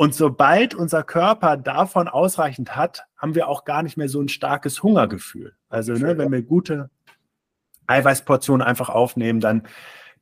Und 0.00 0.14
sobald 0.14 0.76
unser 0.76 1.02
Körper 1.02 1.56
davon 1.56 2.06
ausreichend 2.06 2.76
hat, 2.76 3.02
haben 3.16 3.34
wir 3.34 3.48
auch 3.48 3.64
gar 3.64 3.82
nicht 3.82 3.96
mehr 3.96 4.08
so 4.08 4.20
ein 4.20 4.28
starkes 4.28 4.80
Hungergefühl. 4.84 5.56
Also 5.68 5.92
ne, 5.94 6.16
wenn 6.16 6.30
wir 6.30 6.42
gute 6.42 6.88
Eiweißportionen 7.88 8.64
einfach 8.64 8.90
aufnehmen, 8.90 9.40
dann 9.40 9.66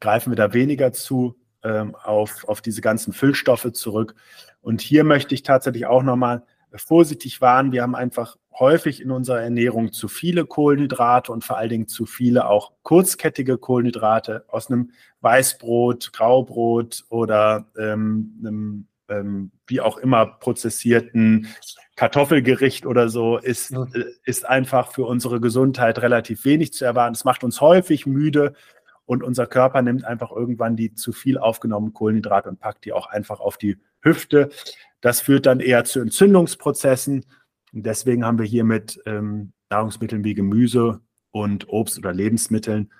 greifen 0.00 0.30
wir 0.30 0.36
da 0.36 0.54
weniger 0.54 0.94
zu 0.94 1.36
ähm, 1.62 1.94
auf, 1.94 2.48
auf 2.48 2.62
diese 2.62 2.80
ganzen 2.80 3.12
Füllstoffe 3.12 3.70
zurück. 3.72 4.14
Und 4.62 4.80
hier 4.80 5.04
möchte 5.04 5.34
ich 5.34 5.42
tatsächlich 5.42 5.84
auch 5.84 6.02
nochmal 6.02 6.42
vorsichtig 6.74 7.42
warnen. 7.42 7.70
Wir 7.70 7.82
haben 7.82 7.94
einfach 7.94 8.38
häufig 8.58 9.02
in 9.02 9.10
unserer 9.10 9.42
Ernährung 9.42 9.92
zu 9.92 10.08
viele 10.08 10.46
Kohlenhydrate 10.46 11.30
und 11.30 11.44
vor 11.44 11.58
allen 11.58 11.68
Dingen 11.68 11.86
zu 11.86 12.06
viele 12.06 12.48
auch 12.48 12.72
kurzkettige 12.82 13.58
Kohlenhydrate 13.58 14.46
aus 14.48 14.70
einem 14.70 14.92
Weißbrot, 15.20 16.14
Graubrot 16.14 17.04
oder 17.10 17.66
ähm, 17.76 18.38
einem 18.40 18.88
ähm, 19.08 19.52
wie 19.66 19.80
auch 19.80 19.98
immer 19.98 20.26
prozessierten 20.26 21.48
Kartoffelgericht 21.96 22.86
oder 22.86 23.08
so 23.08 23.38
ist, 23.38 23.72
äh, 23.72 24.04
ist 24.24 24.46
einfach 24.46 24.92
für 24.92 25.04
unsere 25.04 25.40
Gesundheit 25.40 26.00
relativ 26.00 26.44
wenig 26.44 26.72
zu 26.72 26.84
erwarten. 26.84 27.14
Es 27.14 27.24
macht 27.24 27.44
uns 27.44 27.60
häufig 27.60 28.06
müde 28.06 28.54
und 29.06 29.22
unser 29.22 29.46
Körper 29.46 29.82
nimmt 29.82 30.04
einfach 30.04 30.32
irgendwann 30.32 30.76
die 30.76 30.94
zu 30.94 31.12
viel 31.12 31.38
aufgenommenen 31.38 31.94
Kohlenhydrate 31.94 32.48
und 32.48 32.60
packt 32.60 32.84
die 32.84 32.92
auch 32.92 33.06
einfach 33.06 33.40
auf 33.40 33.56
die 33.56 33.78
Hüfte. 34.00 34.50
Das 35.00 35.20
führt 35.20 35.46
dann 35.46 35.60
eher 35.60 35.84
zu 35.84 36.00
Entzündungsprozessen. 36.00 37.24
Und 37.72 37.86
deswegen 37.86 38.24
haben 38.24 38.38
wir 38.38 38.46
hier 38.46 38.64
mit 38.64 39.00
ähm, 39.06 39.52
Nahrungsmitteln 39.70 40.24
wie 40.24 40.34
Gemüse 40.34 41.00
und 41.30 41.68
Obst 41.68 41.98
oder 41.98 42.12
Lebensmitteln 42.12 42.90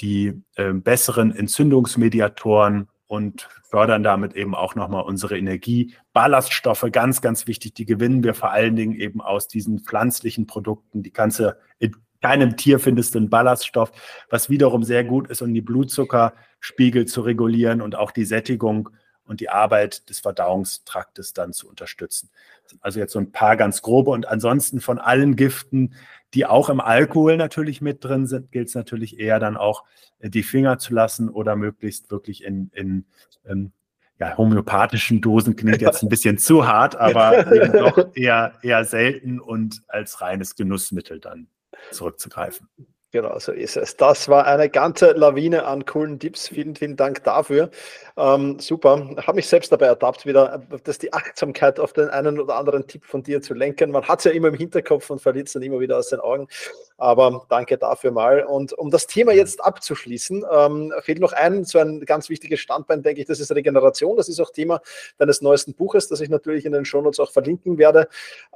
die 0.00 0.42
äh, 0.56 0.72
besseren 0.72 1.34
Entzündungsmediatoren 1.34 2.88
und 3.06 3.48
fördern 3.62 4.02
damit 4.02 4.34
eben 4.34 4.54
auch 4.54 4.74
nochmal 4.74 5.04
unsere 5.04 5.38
Energie. 5.38 5.94
Ballaststoffe, 6.12 6.86
ganz, 6.90 7.20
ganz 7.20 7.46
wichtig, 7.46 7.74
die 7.74 7.84
gewinnen 7.84 8.24
wir 8.24 8.34
vor 8.34 8.50
allen 8.50 8.76
Dingen 8.76 8.94
eben 8.94 9.20
aus 9.20 9.48
diesen 9.48 9.80
pflanzlichen 9.80 10.46
Produkten. 10.46 11.02
Die 11.02 11.12
ganze, 11.12 11.58
in 11.78 11.94
keinem 12.22 12.56
Tier 12.56 12.78
findest 12.78 13.14
du 13.14 13.18
einen 13.18 13.30
Ballaststoff, 13.30 13.92
was 14.30 14.48
wiederum 14.48 14.82
sehr 14.82 15.04
gut 15.04 15.28
ist, 15.28 15.42
um 15.42 15.52
die 15.52 15.60
Blutzuckerspiegel 15.60 17.06
zu 17.06 17.20
regulieren 17.20 17.82
und 17.82 17.96
auch 17.96 18.10
die 18.10 18.24
Sättigung 18.24 18.90
und 19.26 19.40
die 19.40 19.48
Arbeit 19.48 20.08
des 20.08 20.20
Verdauungstraktes 20.20 21.32
dann 21.32 21.52
zu 21.52 21.68
unterstützen. 21.68 22.30
Also 22.80 23.00
jetzt 23.00 23.12
so 23.12 23.18
ein 23.18 23.32
paar 23.32 23.56
ganz 23.56 23.82
grobe 23.82 24.10
und 24.10 24.28
ansonsten 24.28 24.80
von 24.80 24.98
allen 24.98 25.36
Giften, 25.36 25.94
die 26.34 26.46
auch 26.46 26.68
im 26.68 26.80
Alkohol 26.80 27.36
natürlich 27.36 27.80
mit 27.80 28.04
drin 28.04 28.26
sind, 28.26 28.52
gilt 28.52 28.68
es 28.68 28.74
natürlich 28.74 29.18
eher 29.18 29.38
dann 29.38 29.56
auch 29.56 29.84
äh, 30.18 30.30
die 30.30 30.42
Finger 30.42 30.78
zu 30.78 30.94
lassen 30.94 31.28
oder 31.28 31.56
möglichst 31.56 32.10
wirklich 32.10 32.44
in, 32.44 32.70
in, 32.74 33.04
in 33.44 33.50
ähm, 33.50 33.72
ja, 34.18 34.36
homöopathischen 34.36 35.20
Dosen 35.20 35.56
klingt 35.56 35.80
jetzt 35.80 36.02
ein 36.02 36.08
bisschen 36.08 36.38
zu 36.38 36.66
hart, 36.66 36.96
aber 36.96 37.42
doch 37.72 38.14
eher, 38.14 38.54
eher 38.62 38.84
selten 38.84 39.40
und 39.40 39.82
als 39.88 40.20
reines 40.20 40.54
Genussmittel 40.54 41.18
dann 41.18 41.48
zurückzugreifen. 41.90 42.68
Genau, 43.14 43.38
so 43.38 43.52
ist 43.52 43.76
es. 43.76 43.96
Das 43.96 44.28
war 44.28 44.44
eine 44.44 44.68
ganze 44.68 45.12
Lawine 45.12 45.66
an 45.66 45.84
coolen 45.84 46.18
Tipps. 46.18 46.48
Vielen, 46.48 46.74
vielen 46.74 46.96
Dank 46.96 47.22
dafür. 47.22 47.70
Ähm, 48.16 48.58
super. 48.58 49.08
Habe 49.18 49.36
mich 49.36 49.46
selbst 49.46 49.70
dabei 49.70 49.86
ertappt, 49.86 50.26
wieder 50.26 50.60
dass 50.82 50.98
die 50.98 51.12
Achtsamkeit 51.12 51.78
auf 51.78 51.92
den 51.92 52.08
einen 52.08 52.40
oder 52.40 52.56
anderen 52.56 52.88
Tipp 52.88 53.04
von 53.04 53.22
dir 53.22 53.40
zu 53.40 53.54
lenken. 53.54 53.92
Man 53.92 54.02
hat 54.08 54.18
es 54.18 54.24
ja 54.24 54.32
immer 54.32 54.48
im 54.48 54.54
Hinterkopf 54.54 55.10
und 55.10 55.22
verliert 55.22 55.46
es 55.46 55.52
dann 55.52 55.62
immer 55.62 55.78
wieder 55.78 55.96
aus 55.96 56.08
den 56.08 56.18
Augen. 56.18 56.48
Aber 56.98 57.46
danke 57.48 57.78
dafür 57.78 58.10
mal. 58.10 58.42
Und 58.42 58.72
um 58.72 58.90
das 58.90 59.06
Thema 59.06 59.32
jetzt 59.32 59.62
abzuschließen, 59.62 60.44
ähm, 60.50 60.92
fehlt 61.02 61.20
noch 61.20 61.34
ein, 61.34 61.64
so 61.64 61.78
ein 61.78 62.00
ganz 62.00 62.28
wichtiges 62.28 62.58
Standbein, 62.58 63.04
denke 63.04 63.20
ich, 63.20 63.28
das 63.28 63.38
ist 63.38 63.52
Regeneration. 63.52 64.16
Das 64.16 64.28
ist 64.28 64.40
auch 64.40 64.50
Thema 64.50 64.80
deines 65.18 65.40
neuesten 65.40 65.74
Buches, 65.74 66.08
das 66.08 66.20
ich 66.20 66.30
natürlich 66.30 66.64
in 66.64 66.72
den 66.72 66.84
Shownotes 66.84 67.20
auch 67.20 67.30
verlinken 67.30 67.78
werde. 67.78 68.08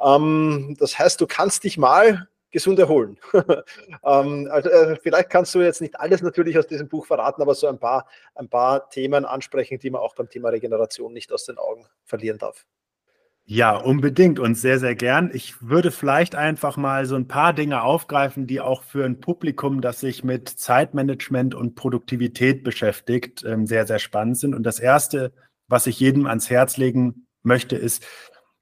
Ähm, 0.05 0.75
das 0.81 0.99
heißt, 0.99 1.21
du 1.21 1.29
kannst 1.29 1.63
dich 1.63 1.79
mal 1.79 2.27
gesund 2.51 2.79
erholen. 2.79 3.19
ähm, 4.05 4.49
also, 4.51 4.69
äh, 4.71 4.97
vielleicht 5.03 5.31
kannst 5.31 5.55
du 5.55 5.61
jetzt 5.61 5.81
nicht 5.81 5.99
alles 5.99 6.23
natürlich 6.23 6.59
aus 6.59 6.67
diesem 6.67 6.89
Buch 6.89 7.07
verraten, 7.07 7.43
aber 7.43 7.55
so 7.55 7.67
ein 7.67 7.79
paar, 7.79 8.09
ein 8.35 8.49
paar 8.49 8.89
Themen 8.91 9.25
ansprechen, 9.25 9.79
die 9.79 9.91
man 9.91 10.01
auch 10.01 10.15
beim 10.15 10.29
Thema 10.29 10.51
Regeneration 10.51 11.13
nicht 11.13 11.33
aus 11.33 11.45
den 11.45 11.59
Augen 11.59 11.87
verlieren 12.05 12.39
darf. 12.39 12.67
Ja, 13.51 13.79
unbedingt 13.79 14.39
und 14.39 14.57
sehr, 14.57 14.79
sehr 14.79 14.95
gern. 14.95 15.31
Ich 15.33 15.63
würde 15.63 15.91
vielleicht 15.91 16.35
einfach 16.35 16.77
mal 16.77 17.07
so 17.07 17.15
ein 17.17 17.29
paar 17.29 17.55
Dinge 17.55 17.83
aufgreifen, 17.83 18.47
die 18.47 18.61
auch 18.61 18.83
für 18.83 19.07
ein 19.07 19.21
Publikum, 19.21 19.81
das 19.81 20.01
sich 20.01 20.23
mit 20.23 20.51
Zeitmanagement 20.51 21.55
und 21.55 21.75
Produktivität 21.75 22.63
beschäftigt, 22.63 23.45
ähm, 23.47 23.67
sehr, 23.67 23.87
sehr 23.87 24.01
spannend 24.01 24.37
sind. 24.37 24.55
Und 24.55 24.65
das 24.65 24.79
Erste, 24.81 25.33
was 25.67 25.87
ich 25.87 25.99
jedem 25.99 26.27
ans 26.27 26.51
Herz 26.51 26.77
legen 26.77 27.27
möchte, 27.43 27.77
ist, 27.77 28.07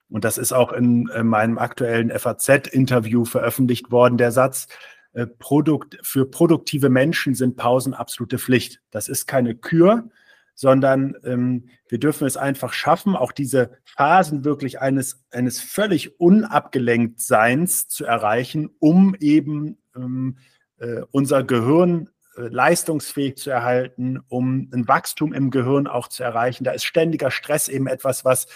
und 0.09 0.25
das 0.25 0.39
ist 0.39 0.53
auch 0.53 0.73
in, 0.73 1.09
in 1.09 1.27
meinem 1.27 1.59
aktuellen 1.59 2.11
FAZ-Interview 2.11 3.25
veröffentlicht 3.25 3.91
worden, 3.91 4.19
der 4.19 4.33
Satz, 4.33 4.69
äh, 5.13 5.27
Produkt, 5.27 5.99
für 6.03 6.31
produktive 6.31 6.91
Menschen 6.91 7.35
sind 7.35 7.57
Pausen 7.57 7.95
absolute 7.95 8.39
Pflicht. 8.39 8.83
Das 8.91 9.09
ist 9.09 9.27
keine 9.27 9.55
Kür, 9.55 10.09
sondern 10.55 11.17
ähm, 11.25 11.69
wir 11.89 11.99
dürfen 11.99 12.27
es 12.27 12.37
einfach 12.37 12.73
schaffen, 12.73 13.17
auch 13.17 13.33
diese 13.33 13.79
Phasen 13.85 14.45
wirklich 14.45 14.81
eines, 14.81 15.25
eines 15.31 15.61
völlig 15.61 16.21
unabgelenkt 16.21 17.21
Seins 17.21 17.89
zu 17.89 18.05
erreichen, 18.05 18.71
um 18.79 19.15
eben 19.19 19.79
ähm, 19.95 20.39
äh, 20.79 21.03
unser 21.11 21.45
Gehirn 21.45 22.11
äh, 22.37 22.43
leistungsfähig 22.49 23.37
zu 23.37 23.51
erhalten, 23.51 24.21
um 24.29 24.71
ein 24.73 24.87
Wachstum 24.87 25.33
im 25.33 25.51
Gehirn 25.51 25.87
auch 25.87 26.09
zu 26.09 26.23
erreichen. 26.23 26.65
Da 26.65 26.73
ist 26.73 26.85
ständiger 26.85 27.31
Stress 27.31 27.69
eben 27.69 27.87
etwas, 27.87 28.25
was 28.25 28.47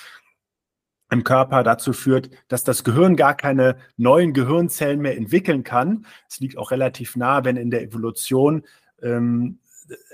im 1.11 1.25
Körper 1.25 1.63
dazu 1.63 1.93
führt, 1.93 2.31
dass 2.49 2.65
das 2.65 2.85
Gehirn 2.85 3.17
gar 3.17 3.37
keine 3.37 3.77
neuen 3.97 4.33
Gehirnzellen 4.33 5.01
mehr 5.01 5.17
entwickeln 5.17 5.65
kann. 5.65 6.07
Es 6.29 6.41
liegt 6.41 6.57
auch 6.57 6.71
relativ 6.71 7.17
nah, 7.17 7.45
wenn 7.45 7.57
in 7.57 7.71
der 7.71 7.83
Evolution 7.83 8.63
ähm, 9.03 9.59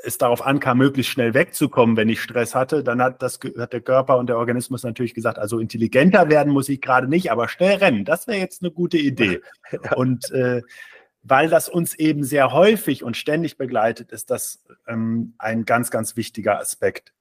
es 0.03 0.19
darauf 0.19 0.45
ankam, 0.45 0.79
möglichst 0.79 1.13
schnell 1.13 1.35
wegzukommen, 1.35 1.97
wenn 1.97 2.09
ich 2.09 2.21
Stress 2.21 2.55
hatte, 2.55 2.83
dann 2.83 3.03
hat, 3.03 3.21
das, 3.23 3.39
hat 3.59 3.73
der 3.73 3.81
Körper 3.81 4.17
und 4.17 4.29
der 4.29 4.39
Organismus 4.39 4.83
natürlich 4.83 5.15
gesagt, 5.15 5.39
also 5.39 5.59
intelligenter 5.59 6.31
werden 6.31 6.53
muss 6.53 6.69
ich 6.69 6.81
gerade 6.81 7.09
nicht, 7.09 7.31
aber 7.31 7.49
schnell 7.49 7.77
rennen, 7.77 8.05
das 8.05 8.27
wäre 8.27 8.39
jetzt 8.39 8.63
eine 8.63 8.71
gute 8.71 8.99
Idee. 8.99 9.41
Und 9.97 10.31
äh, 10.31 10.63
weil 11.29 11.49
das 11.49 11.69
uns 11.69 11.95
eben 11.95 12.23
sehr 12.23 12.53
häufig 12.53 13.03
und 13.03 13.17
ständig 13.17 13.59
begleitet, 13.59 14.13
ist 14.13 14.31
das 14.31 14.65
ähm, 14.87 15.35
ein 15.39 15.65
ganz, 15.65 15.91
ganz 15.91 16.17
wichtiger 16.17 16.61
Aspekt. 16.61 17.13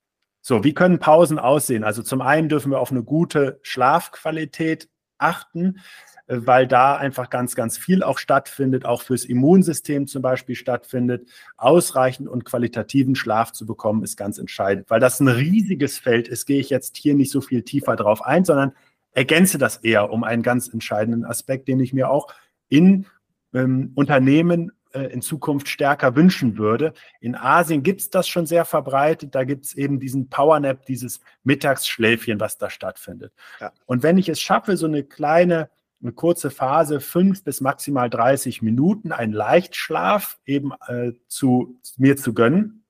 So, 0.47 0.63
wie 0.63 0.75
können 0.75 0.99
Pausen 0.99 1.39
aussehen? 1.39 1.83
Also 1.83 2.03
zum 2.03 2.21
einen 2.21 2.49
dürfen 2.49 2.71
wir 2.71 2.79
auf 2.79 2.91
eine 2.91 3.01
gute 3.01 3.59
Schlafqualität 3.63 4.89
achten. 5.17 5.79
Äh, 6.27 6.37
weil 6.45 6.67
da 6.67 6.95
einfach 6.95 7.29
ganz, 7.29 7.55
ganz 7.55 7.77
viel 7.77 8.03
auch 8.03 8.17
stattfindet, 8.17 8.85
auch 8.85 9.01
fürs 9.01 9.25
Immunsystem 9.25 10.07
zum 10.07 10.21
Beispiel 10.21 10.55
stattfindet. 10.55 11.27
Ausreichend 11.57 12.27
und 12.27 12.45
qualitativen 12.45 13.15
Schlaf 13.15 13.51
zu 13.53 13.65
bekommen, 13.65 14.03
ist 14.03 14.17
ganz 14.17 14.37
entscheidend. 14.37 14.89
Weil 14.89 14.99
das 14.99 15.19
ein 15.19 15.27
riesiges 15.27 15.97
Feld 15.97 16.27
ist, 16.27 16.45
gehe 16.45 16.59
ich 16.59 16.69
jetzt 16.69 16.97
hier 16.97 17.15
nicht 17.15 17.31
so 17.31 17.41
viel 17.41 17.63
tiefer 17.63 17.95
drauf 17.95 18.23
ein, 18.23 18.45
sondern 18.45 18.73
ergänze 19.11 19.57
das 19.57 19.77
eher 19.77 20.11
um 20.11 20.23
einen 20.23 20.43
ganz 20.43 20.67
entscheidenden 20.67 21.25
Aspekt, 21.25 21.67
den 21.67 21.79
ich 21.79 21.93
mir 21.93 22.09
auch 22.09 22.27
in 22.67 23.05
ähm, 23.53 23.91
Unternehmen 23.95 24.71
in 25.03 25.21
Zukunft 25.21 25.67
stärker 25.67 26.15
wünschen 26.15 26.57
würde. 26.57 26.93
In 27.19 27.35
Asien 27.35 27.83
gibt 27.83 28.01
es 28.01 28.09
das 28.09 28.27
schon 28.27 28.45
sehr 28.45 28.65
verbreitet. 28.65 29.35
Da 29.35 29.43
gibt 29.43 29.65
es 29.65 29.75
eben 29.75 29.99
diesen 29.99 30.29
Powernap, 30.29 30.85
dieses 30.85 31.21
Mittagsschläfchen, 31.43 32.39
was 32.39 32.57
da 32.57 32.69
stattfindet. 32.69 33.33
Ja. 33.59 33.71
Und 33.85 34.03
wenn 34.03 34.17
ich 34.17 34.29
es 34.29 34.39
schaffe, 34.39 34.77
so 34.77 34.85
eine 34.85 35.03
kleine 35.03 35.69
eine 36.01 36.13
kurze 36.13 36.51
Phase, 36.51 36.99
fünf 36.99 37.43
bis 37.43 37.61
maximal 37.61 38.09
30 38.09 38.61
Minuten, 38.61 39.11
einen 39.11 39.33
Leichtschlaf 39.33 40.37
eben 40.45 40.71
äh, 40.87 41.13
zu 41.27 41.79
mir 41.97 42.15
zu 42.15 42.33
gönnen, 42.33 42.83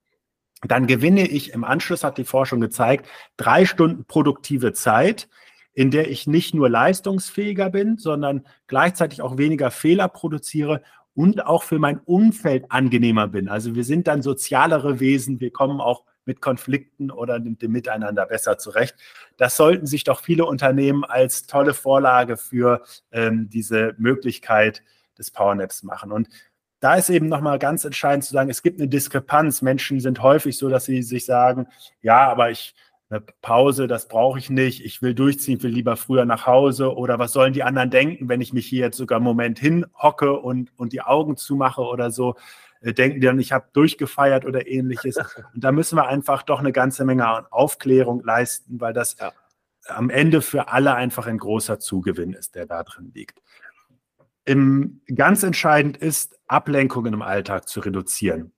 dann 0.67 0.87
gewinne 0.87 1.27
ich 1.27 1.53
im 1.53 1.63
Anschluss, 1.63 2.03
hat 2.03 2.17
die 2.17 2.25
Forschung 2.25 2.59
gezeigt, 2.59 3.07
drei 3.37 3.65
Stunden 3.65 4.05
produktive 4.05 4.73
Zeit, 4.73 5.29
in 5.73 5.91
der 5.91 6.09
ich 6.09 6.27
nicht 6.27 6.53
nur 6.53 6.69
leistungsfähiger 6.69 7.69
bin, 7.69 7.97
sondern 7.97 8.45
gleichzeitig 8.67 9.21
auch 9.21 9.37
weniger 9.37 9.71
Fehler 9.71 10.07
produziere 10.07 10.81
und 11.15 11.45
auch 11.45 11.63
für 11.63 11.79
mein 11.79 11.99
Umfeld 11.99 12.65
angenehmer 12.69 13.27
bin. 13.27 13.47
Also 13.47 13.73
wir 13.73 13.83
sind 13.83 14.07
dann 14.07 14.21
sozialere 14.21 14.99
Wesen, 14.99 15.39
wir 15.39 15.51
kommen 15.51 15.81
auch 15.81 16.03
mit 16.25 16.41
Konflikten 16.41 17.11
oder 17.11 17.39
dem, 17.39 17.57
dem 17.57 17.71
Miteinander 17.71 18.25
besser 18.25 18.57
zurecht. 18.57 18.95
Das 19.37 19.55
sollten 19.55 19.85
sich 19.85 20.03
doch 20.03 20.21
viele 20.21 20.45
Unternehmen 20.45 21.03
als 21.03 21.45
tolle 21.45 21.73
Vorlage 21.73 22.35
für 22.35 22.83
ähm, 23.11 23.49
diese 23.49 23.95
Möglichkeit 23.97 24.83
des 25.17 25.31
Powernaps 25.31 25.83
machen. 25.83 26.11
Und 26.11 26.27
da 26.79 26.95
ist 26.95 27.09
eben 27.09 27.29
nochmal 27.29 27.57
ganz 27.57 27.85
entscheidend 27.85 28.25
zu 28.25 28.33
sagen, 28.33 28.49
es 28.49 28.61
gibt 28.61 28.79
eine 28.79 28.89
Diskrepanz. 28.89 29.61
Menschen 29.61 29.99
sind 29.99 30.21
häufig 30.21 30.57
so, 30.57 30.69
dass 30.69 30.85
sie 30.85 31.01
sich 31.03 31.25
sagen, 31.25 31.67
ja, 32.01 32.27
aber 32.27 32.51
ich, 32.51 32.75
eine 33.09 33.21
Pause, 33.41 33.87
das 33.87 34.07
brauche 34.07 34.39
ich 34.39 34.49
nicht, 34.49 34.83
ich 34.83 35.01
will 35.01 35.13
durchziehen, 35.13 35.61
will 35.61 35.71
lieber 35.71 35.95
früher 35.95 36.25
nach 36.25 36.47
Hause 36.47 36.95
oder 36.95 37.19
was 37.19 37.33
sollen 37.33 37.53
die 37.53 37.63
anderen 37.63 37.91
denken, 37.91 38.29
wenn 38.29 38.41
ich 38.41 38.51
mich 38.51 38.65
hier 38.65 38.81
jetzt 38.81 38.97
sogar 38.97 39.17
einen 39.17 39.25
Moment 39.25 39.59
hinhocke 39.59 40.33
und, 40.39 40.71
und 40.77 40.91
die 40.91 41.01
Augen 41.01 41.37
zumache 41.37 41.81
oder 41.81 42.09
so. 42.09 42.35
Äh, 42.81 42.93
denken 42.93 43.19
die 43.19 43.27
dann, 43.27 43.39
ich 43.39 43.51
habe 43.51 43.67
durchgefeiert 43.73 44.45
oder 44.45 44.67
ähnliches. 44.67 45.17
Und 45.53 45.63
da 45.63 45.71
müssen 45.71 45.97
wir 45.97 46.07
einfach 46.07 46.43
doch 46.43 46.59
eine 46.59 46.71
ganze 46.71 47.05
Menge 47.05 47.27
an 47.27 47.45
Aufklärung 47.49 48.23
leisten, 48.23 48.79
weil 48.79 48.93
das 48.93 49.17
ja. 49.19 49.31
am 49.87 50.09
Ende 50.09 50.41
für 50.41 50.67
alle 50.69 50.93
einfach 50.93 51.27
ein 51.27 51.37
großer 51.37 51.79
Zugewinn 51.79 52.33
ist, 52.33 52.55
der 52.55 52.65
da 52.65 52.83
drin 52.83 53.11
liegt. 53.13 53.41
Im, 54.45 55.01
ganz 55.13 55.41
entscheidend 55.41 55.97
ist, 55.97 56.37
Ablenkungen 56.47 57.13
im 57.13 57.21
Alltag 57.23 57.67
zu 57.67 57.79
reduzieren. 57.79 58.51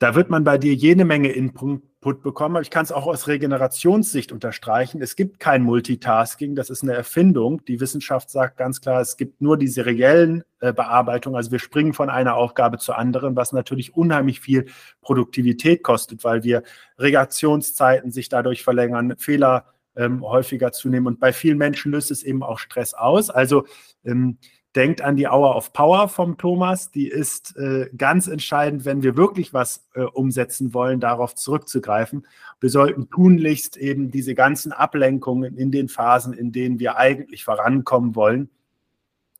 Da 0.00 0.14
wird 0.14 0.28
man 0.28 0.44
bei 0.44 0.58
dir 0.58 0.74
jede 0.74 1.04
Menge 1.04 1.28
Input 1.28 1.82
bekommen. 2.22 2.56
Aber 2.56 2.62
ich 2.62 2.70
kann 2.70 2.84
es 2.84 2.92
auch 2.92 3.06
aus 3.06 3.28
Regenerationssicht 3.28 4.32
unterstreichen. 4.32 5.00
Es 5.00 5.16
gibt 5.16 5.40
kein 5.40 5.62
Multitasking, 5.62 6.54
das 6.54 6.68
ist 6.68 6.82
eine 6.82 6.92
Erfindung. 6.92 7.64
Die 7.64 7.80
Wissenschaft 7.80 8.28
sagt 8.28 8.56
ganz 8.56 8.80
klar, 8.80 9.00
es 9.00 9.16
gibt 9.16 9.40
nur 9.40 9.56
die 9.56 9.68
seriellen 9.68 10.42
äh, 10.60 10.72
Bearbeitung. 10.72 11.36
Also 11.36 11.52
wir 11.52 11.60
springen 11.60 11.94
von 11.94 12.10
einer 12.10 12.34
Aufgabe 12.34 12.78
zur 12.78 12.98
anderen, 12.98 13.36
was 13.36 13.52
natürlich 13.52 13.94
unheimlich 13.94 14.40
viel 14.40 14.66
Produktivität 15.00 15.82
kostet, 15.82 16.24
weil 16.24 16.42
wir 16.42 16.64
Reaktionszeiten 16.98 18.10
sich 18.10 18.28
dadurch 18.28 18.64
verlängern, 18.64 19.14
Fehler 19.16 19.66
ähm, 19.96 20.22
häufiger 20.22 20.72
zunehmen. 20.72 21.06
Und 21.06 21.20
bei 21.20 21.32
vielen 21.32 21.58
Menschen 21.58 21.92
löst 21.92 22.10
es 22.10 22.22
eben 22.22 22.42
auch 22.42 22.58
Stress 22.58 22.94
aus. 22.94 23.30
Also 23.30 23.64
ähm, 24.04 24.38
Denkt 24.74 25.02
an 25.02 25.16
die 25.16 25.28
Hour 25.28 25.54
of 25.54 25.72
Power 25.72 26.08
vom 26.08 26.36
Thomas. 26.36 26.90
Die 26.90 27.06
ist 27.06 27.56
äh, 27.56 27.88
ganz 27.96 28.26
entscheidend, 28.26 28.84
wenn 28.84 29.04
wir 29.04 29.16
wirklich 29.16 29.54
was 29.54 29.86
äh, 29.94 30.02
umsetzen 30.02 30.74
wollen, 30.74 30.98
darauf 30.98 31.36
zurückzugreifen. 31.36 32.26
Wir 32.58 32.70
sollten 32.70 33.08
tunlichst 33.08 33.76
eben 33.76 34.10
diese 34.10 34.34
ganzen 34.34 34.72
Ablenkungen 34.72 35.56
in 35.56 35.70
den 35.70 35.88
Phasen, 35.88 36.32
in 36.32 36.50
denen 36.50 36.80
wir 36.80 36.96
eigentlich 36.96 37.44
vorankommen 37.44 38.16
wollen, 38.16 38.50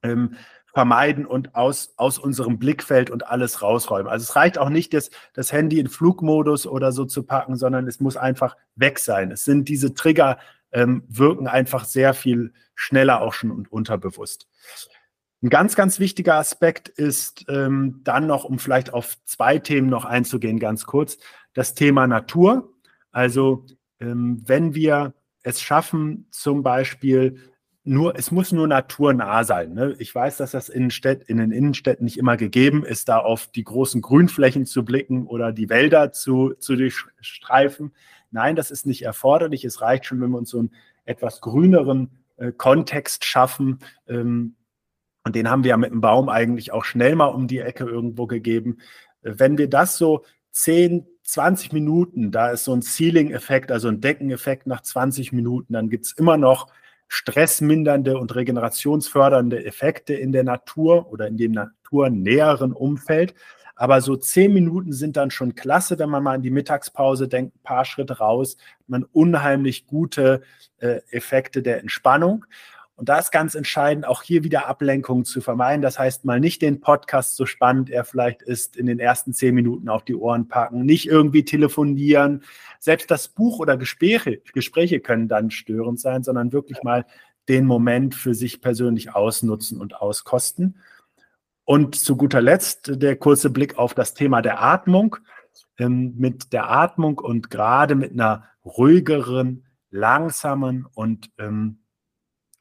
ähm, 0.05 0.37
vermeiden 0.73 1.25
und 1.25 1.55
aus, 1.55 1.95
aus 1.97 2.19
unserem 2.19 2.59
Blickfeld 2.59 3.11
und 3.11 3.27
alles 3.27 3.63
rausräumen. 3.63 4.11
Also 4.11 4.25
es 4.25 4.37
reicht 4.37 4.59
auch 4.59 4.69
nicht, 4.69 4.93
das, 4.93 5.11
das 5.33 5.53
Handy 5.53 5.79
in 5.79 5.89
Flugmodus 5.89 6.67
oder 6.67 6.93
so 6.93 7.05
zu 7.05 7.23
packen, 7.23 7.57
sondern 7.57 7.87
es 7.89 8.01
muss 8.01 8.17
einfach 8.17 8.57
weg 8.75 8.99
sein. 8.99 9.31
Es 9.31 9.45
sind 9.45 9.69
diese 9.69 9.95
Trigger, 9.95 10.39
ähm, 10.73 11.05
wirken 11.09 11.47
einfach 11.47 11.85
sehr 11.85 12.13
viel 12.13 12.53
schneller 12.75 13.23
auch 13.23 13.33
schon 13.33 13.53
und 13.53 13.71
unterbewusst. 13.73 14.49
Ein 15.45 15.51
ganz, 15.51 15.77
ganz 15.77 16.01
wichtiger 16.01 16.37
Aspekt 16.37 16.89
ist 16.89 17.45
ähm, 17.51 18.01
dann 18.03 18.27
noch, 18.27 18.45
um 18.45 18.59
vielleicht 18.59 18.95
auf 18.95 19.23
zwei 19.27 19.59
Themen 19.59 19.91
noch 19.91 20.07
einzugehen, 20.07 20.59
ganz 20.59 20.87
kurz, 20.87 21.19
das 21.53 21.75
Thema 21.75 22.07
Natur. 22.07 22.73
Also 23.13 23.67
ähm, 24.01 24.43
wenn 24.47 24.75
wir 24.75 25.13
es 25.43 25.61
schaffen, 25.61 26.29
zum 26.31 26.63
Beispiel 26.63 27.37
nur, 27.83 28.19
es 28.19 28.31
muss 28.31 28.53
nur 28.53 28.67
naturnah 28.67 29.45
sein. 29.45 29.75
Ne? 29.75 29.95
Ich 29.99 30.15
weiß, 30.15 30.39
dass 30.39 30.53
das 30.53 30.71
in, 30.71 30.91
Städt, 30.91 31.25
in 31.25 31.37
den 31.37 31.53
Innenstädten 31.53 32.07
nicht 32.07 32.17
immer 32.17 32.39
gegeben 32.39 32.83
ist, 32.83 33.11
da 33.11 33.19
auf 33.19 33.49
die 33.49 33.65
großen 33.65 34.01
Grünflächen 34.01 34.65
zu 34.65 34.83
blicken 34.83 35.27
oder 35.27 35.53
die 35.53 35.69
Wälder 35.69 36.11
zu, 36.11 36.55
zu 36.55 36.75
durchstreifen. 36.75 37.93
Nein, 38.31 38.57
das 38.57 38.71
ist 38.71 38.87
nicht 38.87 39.03
erforderlich. 39.03 39.67
Es 39.67 39.83
reicht 39.83 40.07
schon, 40.07 40.23
wenn 40.23 40.31
wir 40.31 40.39
uns 40.39 40.49
so 40.49 40.61
einen 40.61 40.73
etwas 41.05 41.43
grüneren 41.43 42.13
äh, 42.39 42.51
Kontext 42.51 43.27
schaffen, 43.27 43.81
ähm, 44.09 44.55
und 45.25 45.35
den 45.35 45.51
haben 45.51 45.65
wir 45.65 45.71
ja 45.71 45.77
mit 45.77 45.91
dem 45.91 46.01
Baum 46.01 46.29
eigentlich 46.29 46.73
auch 46.73 46.85
schnell 46.85 47.17
mal 47.17 47.27
um 47.27 47.49
die 47.49 47.59
Ecke 47.59 47.85
irgendwo 47.85 48.27
gegeben. 48.27 48.79
Wenn 49.23 49.59
wir 49.59 49.69
das 49.69 49.97
so 49.97 50.25
10, 50.53 51.07
20 51.23 51.73
Minuten, 51.73 52.31
da 52.31 52.51
ist 52.51 52.65
so 52.65 52.75
ein 52.75 52.83
Ceiling-Effekt, 52.83 53.73
also 53.73 53.89
ein 53.89 54.01
Deckeneffekt 54.01 54.67
nach 54.67 54.83
20 54.83 55.33
Minuten, 55.33 55.73
dann 55.73 55.89
gibt 55.89 56.05
es 56.05 56.13
immer 56.13 56.37
noch 56.37 56.69
stressmindernde 57.09 58.19
und 58.19 58.35
regenerationsfördernde 58.35 59.65
Effekte 59.65 60.15
in 60.15 60.33
der 60.33 60.45
Natur 60.45 61.11
oder 61.11 61.27
in 61.27 61.37
dem 61.37 61.53
naturnäheren 61.53 62.73
Umfeld. 62.73 63.35
Aber 63.77 64.01
so 64.01 64.17
zehn 64.17 64.53
Minuten 64.53 64.93
sind 64.93 65.17
dann 65.17 65.31
schon 65.31 65.55
klasse, 65.55 65.99
wenn 65.99 66.11
man 66.11 66.23
mal 66.23 66.37
in 66.37 66.43
die 66.43 66.51
Mittagspause 66.51 67.29
denkt, 67.29 67.57
ein 67.57 67.63
paar 67.63 67.85
Schritte 67.85 68.19
raus, 68.19 68.57
man 68.87 69.05
unheimlich 69.05 69.87
gute 69.87 70.43
äh, 70.79 71.01
Effekte 71.11 71.63
der 71.63 71.81
Entspannung. 71.81 72.45
Und 72.97 73.09
da 73.09 73.19
ist 73.19 73.33
ganz 73.33 73.55
entscheidend, 73.57 74.07
auch 74.07 74.23
hier 74.23 74.45
wieder 74.45 74.69
Ablenkungen 74.69 75.25
zu 75.25 75.41
vermeiden. 75.41 75.83
Das 75.83 75.99
heißt, 75.99 76.25
mal 76.25 76.39
nicht 76.39 76.63
den 76.63 76.81
Podcast, 76.81 77.35
so 77.35 77.45
spannend 77.45 77.91
er 77.91 78.05
vielleicht 78.05 78.43
ist, 78.43 78.77
in 78.77 78.87
den 78.87 79.01
ersten 79.01 79.33
zehn 79.33 79.55
Minuten 79.55 79.89
auf 79.89 80.05
die 80.05 80.15
Ohren 80.15 80.47
packen, 80.47 80.85
nicht 80.85 81.09
irgendwie 81.09 81.45
telefonieren. 81.45 82.45
Selbst 82.79 83.11
das 83.11 83.29
Buch 83.29 83.59
oder 83.59 83.77
Gespräche, 83.77 84.41
Gespräche 84.53 85.01
können 85.01 85.27
dann 85.27 85.51
störend 85.51 85.99
sein, 85.99 86.23
sondern 86.23 86.53
wirklich 86.53 86.83
mal 86.85 87.05
den 87.49 87.67
Moment 87.67 88.15
für 88.15 88.35
sich 88.35 88.61
persönlich 88.61 89.15
ausnutzen 89.15 89.81
und 89.81 89.97
auskosten. 89.97 90.77
Und 91.65 91.97
zu 91.97 92.17
guter 92.17 92.41
Letzt 92.41 93.03
der 93.03 93.17
kurze 93.17 93.51
Blick 93.51 93.77
auf 93.79 93.95
das 93.95 94.15
Thema 94.15 94.41
der 94.41 94.63
Atmung. 94.63 95.17
Ähm, 95.79 96.15
mit 96.17 96.53
der 96.53 96.71
Atmung 96.71 97.19
und 97.19 97.51
gerade 97.51 97.95
mit 97.95 98.13
einer 98.13 98.45
ruhigeren, 98.65 99.65
langsamen 99.91 100.87
und 100.95 101.31
ähm, 101.39 101.79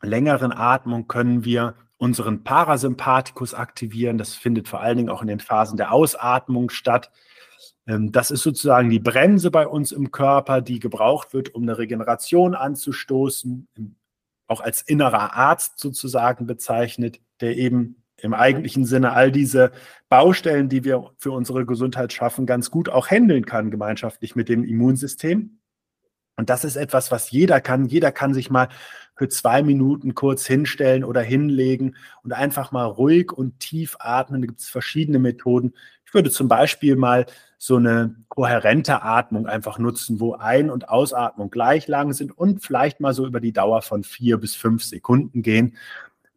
längeren 0.04 0.52
Atmung 0.52 1.08
können 1.08 1.46
wir 1.46 1.76
unseren 1.98 2.44
Parasympathikus 2.44 3.54
aktivieren. 3.54 4.18
Das 4.18 4.36
findet 4.36 4.68
vor 4.68 4.82
allen 4.82 4.98
Dingen 4.98 5.10
auch 5.10 5.22
in 5.22 5.28
den 5.28 5.40
Phasen 5.40 5.78
der 5.78 5.94
Ausatmung 5.94 6.70
statt. 6.70 7.12
Ähm, 7.88 8.12
das 8.12 8.32
ist 8.32 8.44
sozusagen 8.44 8.90
die 8.90 9.00
Bremse 9.00 9.52
bei 9.52 9.68
uns 9.68 9.92
im 9.92 10.12
Körper, 10.12 10.62
die 10.62 10.80
gebraucht 10.80 11.34
wird, 11.34 11.56
um 11.56 11.64
eine 11.64 11.78
Regeneration 11.78 12.56
anzustoßen, 12.56 13.68
auch 14.48 14.62
als 14.62 14.82
innerer 14.82 15.34
Arzt 15.34 15.80
sozusagen 15.80 16.46
bezeichnet, 16.46 17.22
der 17.42 17.58
eben 17.58 18.04
im 18.18 18.34
eigentlichen 18.34 18.86
Sinne 18.86 19.12
all 19.14 19.32
diese 19.32 19.72
Baustellen, 20.08 20.70
die 20.70 20.84
wir 20.84 21.12
für 21.18 21.32
unsere 21.32 21.66
Gesundheit 21.66 22.14
schaffen, 22.14 22.46
ganz 22.46 22.72
gut 22.72 22.88
auch 22.88 23.10
handeln 23.10 23.46
kann, 23.46 23.72
gemeinschaftlich 23.72 24.36
mit 24.36 24.50
dem 24.50 24.64
Immunsystem. 24.64 25.60
Und 26.36 26.50
das 26.50 26.64
ist 26.64 26.78
etwas, 26.78 27.12
was 27.12 27.32
jeder 27.32 27.62
kann. 27.62 27.86
Jeder 27.86 28.12
kann 28.12 28.34
sich 28.34 28.50
mal 28.50 28.70
für 29.16 29.30
zwei 29.30 29.62
Minuten 29.64 30.16
kurz 30.16 30.46
hinstellen 30.46 31.04
oder 31.04 31.22
hinlegen 31.22 31.96
und 32.24 32.34
einfach 32.34 32.72
mal 32.72 32.86
ruhig 32.86 33.32
und 33.32 33.60
tief 33.60 33.96
atmen. 34.00 34.42
Da 34.42 34.48
gibt 34.48 34.60
es 34.60 34.70
verschiedene 34.70 35.20
Methoden. 35.20 35.74
Ich 36.06 36.14
würde 36.14 36.32
zum 36.32 36.48
Beispiel 36.48 36.96
mal 36.96 37.26
so 37.58 37.78
eine 37.78 38.16
kohärente 38.28 39.04
Atmung 39.04 39.48
einfach 39.48 39.80
nutzen, 39.80 40.20
wo 40.20 40.34
Ein- 40.34 40.70
und 40.70 40.90
Ausatmung 40.90 41.50
gleich 41.50 41.88
lang 41.88 42.14
sind 42.14 42.38
und 42.38 42.64
vielleicht 42.64 43.00
mal 43.00 43.14
so 43.14 43.26
über 43.26 43.40
die 43.40 43.54
Dauer 43.54 43.82
von 43.82 44.04
vier 44.04 44.38
bis 44.38 44.56
fünf 44.56 44.84
Sekunden 44.84 45.42
gehen. 45.42 45.78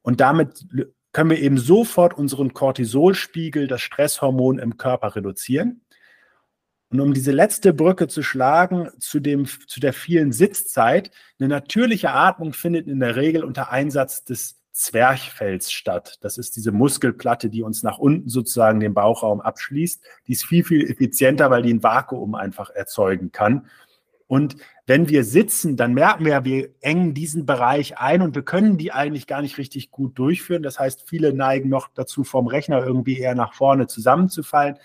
Und 0.02 0.20
damit 0.20 0.66
können 1.12 1.30
wir 1.30 1.40
eben 1.40 1.58
sofort 1.58 2.14
unseren 2.14 2.52
Cortisolspiegel, 2.52 3.68
das 3.68 3.80
Stresshormon 3.80 4.58
im 4.58 4.76
Körper 4.76 5.16
reduzieren. 5.16 5.80
Und 6.90 7.00
um 7.00 7.14
diese 7.14 7.32
letzte 7.32 7.74
Brücke 7.74 8.06
zu 8.06 8.22
schlagen 8.22 8.88
zu, 9.00 9.18
dem, 9.18 9.46
zu 9.46 9.80
der 9.80 9.92
vielen 9.92 10.32
Sitzzeit, 10.32 11.10
eine 11.38 11.48
natürliche 11.48 12.12
Atmung 12.12 12.52
findet 12.52 12.86
in 12.86 13.00
der 13.00 13.16
Regel 13.16 13.42
unter 13.42 13.70
Einsatz 13.72 14.24
des 14.24 14.60
Zwerchfells 14.70 15.72
statt. 15.72 16.18
Das 16.20 16.36
ist 16.36 16.54
diese 16.54 16.70
Muskelplatte, 16.70 17.48
die 17.48 17.62
uns 17.62 17.82
nach 17.82 17.98
unten 17.98 18.28
sozusagen 18.28 18.78
den 18.78 18.94
Bauchraum 18.94 19.40
abschließt. 19.40 20.04
Die 20.26 20.32
ist 20.32 20.44
viel, 20.44 20.64
viel 20.64 20.88
effizienter, 20.88 21.50
weil 21.50 21.62
die 21.62 21.72
ein 21.72 21.82
Vakuum 21.82 22.34
einfach 22.34 22.70
erzeugen 22.70 23.32
kann. 23.32 23.66
Und 24.28 24.56
wenn 24.86 25.08
wir 25.08 25.24
sitzen, 25.24 25.76
dann 25.76 25.94
merken 25.94 26.24
wir, 26.24 26.44
wir 26.44 26.68
engen 26.80 27.14
diesen 27.14 27.46
Bereich 27.46 27.98
ein 27.98 28.22
und 28.22 28.34
wir 28.34 28.42
können 28.42 28.76
die 28.76 28.92
eigentlich 28.92 29.26
gar 29.26 29.40
nicht 29.40 29.56
richtig 29.56 29.90
gut 29.90 30.18
durchführen. 30.18 30.62
Das 30.62 30.78
heißt, 30.78 31.08
viele 31.08 31.32
neigen 31.32 31.68
noch 31.68 31.88
dazu, 31.94 32.22
vom 32.22 32.46
Rechner 32.46 32.84
irgendwie 32.84 33.18
eher 33.18 33.34
nach 33.34 33.54
vorne 33.54 33.86
zusammenzufallen. 33.86 34.76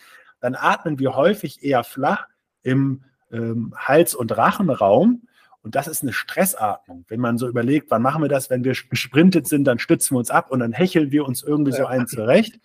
Dann 0.41 0.55
atmen 0.55 0.99
wir 0.99 1.15
häufig 1.15 1.63
eher 1.63 1.83
flach 1.83 2.27
im 2.63 3.03
ähm, 3.31 3.73
Hals- 3.77 4.15
und 4.15 4.35
Rachenraum. 4.35 5.27
Und 5.63 5.75
das 5.75 5.87
ist 5.87 6.01
eine 6.01 6.11
Stressatmung. 6.11 7.05
Wenn 7.07 7.19
man 7.19 7.37
so 7.37 7.47
überlegt, 7.47 7.91
wann 7.91 8.01
machen 8.01 8.21
wir 8.21 8.29
das? 8.29 8.49
Wenn 8.49 8.63
wir 8.63 8.73
gesprintet 8.89 9.47
sind, 9.47 9.65
dann 9.65 9.79
stützen 9.79 10.15
wir 10.15 10.19
uns 10.19 10.31
ab 10.31 10.51
und 10.51 10.59
dann 10.59 10.73
hecheln 10.73 11.11
wir 11.11 11.25
uns 11.25 11.43
irgendwie 11.43 11.71
so 11.71 11.85
einen 11.85 12.07
zurecht. 12.07 12.59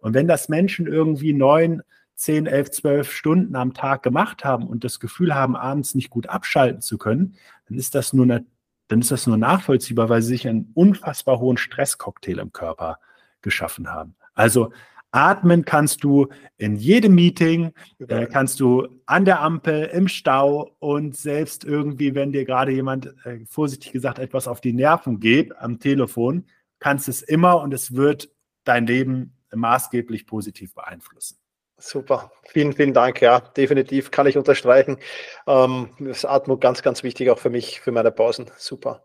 Und 0.00 0.14
wenn 0.14 0.26
das 0.26 0.48
Menschen 0.48 0.88
irgendwie 0.88 1.32
neun 1.32 1.82
10, 2.16 2.46
11, 2.46 2.70
12 2.72 3.12
Stunden 3.12 3.56
am 3.56 3.74
Tag 3.74 4.02
gemacht 4.02 4.44
haben 4.44 4.66
und 4.66 4.84
das 4.84 5.00
Gefühl 5.00 5.34
haben, 5.34 5.56
abends 5.56 5.94
nicht 5.94 6.10
gut 6.10 6.28
abschalten 6.28 6.82
zu 6.82 6.98
können, 6.98 7.36
dann 7.68 7.78
ist 7.78 7.94
das 7.94 8.12
nur, 8.12 8.24
eine, 8.24 8.44
dann 8.88 9.00
ist 9.00 9.12
das 9.12 9.26
nur 9.26 9.36
nachvollziehbar, 9.36 10.08
weil 10.08 10.22
sie 10.22 10.28
sich 10.28 10.48
einen 10.48 10.72
unfassbar 10.74 11.38
hohen 11.38 11.56
Stresscocktail 11.56 12.38
im 12.38 12.52
Körper 12.52 12.98
geschaffen 13.40 13.90
haben. 13.90 14.16
Also 14.34 14.72
atmen 15.12 15.64
kannst 15.64 16.02
du 16.02 16.28
in 16.56 16.76
jedem 16.76 17.14
Meeting, 17.14 17.72
äh, 18.08 18.26
kannst 18.26 18.60
du 18.60 18.88
an 19.06 19.24
der 19.24 19.40
Ampel, 19.40 19.84
im 19.84 20.08
Stau 20.08 20.74
und 20.80 21.16
selbst 21.16 21.64
irgendwie, 21.64 22.14
wenn 22.14 22.32
dir 22.32 22.44
gerade 22.44 22.72
jemand, 22.72 23.14
äh, 23.24 23.40
vorsichtig 23.46 23.92
gesagt, 23.92 24.18
etwas 24.18 24.48
auf 24.48 24.60
die 24.60 24.72
Nerven 24.72 25.20
geht 25.20 25.56
am 25.56 25.78
Telefon, 25.78 26.46
kannst 26.80 27.08
es 27.08 27.22
immer 27.22 27.60
und 27.60 27.72
es 27.72 27.94
wird 27.94 28.30
dein 28.64 28.86
Leben 28.86 29.36
maßgeblich 29.54 30.26
positiv 30.26 30.74
beeinflussen. 30.74 31.36
Super, 31.78 32.30
vielen, 32.46 32.72
vielen 32.72 32.94
Dank. 32.94 33.20
Ja, 33.20 33.40
definitiv 33.40 34.12
kann 34.12 34.26
ich 34.26 34.38
unterstreichen. 34.38 34.98
Ähm, 35.46 35.90
das 35.98 36.24
Atmung 36.24 36.60
ganz, 36.60 36.82
ganz 36.82 37.02
wichtig 37.02 37.28
auch 37.30 37.40
für 37.40 37.50
mich, 37.50 37.80
für 37.80 37.90
meine 37.90 38.12
Pausen. 38.12 38.50
Super. 38.56 39.02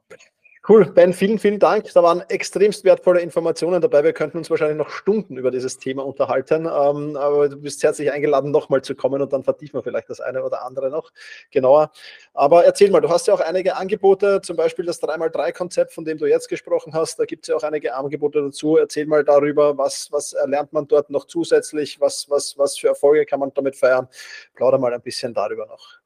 Cool, 0.69 0.83
Ben, 0.83 1.13
vielen, 1.13 1.39
vielen 1.39 1.59
Dank. 1.59 1.93
Da 1.93 2.03
waren 2.03 2.19
extremst 2.27 2.83
wertvolle 2.83 3.21
Informationen 3.21 3.79
dabei. 3.79 4.03
Wir 4.03 4.11
könnten 4.11 4.37
uns 4.37 4.49
wahrscheinlich 4.49 4.77
noch 4.77 4.89
Stunden 4.89 5.37
über 5.37 5.49
dieses 5.49 5.77
Thema 5.77 6.05
unterhalten. 6.05 6.65
Ähm, 6.65 7.15
aber 7.15 7.47
du 7.47 7.55
bist 7.55 7.81
herzlich 7.83 8.11
eingeladen, 8.11 8.51
nochmal 8.51 8.81
zu 8.81 8.93
kommen 8.93 9.21
und 9.21 9.31
dann 9.31 9.45
vertiefen 9.45 9.75
wir 9.75 9.83
vielleicht 9.83 10.09
das 10.09 10.19
eine 10.19 10.43
oder 10.43 10.65
andere 10.65 10.89
noch 10.89 11.13
genauer. 11.51 11.91
Aber 12.33 12.65
erzähl 12.65 12.91
mal, 12.91 12.99
du 12.99 13.07
hast 13.07 13.27
ja 13.27 13.33
auch 13.33 13.39
einige 13.39 13.77
Angebote, 13.77 14.41
zum 14.41 14.57
Beispiel 14.57 14.83
das 14.83 15.01
3x3-Konzept, 15.01 15.93
von 15.93 16.03
dem 16.03 16.17
du 16.17 16.25
jetzt 16.25 16.49
gesprochen 16.49 16.93
hast. 16.93 17.17
Da 17.17 17.23
gibt 17.23 17.45
es 17.45 17.47
ja 17.47 17.55
auch 17.55 17.63
einige 17.63 17.95
Angebote 17.95 18.41
dazu. 18.41 18.75
Erzähl 18.75 19.05
mal 19.05 19.23
darüber, 19.23 19.77
was, 19.77 20.11
was 20.11 20.35
lernt 20.47 20.73
man 20.73 20.85
dort 20.85 21.09
noch 21.09 21.27
zusätzlich, 21.27 22.01
was, 22.01 22.29
was, 22.29 22.57
was 22.57 22.77
für 22.77 22.89
Erfolge 22.89 23.25
kann 23.25 23.39
man 23.39 23.53
damit 23.53 23.77
feiern. 23.77 24.09
Plauder 24.53 24.79
mal 24.79 24.93
ein 24.93 25.01
bisschen 25.01 25.33
darüber 25.33 25.65
noch. 25.65 25.96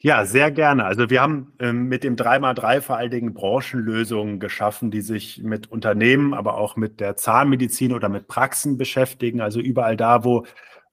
Ja, 0.00 0.24
sehr 0.24 0.52
gerne. 0.52 0.84
Also 0.84 1.10
wir 1.10 1.20
haben 1.20 1.52
ähm, 1.58 1.88
mit 1.88 2.04
dem 2.04 2.14
3x3 2.14 2.80
vor 2.82 2.96
allen 2.96 3.10
Dingen 3.10 3.34
Branchenlösungen 3.34 4.38
geschaffen, 4.38 4.92
die 4.92 5.00
sich 5.00 5.42
mit 5.42 5.72
Unternehmen, 5.72 6.34
aber 6.34 6.56
auch 6.56 6.76
mit 6.76 7.00
der 7.00 7.16
Zahnmedizin 7.16 7.92
oder 7.92 8.08
mit 8.08 8.28
Praxen 8.28 8.78
beschäftigen. 8.78 9.40
Also 9.40 9.58
überall 9.58 9.96
da, 9.96 10.22
wo, 10.22 10.46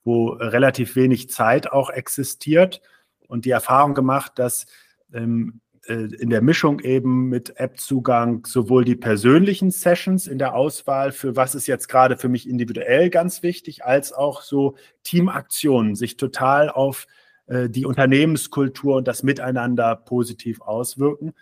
wo 0.04 0.30
relativ 0.30 0.96
wenig 0.96 1.30
Zeit 1.30 1.72
auch 1.72 1.92
existiert. 1.92 2.82
Und 3.28 3.46
die 3.46 3.52
Erfahrung 3.52 3.94
gemacht, 3.94 4.34
dass 4.38 4.66
ähm, 5.14 5.62
äh, 5.88 5.94
in 5.94 6.32
der 6.32 6.42
Mischung 6.42 6.80
eben 6.80 7.30
mit 7.30 7.60
App-Zugang 7.60 8.44
sowohl 8.48 8.86
die 8.86 8.96
persönlichen 8.96 9.70
Sessions 9.70 10.26
in 10.26 10.40
der 10.40 10.56
Auswahl 10.56 11.12
für 11.12 11.36
was 11.36 11.54
ist 11.54 11.68
jetzt 11.68 11.90
gerade 11.90 12.18
für 12.18 12.30
mich 12.30 12.50
individuell 12.50 13.12
ganz 13.12 13.44
wichtig, 13.44 13.86
als 13.86 14.14
auch 14.14 14.42
so 14.42 14.78
Teamaktionen 15.04 15.94
sich 15.94 16.18
total 16.18 16.72
auf 16.72 17.06
äh, 17.48 17.70
die 17.70 17.86
Unternehmenskultur 17.86 18.96
und 18.96 19.08
das 19.08 19.24
Miteinander 19.24 19.96
positiv 19.96 20.62
auswirken. 20.62 21.34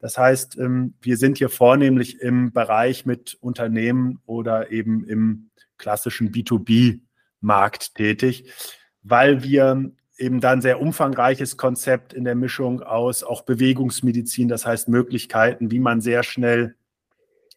Das 0.00 0.18
heißt, 0.18 0.58
ähm, 0.58 0.94
wir 1.00 1.16
sind 1.16 1.38
hier 1.38 1.48
vornehmlich 1.48 2.20
im 2.20 2.52
Bereich 2.52 3.06
mit 3.06 3.36
Unternehmen 3.40 4.20
oder 4.26 4.70
eben 4.70 5.04
im 5.04 5.50
klassischen 5.78 6.30
B2B-Markt 6.32 7.94
tätig, 7.94 8.52
weil 9.02 9.42
wir 9.42 9.90
eben 10.18 10.40
da 10.40 10.52
ein 10.52 10.62
sehr 10.62 10.80
umfangreiches 10.80 11.56
Konzept 11.56 12.12
in 12.12 12.24
der 12.24 12.34
Mischung 12.34 12.82
aus 12.82 13.22
auch 13.22 13.42
Bewegungsmedizin, 13.42 14.48
das 14.48 14.64
heißt 14.64 14.88
Möglichkeiten, 14.88 15.70
wie 15.70 15.80
man 15.80 16.00
sehr 16.00 16.22
schnell 16.22 16.74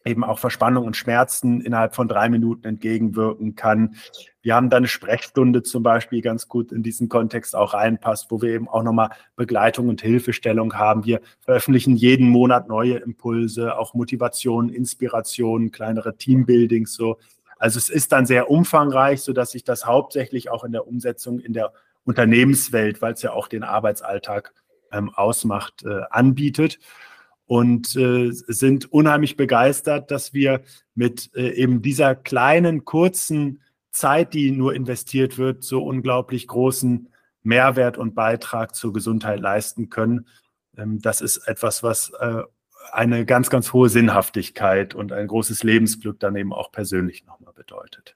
eben 0.04 0.24
auch 0.24 0.38
Verspannung 0.38 0.86
und 0.86 0.96
Schmerzen 0.96 1.60
innerhalb 1.60 1.94
von 1.94 2.08
drei 2.08 2.28
Minuten 2.28 2.66
entgegenwirken 2.66 3.54
kann. 3.54 3.96
Wir 4.42 4.54
haben 4.54 4.70
da 4.70 4.78
eine 4.78 4.88
Sprechstunde 4.88 5.62
zum 5.62 5.82
Beispiel 5.82 6.22
ganz 6.22 6.48
gut 6.48 6.72
in 6.72 6.82
diesen 6.82 7.08
Kontext 7.08 7.54
auch 7.54 7.74
reinpasst, 7.74 8.30
wo 8.30 8.40
wir 8.40 8.50
eben 8.50 8.68
auch 8.68 8.82
nochmal 8.82 9.10
Begleitung 9.36 9.88
und 9.88 10.00
Hilfestellung 10.00 10.74
haben. 10.74 11.04
Wir 11.04 11.20
veröffentlichen 11.40 11.96
jeden 11.96 12.30
Monat 12.30 12.68
neue 12.68 12.96
Impulse, 12.96 13.78
auch 13.78 13.92
Motivation, 13.92 14.70
Inspiration, 14.70 15.70
kleinere 15.70 16.16
Teambuildings 16.16 16.94
so. 16.94 17.18
Also 17.58 17.76
es 17.76 17.90
ist 17.90 18.12
dann 18.12 18.24
sehr 18.24 18.50
umfangreich, 18.50 19.20
so 19.20 19.34
dass 19.34 19.50
sich 19.50 19.64
das 19.64 19.84
hauptsächlich 19.84 20.50
auch 20.50 20.64
in 20.64 20.72
der 20.72 20.86
Umsetzung 20.86 21.40
in 21.40 21.52
der 21.52 21.72
Unternehmenswelt, 22.04 23.02
weil 23.02 23.12
es 23.12 23.20
ja 23.20 23.32
auch 23.32 23.48
den 23.48 23.62
Arbeitsalltag 23.62 24.54
ähm, 24.90 25.10
ausmacht, 25.10 25.84
äh, 25.84 26.00
anbietet 26.10 26.78
und 27.50 27.96
äh, 27.96 28.30
sind 28.30 28.92
unheimlich 28.92 29.36
begeistert, 29.36 30.12
dass 30.12 30.32
wir 30.32 30.60
mit 30.94 31.34
äh, 31.34 31.50
eben 31.54 31.82
dieser 31.82 32.14
kleinen, 32.14 32.84
kurzen 32.84 33.60
Zeit, 33.90 34.34
die 34.34 34.52
nur 34.52 34.72
investiert 34.72 35.36
wird, 35.36 35.64
so 35.64 35.82
unglaublich 35.82 36.46
großen 36.46 37.08
Mehrwert 37.42 37.98
und 37.98 38.14
Beitrag 38.14 38.76
zur 38.76 38.92
Gesundheit 38.92 39.40
leisten 39.40 39.90
können. 39.90 40.28
Ähm, 40.76 41.00
das 41.00 41.20
ist 41.20 41.38
etwas, 41.38 41.82
was 41.82 42.12
äh, 42.20 42.42
eine 42.92 43.26
ganz, 43.26 43.50
ganz 43.50 43.72
hohe 43.72 43.88
Sinnhaftigkeit 43.88 44.94
und 44.94 45.10
ein 45.10 45.26
großes 45.26 45.64
Lebensglück 45.64 46.20
dann 46.20 46.36
eben 46.36 46.52
auch 46.52 46.70
persönlich 46.70 47.26
nochmal 47.26 47.52
bedeutet. 47.52 48.14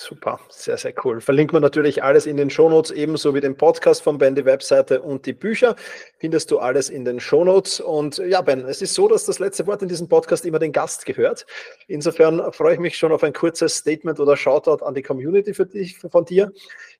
Super, 0.00 0.38
sehr, 0.48 0.76
sehr 0.76 0.94
cool. 1.02 1.20
Verlinken 1.20 1.56
wir 1.56 1.60
natürlich 1.60 2.04
alles 2.04 2.26
in 2.26 2.36
den 2.36 2.50
Shownotes, 2.50 2.92
ebenso 2.92 3.34
wie 3.34 3.40
den 3.40 3.56
Podcast 3.56 4.00
von 4.00 4.16
Ben, 4.16 4.36
die 4.36 4.44
Webseite 4.44 5.02
und 5.02 5.26
die 5.26 5.32
Bücher. 5.32 5.74
Findest 6.18 6.52
du 6.52 6.60
alles 6.60 6.88
in 6.88 7.04
den 7.04 7.18
Shownotes. 7.18 7.80
Und 7.80 8.18
ja, 8.18 8.40
Ben, 8.40 8.60
es 8.60 8.80
ist 8.80 8.94
so, 8.94 9.08
dass 9.08 9.24
das 9.24 9.40
letzte 9.40 9.66
Wort 9.66 9.82
in 9.82 9.88
diesem 9.88 10.08
Podcast 10.08 10.46
immer 10.46 10.60
den 10.60 10.70
Gast 10.70 11.04
gehört. 11.04 11.46
Insofern 11.88 12.52
freue 12.52 12.74
ich 12.74 12.78
mich 12.78 12.96
schon 12.96 13.10
auf 13.10 13.24
ein 13.24 13.32
kurzes 13.32 13.74
Statement 13.74 14.20
oder 14.20 14.36
Shoutout 14.36 14.84
an 14.84 14.94
die 14.94 15.02
Community 15.02 15.52
für 15.52 15.66
dich, 15.66 15.98
von 15.98 16.24
dir. 16.24 16.52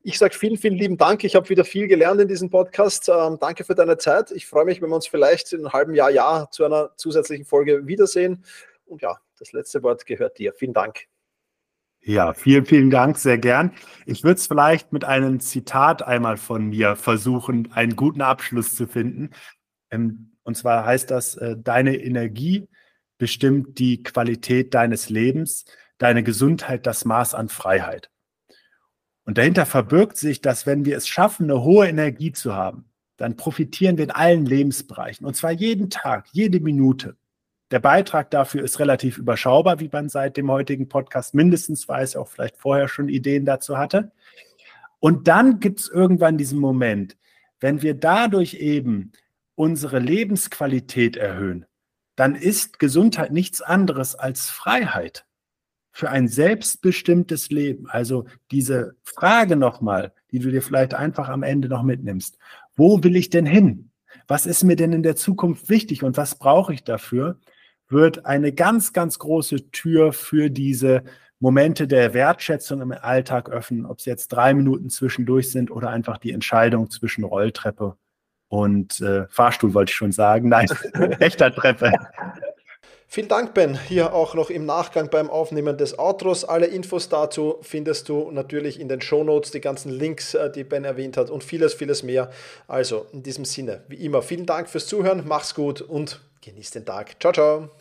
Ich 0.03 0.19
sage 0.19 0.35
vielen, 0.35 0.57
vielen 0.57 0.75
lieben 0.75 0.97
Dank. 0.97 1.23
Ich 1.23 1.37
habe 1.37 1.49
wieder 1.51 1.65
viel 1.65 1.87
gelernt 1.87 2.21
in 2.21 2.27
diesem 2.27 2.51
Podcast. 2.51 3.09
Ähm, 3.09 3.39
danke 3.41 3.63
für 3.63 3.77
deine 3.77 3.99
Zeit. 3.99 4.33
Ich 4.33 4.45
freue 4.45 4.65
mich, 4.65 4.83
wenn 4.83 4.89
wir 4.89 4.97
uns 4.97 5.07
vielleicht 5.07 5.53
in 5.53 5.61
einem 5.61 5.73
halben 5.73 5.95
Jahr, 5.95 6.11
Jahr 6.11 6.51
zu 6.51 6.65
einer 6.65 6.91
zusätzlichen 6.97 7.45
Folge 7.45 7.87
wiedersehen. 7.87 8.43
Und 8.87 9.03
ja, 9.03 9.21
das 9.39 9.53
letzte 9.53 9.85
Wort 9.85 10.05
gehört 10.05 10.37
dir. 10.39 10.53
Vielen 10.53 10.73
Dank. 10.73 11.07
Ja, 12.09 12.33
vielen, 12.33 12.65
vielen 12.65 12.89
Dank, 12.89 13.19
sehr 13.19 13.37
gern. 13.37 13.73
Ich 14.07 14.25
würde 14.25 14.37
es 14.37 14.47
vielleicht 14.47 14.95
mit 14.95 15.05
einem 15.05 15.41
Zitat 15.41 16.03
einmal 16.03 16.39
von 16.39 16.69
mir 16.71 16.97
versuchen, 16.97 17.71
einen 17.73 17.97
guten 17.97 18.23
Abschluss 18.23 18.75
zu 18.75 18.87
finden. 18.87 19.29
Ähm, 19.91 20.33
und 20.43 20.57
zwar 20.57 20.87
heißt 20.87 21.11
das, 21.11 21.35
äh, 21.35 21.55
deine 21.59 21.99
Energie 21.99 22.67
bestimmt 23.19 23.79
die 23.79 24.03
Qualität 24.03 24.73
deines 24.73 25.11
Lebens, 25.11 25.67
deine 25.99 26.23
Gesundheit 26.23 26.87
das 26.87 27.05
Maß 27.05 27.35
an 27.35 27.51
Freiheit. 27.51 28.11
Und 29.27 29.37
dahinter 29.37 29.67
verbirgt 29.67 30.17
sich, 30.17 30.41
dass 30.41 30.65
wenn 30.65 30.87
wir 30.87 30.97
es 30.97 31.07
schaffen, 31.07 31.51
eine 31.51 31.63
hohe 31.63 31.89
Energie 31.89 32.33
zu 32.33 32.55
haben, 32.55 32.87
dann 33.19 33.37
profitieren 33.37 33.99
wir 33.99 34.05
in 34.05 34.13
allen 34.13 34.47
Lebensbereichen. 34.47 35.27
Und 35.27 35.37
zwar 35.37 35.51
jeden 35.51 35.91
Tag, 35.91 36.29
jede 36.33 36.61
Minute. 36.61 37.19
Der 37.71 37.81
Beitrag 37.81 38.31
dafür 38.31 38.63
ist 38.63 38.79
relativ 38.79 39.19
überschaubar, 39.19 39.79
wie 39.81 39.91
man 39.93 40.09
seit 40.09 40.37
dem 40.37 40.51
heutigen 40.51 40.89
Podcast 40.89 41.35
mindestens 41.35 41.87
weiß, 41.87 42.17
auch 42.17 42.29
vielleicht 42.29 42.57
vorher 42.57 42.89
schon 42.89 43.09
Ideen 43.09 43.45
dazu 43.45 43.77
hatte. 43.77 44.11
Und 45.01 45.29
dann 45.29 45.61
gibt 45.61 45.81
es 45.81 45.89
irgendwann 45.89 46.39
diesen 46.39 46.59
Moment, 46.59 47.17
wenn 47.61 47.83
wir 47.83 47.95
dadurch 47.95 48.55
eben 48.55 49.13
unsere 49.55 49.99
Lebensqualität 49.99 51.17
erhöhen, 51.17 51.67
dann 52.17 52.35
ist 52.35 52.79
Gesundheit 52.79 53.33
nichts 53.33 53.61
anderes 53.61 54.15
als 54.15 54.49
Freiheit 54.49 55.27
für 55.93 56.11
ein 56.11 56.29
selbstbestimmtes 56.29 57.51
Leben. 57.51 57.89
Also 57.89 58.27
diese 58.51 58.97
Frage 59.03 59.57
nochmal, 59.57 60.13
die 60.31 60.39
du 60.39 60.51
dir 60.51 60.63
vielleicht 60.63 60.95
einfach 60.95 61.29
am 61.29 61.43
Ende 61.43 61.69
noch 61.69 61.83
mitnimmst. 61.83 62.39
Wo 62.77 63.03
will 63.03 63.17
ich 63.17 63.31
denn 63.31 63.47
hin? 63.47 63.91
Was 64.27 64.47
ist 64.47 64.63
mir 64.63 64.77
denn 64.77 64.93
in 64.93 65.03
der 65.03 65.17
Zukunft 65.17 65.69
wichtig 65.69 66.03
und 66.03 66.17
was 66.17 66.37
brauche 66.37 66.73
ich 66.73 66.85
dafür? 66.85 67.39
Wird 67.89 68.27
eine 68.27 68.53
ganz, 68.53 68.93
ganz 68.93 69.19
große 69.19 69.71
Tür 69.71 70.13
für 70.13 70.51
diese 70.51 71.05
Momente 71.41 71.87
der 71.87 72.15
Wertschätzung 72.15 72.81
im 72.81 72.93
Alltag 72.93 73.49
öffnen, 73.49 73.87
ob 73.87 73.99
es 73.99 74.05
jetzt 74.05 74.29
drei 74.29 74.55
Minuten 74.55 74.91
zwischendurch 74.91 75.51
sind 75.51 75.71
oder 75.71 75.91
einfach 75.91 76.19
die 76.19 76.33
Entscheidung 76.33 76.91
zwischen 76.91 77.25
Rolltreppe 77.25 77.97
und 78.49 79.01
äh, 79.01 79.27
Fahrstuhl, 79.29 79.75
wollte 79.75 79.91
ich 79.91 79.97
schon 79.97 80.13
sagen. 80.13 80.49
Nein, 80.49 80.69
echter 81.21 81.55
Treppe. 81.55 81.93
Vielen 83.11 83.29
Dank, 83.29 83.55
Ben. 83.55 83.79
Hier 83.89 84.13
auch 84.13 84.35
noch 84.35 84.51
im 84.51 84.67
Nachgang 84.67 85.09
beim 85.09 85.31
Aufnehmen 85.31 85.79
des 85.79 85.99
Outros. 85.99 86.45
Alle 86.45 86.67
Infos 86.67 87.09
dazu 87.09 87.57
findest 87.63 88.11
du 88.11 88.31
natürlich 88.31 88.79
in 88.79 88.89
den 88.89 89.01
Show 89.01 89.25
Notes, 89.25 89.51
die 89.51 89.63
ganzen 89.63 89.91
Links, 89.91 90.35
äh, 90.35 90.51
die 90.51 90.65
Ben 90.65 90.85
erwähnt 90.85 91.17
hat 91.17 91.31
und 91.31 91.43
vieles, 91.43 91.73
vieles 91.73 92.03
mehr. 92.03 92.31
Also 92.67 93.07
in 93.13 93.23
diesem 93.23 93.47
Sinne, 93.47 93.83
wie 93.89 94.05
immer, 94.05 94.23
vielen 94.23 94.45
Dank 94.45 94.69
fürs 94.69 94.87
Zuhören, 94.87 95.23
mach's 95.27 95.55
gut 95.55 95.81
und 95.81 96.21
genieß 96.43 96.73
den 96.73 96.85
Tag. 96.85 97.17
Ciao, 97.21 97.33
ciao. 97.33 97.78